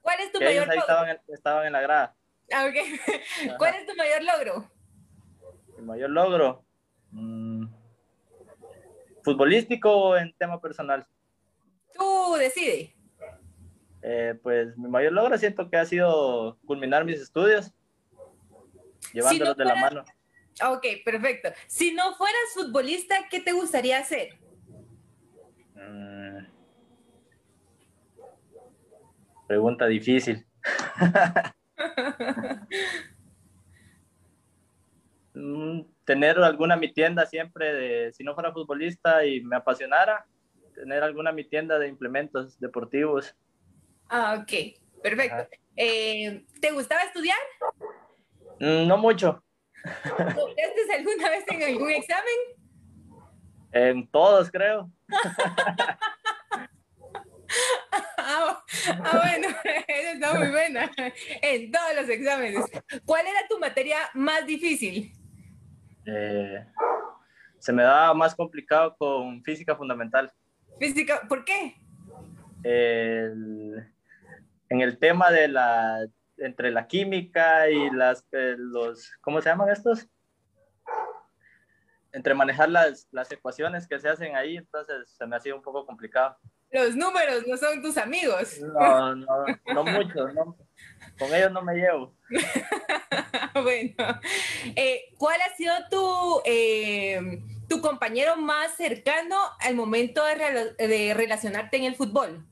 ¿Cuál 0.00 0.20
es 0.20 0.30
tu 0.30 0.38
mayor 0.40 0.68
logro? 0.68 0.80
Estaban, 0.80 1.20
estaban, 1.26 1.66
en 1.66 1.72
la 1.72 1.80
grada. 1.80 2.14
Ah, 2.52 2.66
okay. 2.68 3.00
¿Cuál 3.58 3.74
es 3.74 3.84
tu 3.84 3.96
mayor 3.96 4.22
logro? 4.22 4.70
Mi 5.76 5.84
mayor 5.84 6.10
logro. 6.10 6.64
Mm, 7.10 7.66
¿Futbolístico 9.24 9.90
o 9.90 10.16
en 10.16 10.32
tema 10.34 10.60
personal? 10.60 11.04
Tú 11.92 12.36
decide. 12.38 12.94
Eh, 14.02 14.38
pues 14.40 14.78
mi 14.78 14.86
mayor 14.86 15.14
logro 15.14 15.36
siento 15.36 15.68
que 15.68 15.78
ha 15.78 15.84
sido 15.84 16.60
culminar 16.64 17.04
mis 17.04 17.20
estudios 17.20 17.74
llevándolos 19.14 19.56
de 19.56 19.64
la 19.64 19.74
mano. 19.76 20.04
Ok, 20.68 20.86
perfecto. 21.04 21.50
Si 21.66 21.92
no 21.92 22.14
fueras 22.14 22.52
futbolista, 22.54 23.16
¿qué 23.30 23.40
te 23.40 23.52
gustaría 23.52 23.98
hacer? 23.98 24.38
Mm. 25.74 26.46
pregunta 29.46 29.86
difícil. 29.86 30.46
Mm, 35.36 35.80
tener 36.04 36.38
alguna 36.38 36.76
mi 36.76 36.92
tienda 36.92 37.26
siempre 37.26 37.74
de, 37.74 38.12
si 38.12 38.22
no 38.22 38.34
fuera 38.34 38.52
futbolista 38.52 39.26
y 39.26 39.40
me 39.40 39.56
apasionara, 39.56 40.24
tener 40.76 41.02
alguna 41.02 41.32
mi 41.32 41.42
tienda 41.42 41.76
de 41.80 41.88
implementos 41.88 42.58
deportivos. 42.60 43.34
Ah, 44.08 44.38
ok, 44.40 44.78
perfecto. 45.02 45.48
Eh, 45.76 46.46
¿Te 46.60 46.70
gustaba 46.70 47.02
estudiar? 47.02 47.36
Mm, 48.64 48.88
no 48.88 48.96
mucho. 48.96 49.44
¿Estudiaste 49.84 50.94
alguna 50.96 51.28
vez 51.28 51.44
en 51.48 51.62
algún 51.62 51.90
examen? 51.90 52.34
En 53.72 54.06
todos, 54.08 54.50
creo. 54.50 54.90
Ah, 58.16 58.64
ah, 58.88 59.20
bueno, 59.22 59.48
esa 59.86 60.12
está 60.12 60.34
muy 60.34 60.48
buena. 60.48 60.90
En 61.42 61.70
todos 61.70 61.94
los 61.94 62.08
exámenes. 62.08 62.64
¿Cuál 63.04 63.26
era 63.26 63.46
tu 63.48 63.58
materia 63.58 63.98
más 64.14 64.46
difícil? 64.46 65.12
Eh, 66.06 66.64
se 67.58 67.72
me 67.72 67.82
da 67.82 68.14
más 68.14 68.34
complicado 68.34 68.96
con 68.96 69.42
física 69.44 69.76
fundamental. 69.76 70.32
Física, 70.80 71.20
¿por 71.28 71.44
qué? 71.44 71.76
en 72.66 73.90
el 74.70 74.98
tema 74.98 75.30
de 75.30 75.48
la 75.48 76.06
entre 76.38 76.70
la 76.70 76.86
química 76.86 77.68
y 77.68 77.90
las, 77.90 78.24
eh, 78.32 78.54
los, 78.56 79.12
¿cómo 79.20 79.40
se 79.40 79.48
llaman 79.48 79.70
estos? 79.70 80.08
Entre 82.12 82.34
manejar 82.34 82.68
las, 82.70 83.08
las 83.10 83.30
ecuaciones 83.32 83.88
que 83.88 83.98
se 83.98 84.08
hacen 84.08 84.36
ahí, 84.36 84.56
entonces 84.56 85.10
se 85.10 85.26
me 85.26 85.36
ha 85.36 85.40
sido 85.40 85.56
un 85.56 85.62
poco 85.62 85.84
complicado. 85.84 86.36
Los 86.70 86.96
números 86.96 87.44
no 87.46 87.56
son 87.56 87.80
tus 87.82 87.96
amigos. 87.96 88.60
No, 88.60 89.14
no, 89.14 89.26
no 89.72 89.84
mucho, 89.84 90.26
con 91.18 91.34
ellos 91.34 91.52
no 91.52 91.62
me 91.62 91.74
llevo. 91.74 92.16
bueno, 93.62 94.20
eh, 94.74 95.02
¿cuál 95.16 95.40
ha 95.40 95.54
sido 95.54 95.72
tu, 95.88 96.40
eh, 96.44 97.40
tu 97.68 97.80
compañero 97.80 98.36
más 98.36 98.76
cercano 98.76 99.36
al 99.60 99.76
momento 99.76 100.22
de, 100.24 100.86
de 100.88 101.14
relacionarte 101.14 101.76
en 101.76 101.84
el 101.84 101.94
fútbol? 101.94 102.44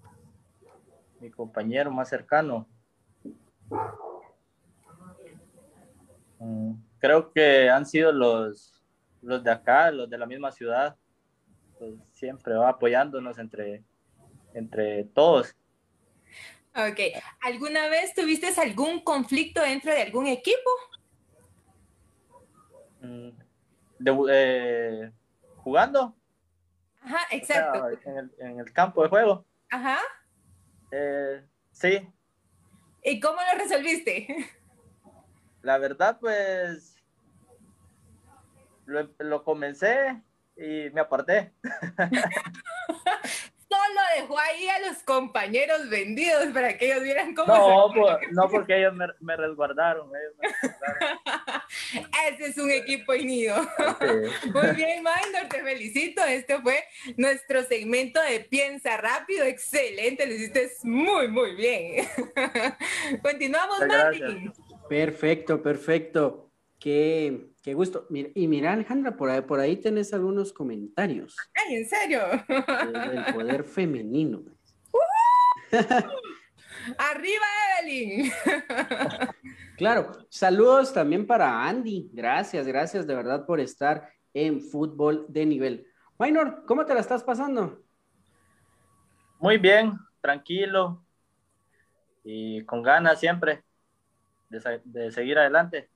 Mi 1.21 1.31
compañero 1.31 1.91
más 1.91 2.09
cercano. 2.09 2.69
Mm, 6.39 6.75
creo 6.99 7.33
que 7.33 7.71
han 7.71 7.87
sido 7.87 8.13
los, 8.13 8.85
los 9.21 9.43
de 9.45 9.51
acá, 9.51 9.91
los 9.91 10.11
de 10.11 10.19
la 10.19 10.27
misma 10.27 10.51
ciudad. 10.51 10.97
Pues 11.79 11.95
siempre 12.13 12.55
va 12.55 12.71
apoyándonos 12.71 13.39
entre, 13.39 13.85
entre 14.55 15.05
todos. 15.05 15.55
Ok. 16.75 17.01
¿Alguna 17.43 17.89
vez 17.89 18.15
tuviste 18.15 18.49
algún 18.61 19.01
conflicto 19.05 19.63
dentro 19.63 19.93
de 19.93 20.03
algún 20.03 20.27
equipo? 20.27 20.71
Mm, 23.01 23.31
eh, 24.31 25.13
¿Jugando? 25.57 26.17
Ajá, 27.03 27.19
exacto. 27.31 27.89
en, 28.39 28.61
el, 28.61 28.73
campo 28.73 29.03
de 29.03 29.09
juego. 29.09 29.45
Ajá. 29.71 29.99
Eh, 30.91 31.45
sí. 31.73 32.09
¿Y 33.03 33.21
cómo 33.21 33.37
lo 33.37 33.59
resolviste? 33.59 34.27
La 35.63 35.79
verdad, 35.79 36.19
pues 36.21 36.97
lo, 38.87 39.09
lo 39.19 39.45
comencé 39.45 40.21
y 40.57 40.91
me 40.91 41.01
aparté. 41.01 41.53
Dejó 44.17 44.39
ahí 44.39 44.69
a 44.69 44.81
los 44.81 45.03
compañeros 45.03 45.89
vendidos 45.89 46.47
para 46.53 46.77
que 46.77 46.87
ellos 46.87 47.03
vieran 47.03 47.35
cómo. 47.35 47.55
No, 47.55 47.89
no 48.33 48.49
porque 48.51 48.79
ellos 48.79 48.95
me, 48.95 49.37
resguardaron. 49.37 50.11
Ese 52.29 52.47
es 52.47 52.59
un 52.59 52.71
equipo 52.71 53.13
unido. 53.13 53.57
Muy 54.55 54.71
bien, 54.77 55.03
Minor, 55.03 55.49
te 55.49 55.63
felicito. 55.63 56.23
Este 56.25 56.61
fue 56.61 56.85
nuestro 57.17 57.63
segmento 57.63 58.21
de 58.23 58.41
Piensa 58.41 58.97
Rápido. 58.97 59.45
Excelente, 59.45 60.27
lo 60.27 60.35
hiciste 60.35 60.71
muy, 60.83 61.29
muy 61.29 61.55
bien. 61.55 62.07
Continuamos, 63.23 63.81
Martín. 63.87 64.53
Perfecto, 64.89 65.63
perfecto. 65.63 66.51
Qué, 66.79 67.52
qué 67.63 67.75
gusto. 67.75 68.07
y 68.11 68.49
mira, 68.49 68.73
Alejandra, 68.73 69.17
por 69.17 69.31
ahí, 69.31 69.41
por 69.41 69.61
ahí 69.61 69.77
tenés 69.77 70.13
algunos 70.13 70.53
comentarios. 70.53 71.37
Ay, 71.55 71.77
¿en 71.77 71.89
serio? 71.89 72.21
El 72.49 73.35
poder 73.35 73.65
femenino. 73.65 74.45
¡Arriba, 76.99 77.45
Evelyn! 77.81 78.33
claro, 79.77 80.13
saludos 80.29 80.93
también 80.93 81.27
para 81.27 81.67
Andy. 81.67 82.11
Gracias, 82.13 82.67
gracias 82.67 83.07
de 83.07 83.15
verdad 83.15 83.47
por 83.47 83.61
estar 83.61 84.11
en 84.35 84.61
fútbol 84.61 85.27
de 85.29 85.47
nivel. 85.47 85.87
Minor, 86.19 86.65
¿cómo 86.67 86.85
te 86.85 86.95
la 86.95 87.01
estás 87.01 87.23
pasando? 87.23 87.83
Muy 89.39 89.59
bien, 89.59 89.99
tranquilo 90.21 91.05
y 92.25 92.65
con 92.65 92.83
ganas 92.83 93.19
siempre 93.19 93.65
de, 94.49 95.11
seguir 95.11 95.39
adelante. 95.39 95.91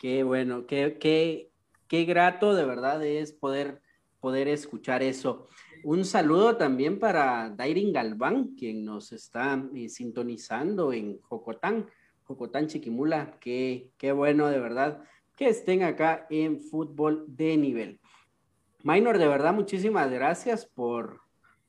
Qué 0.00 0.22
bueno, 0.22 0.64
qué, 0.64 0.96
qué, 0.98 1.50
qué 1.86 2.04
grato 2.06 2.54
de 2.54 2.64
verdad 2.64 3.04
es 3.04 3.34
poder, 3.34 3.82
poder 4.18 4.48
escuchar 4.48 5.02
eso. 5.02 5.46
Un 5.84 6.06
saludo 6.06 6.56
también 6.56 6.98
para 6.98 7.50
Dairin 7.50 7.92
Galván, 7.92 8.54
quien 8.56 8.86
nos 8.86 9.12
está 9.12 9.62
eh, 9.74 9.90
sintonizando 9.90 10.94
en 10.94 11.20
Jocotán, 11.20 11.86
Jocotán 12.24 12.66
Chiquimula. 12.66 13.36
Qué, 13.40 13.90
qué 13.98 14.12
bueno 14.12 14.48
de 14.48 14.58
verdad 14.58 15.04
que 15.36 15.50
estén 15.50 15.82
acá 15.82 16.26
en 16.30 16.60
fútbol 16.60 17.26
de 17.28 17.58
nivel. 17.58 18.00
Minor, 18.82 19.18
de 19.18 19.28
verdad, 19.28 19.52
muchísimas 19.52 20.10
gracias 20.10 20.64
por, 20.64 21.20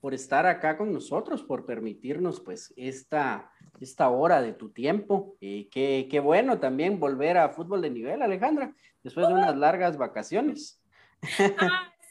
por 0.01 0.15
estar 0.15 0.47
acá 0.47 0.77
con 0.77 0.91
nosotros, 0.91 1.43
por 1.43 1.65
permitirnos 1.65 2.39
pues 2.41 2.73
esta, 2.75 3.51
esta 3.79 4.09
hora 4.09 4.41
de 4.41 4.53
tu 4.53 4.71
tiempo. 4.71 5.37
Y 5.39 5.65
qué, 5.65 6.07
qué 6.09 6.19
bueno 6.19 6.59
también 6.59 6.99
volver 6.99 7.37
a 7.37 7.49
fútbol 7.49 7.81
de 7.81 7.91
nivel, 7.91 8.21
Alejandra, 8.21 8.73
después 9.03 9.27
de 9.27 9.33
unas 9.35 9.55
largas 9.55 9.97
vacaciones. 9.97 10.83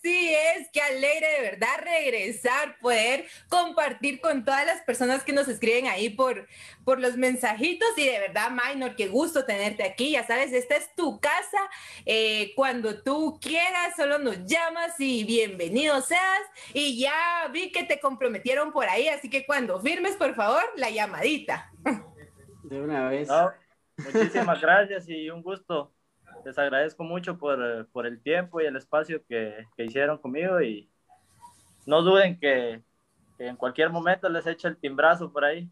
Sí, 0.03 0.35
es, 0.57 0.71
que 0.71 0.81
alegre 0.81 1.27
de 1.29 1.51
verdad 1.51 1.79
regresar, 1.83 2.79
poder 2.81 3.27
compartir 3.51 4.21
con 4.23 4.47
todas 4.47 4.65
las 4.65 4.81
personas 4.81 5.25
que 5.25 5.35
nos 5.35 5.47
escriben 5.47 5.89
ahí 5.89 6.09
por, 6.09 6.49
por 6.85 6.99
los 7.01 7.19
mensajitos 7.19 7.89
y 7.99 8.07
de 8.07 8.19
verdad, 8.19 8.51
Minor, 8.51 8.97
qué 8.97 9.09
gusto 9.09 9.45
tenerte 9.45 9.83
aquí. 9.85 10.13
Ya 10.13 10.27
sabes, 10.27 10.55
esta 10.55 10.77
es 10.77 10.95
tu 10.95 11.21
casa. 11.21 11.59
Eh, 12.07 12.53
cuando 12.57 13.03
tú 13.03 13.39
quieras, 13.43 13.95
solo 13.95 14.19
nos 14.19 14.47
llamas 14.47 14.99
y 14.99 15.25
bienvenido 15.25 16.01
seas. 16.01 16.43
Y 16.73 16.99
ya 16.99 17.49
vi 17.53 17.71
que 17.71 17.85
te 17.85 18.01
comprometieron 18.01 18.73
por 18.73 18.89
ahí, 18.89 19.09
así 19.09 19.29
que 19.29 19.45
cuando 19.45 19.81
firmes, 19.83 20.17
por 20.17 20.35
favor, 20.35 20.63
la 20.77 20.89
llamadita. 20.89 21.71
De 22.63 22.81
una 22.81 23.11
vez. 23.11 23.29
muchísimas 23.99 24.61
gracias 24.63 25.07
y 25.11 25.29
un 25.29 25.43
gusto 25.43 25.93
les 26.45 26.59
agradezco 26.59 27.05
mucho 27.05 27.39
por, 27.39 27.89
por 27.93 28.07
el 28.07 28.21
tiempo 28.21 28.61
y 28.61 28.67
el 28.67 28.77
espacio 28.77 29.23
que, 29.27 29.67
que, 29.77 29.85
hicieron 29.85 30.19
conmigo 30.19 30.61
y 30.61 30.89
no 31.87 32.03
duden 32.03 32.39
que, 32.39 32.83
que 33.37 33.47
en 33.47 33.57
cualquier 33.57 33.91
momento 33.91 34.29
les 34.29 34.47
echo 34.47 34.69
el 34.69 34.77
timbrazo 34.77 35.33
por 35.33 35.45
ahí. 35.45 35.69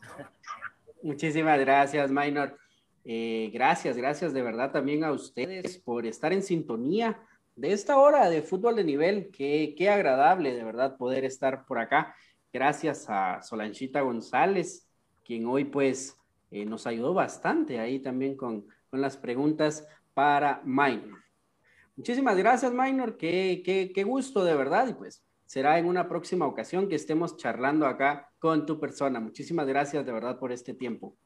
Muchísimas 1.02 1.58
gracias, 1.60 2.10
Minor. 2.10 2.58
Eh, 3.04 3.50
gracias, 3.52 3.96
gracias 3.96 4.32
de 4.32 4.42
verdad 4.42 4.70
también 4.70 5.02
a 5.02 5.10
ustedes 5.10 5.78
por 5.78 6.06
estar 6.06 6.32
en 6.32 6.42
sintonía 6.42 7.20
de 7.56 7.72
esta 7.72 7.98
hora 7.98 8.30
de 8.30 8.42
fútbol 8.42 8.76
de 8.76 8.84
nivel. 8.84 9.30
Qué, 9.32 9.74
qué 9.76 9.90
agradable 9.90 10.54
de 10.54 10.64
verdad 10.64 10.96
poder 10.96 11.24
estar 11.24 11.66
por 11.66 11.78
acá. 11.78 12.14
Gracias 12.52 13.06
a 13.08 13.42
Solanchita 13.42 14.02
González, 14.02 14.88
quien 15.24 15.46
hoy 15.46 15.64
pues 15.64 16.16
eh, 16.50 16.64
nos 16.64 16.86
ayudó 16.86 17.14
bastante 17.14 17.80
ahí 17.80 17.98
también 17.98 18.36
con, 18.36 18.66
con 18.92 19.00
las 19.00 19.16
preguntas 19.16 19.88
para 20.12 20.60
Minor. 20.66 21.18
Muchísimas 21.96 22.36
gracias, 22.36 22.74
Minor. 22.74 23.16
Qué, 23.16 23.62
qué, 23.64 23.90
qué 23.90 24.04
gusto 24.04 24.44
de 24.44 24.54
verdad. 24.54 24.86
Y 24.88 24.92
pues 24.92 25.24
será 25.46 25.78
en 25.78 25.86
una 25.86 26.10
próxima 26.10 26.46
ocasión 26.46 26.90
que 26.90 26.96
estemos 26.96 27.38
charlando 27.38 27.86
acá 27.86 28.28
con 28.38 28.66
tu 28.66 28.78
persona. 28.78 29.18
Muchísimas 29.18 29.66
gracias 29.66 30.04
de 30.04 30.12
verdad 30.12 30.38
por 30.38 30.52
este 30.52 30.74
tiempo. 30.74 31.16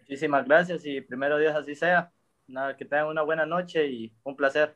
Muchísimas 0.00 0.46
gracias 0.46 0.86
y 0.86 1.02
primero 1.02 1.36
Dios 1.36 1.54
así 1.54 1.74
sea. 1.74 2.10
Nada, 2.46 2.74
que 2.74 2.86
tengan 2.86 3.08
una 3.08 3.20
buena 3.20 3.44
noche 3.44 3.86
y 3.86 4.14
un 4.22 4.34
placer. 4.34 4.74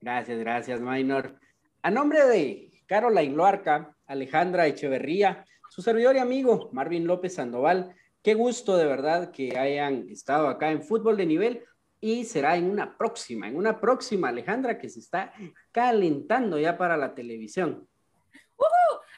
Gracias, 0.00 0.38
gracias, 0.38 0.80
Minor. 0.80 1.38
A 1.82 1.90
nombre 1.90 2.24
de 2.24 2.70
Caroline 2.86 3.36
Loarca, 3.36 3.94
Alejandra 4.06 4.66
Echeverría, 4.66 5.44
su 5.68 5.82
servidor 5.82 6.16
y 6.16 6.20
amigo 6.20 6.70
Marvin 6.72 7.06
López 7.06 7.34
Sandoval, 7.34 7.94
Qué 8.24 8.32
gusto 8.32 8.78
de 8.78 8.86
verdad 8.86 9.30
que 9.32 9.58
hayan 9.58 10.08
estado 10.08 10.48
acá 10.48 10.70
en 10.70 10.82
Fútbol 10.82 11.18
de 11.18 11.26
Nivel 11.26 11.62
y 12.00 12.24
será 12.24 12.56
en 12.56 12.70
una 12.70 12.96
próxima, 12.96 13.48
en 13.48 13.54
una 13.54 13.78
próxima, 13.78 14.30
Alejandra, 14.30 14.78
que 14.78 14.88
se 14.88 15.00
está 15.00 15.34
calentando 15.70 16.58
ya 16.58 16.78
para 16.78 16.96
la 16.96 17.14
televisión. 17.14 17.86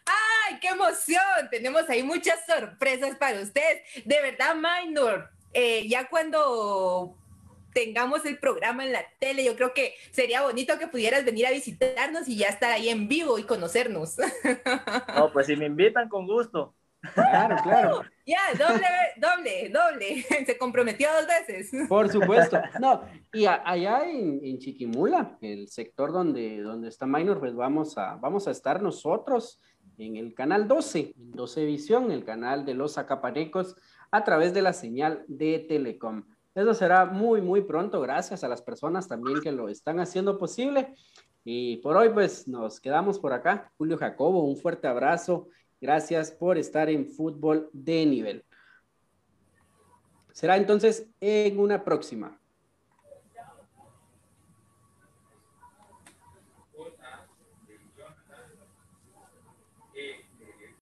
¡Ay, 0.07 0.59
qué 0.61 0.69
emoción! 0.69 1.49
Tenemos 1.53 1.89
ahí 1.89 2.03
muchas 2.03 2.45
sorpresas 2.47 3.17
para 3.17 3.41
ustedes. 3.41 3.83
De 4.05 4.21
verdad, 4.21 4.57
Minor, 4.57 5.31
eh, 5.53 5.87
ya 5.87 6.09
cuando 6.09 7.17
tengamos 7.73 8.25
el 8.25 8.39
programa 8.39 8.85
en 8.85 8.93
la 8.93 9.05
tele, 9.21 9.45
yo 9.45 9.55
creo 9.55 9.73
que 9.73 9.95
sería 10.11 10.43
bonito 10.43 10.81
que 10.81 10.89
pudieras 10.89 11.25
venir 11.25 11.47
a 11.47 11.53
visitarnos 11.53 12.27
y 12.27 12.39
ya 12.39 12.49
estar 12.49 12.73
ahí 12.73 12.89
en 12.89 13.07
vivo 13.07 13.39
y 13.39 13.45
conocernos. 13.45 14.17
No, 15.15 15.33
pues 15.33 15.47
si 15.47 15.55
me 15.55 15.67
invitan, 15.67 16.09
con 16.09 16.27
gusto. 16.27 16.75
Claro, 17.15 17.57
claro. 17.63 18.03
Ya, 18.27 18.41
doble, 18.59 18.87
doble, 19.19 19.69
doble. 19.69 20.23
Se 20.47 20.59
comprometió 20.59 21.09
dos 21.13 21.29
veces. 21.29 21.89
Por 21.89 22.09
supuesto. 22.09 22.61
No, 22.81 23.03
y 23.33 23.47
allá 23.47 24.03
en, 24.05 24.59
Chiquimula, 24.59 25.39
el 25.41 25.69
sector 25.69 26.13
donde, 26.13 26.61
donde 26.61 26.89
está 26.89 27.07
Minor, 27.07 27.39
pues 27.39 27.55
vamos 27.55 27.97
a, 27.97 28.17
vamos 28.17 28.49
a 28.49 28.51
estar 28.51 28.83
nosotros 28.83 29.61
en 29.97 30.17
el 30.17 30.35
canal 30.35 30.67
12, 30.67 31.13
12 31.15 31.65
Visión, 31.67 32.11
el 32.11 32.25
canal 32.25 32.65
de 32.67 32.75
los 32.75 32.99
acaparecos, 32.99 33.77
a 34.11 34.25
través 34.25 34.53
de 34.53 34.63
la 34.63 34.73
señal 34.73 35.25
de 35.29 35.61
Telecom. 35.61 36.25
Eso 36.57 36.75
será 36.75 37.05
muy, 37.05 37.41
muy 37.43 37.63
pronto, 37.63 38.01
gracias 38.01 38.43
a 38.43 38.49
las 38.49 38.61
personas 38.61 39.07
también 39.07 39.41
que 39.41 39.53
lo 39.53 39.69
están 39.69 40.01
haciendo 40.01 40.37
posible. 40.37 40.95
Y 41.45 41.77
por 41.77 41.97
hoy, 41.97 42.09
pues 42.09 42.49
nos 42.49 42.81
quedamos 42.81 43.21
por 43.21 43.33
acá. 43.33 43.71
Julio 43.79 43.97
Jacobo, 43.97 44.43
un 44.43 44.57
fuerte 44.57 44.89
abrazo 44.89 45.49
Gracias 45.81 46.31
por 46.31 46.59
estar 46.59 46.89
en 46.89 47.07
fútbol 47.07 47.69
de 47.73 48.07
nivel. 48.07 48.45
Será 50.33 50.57
entonces 50.57 51.09
en 51.21 51.59
una 51.59 51.85
próxima. 51.85 52.41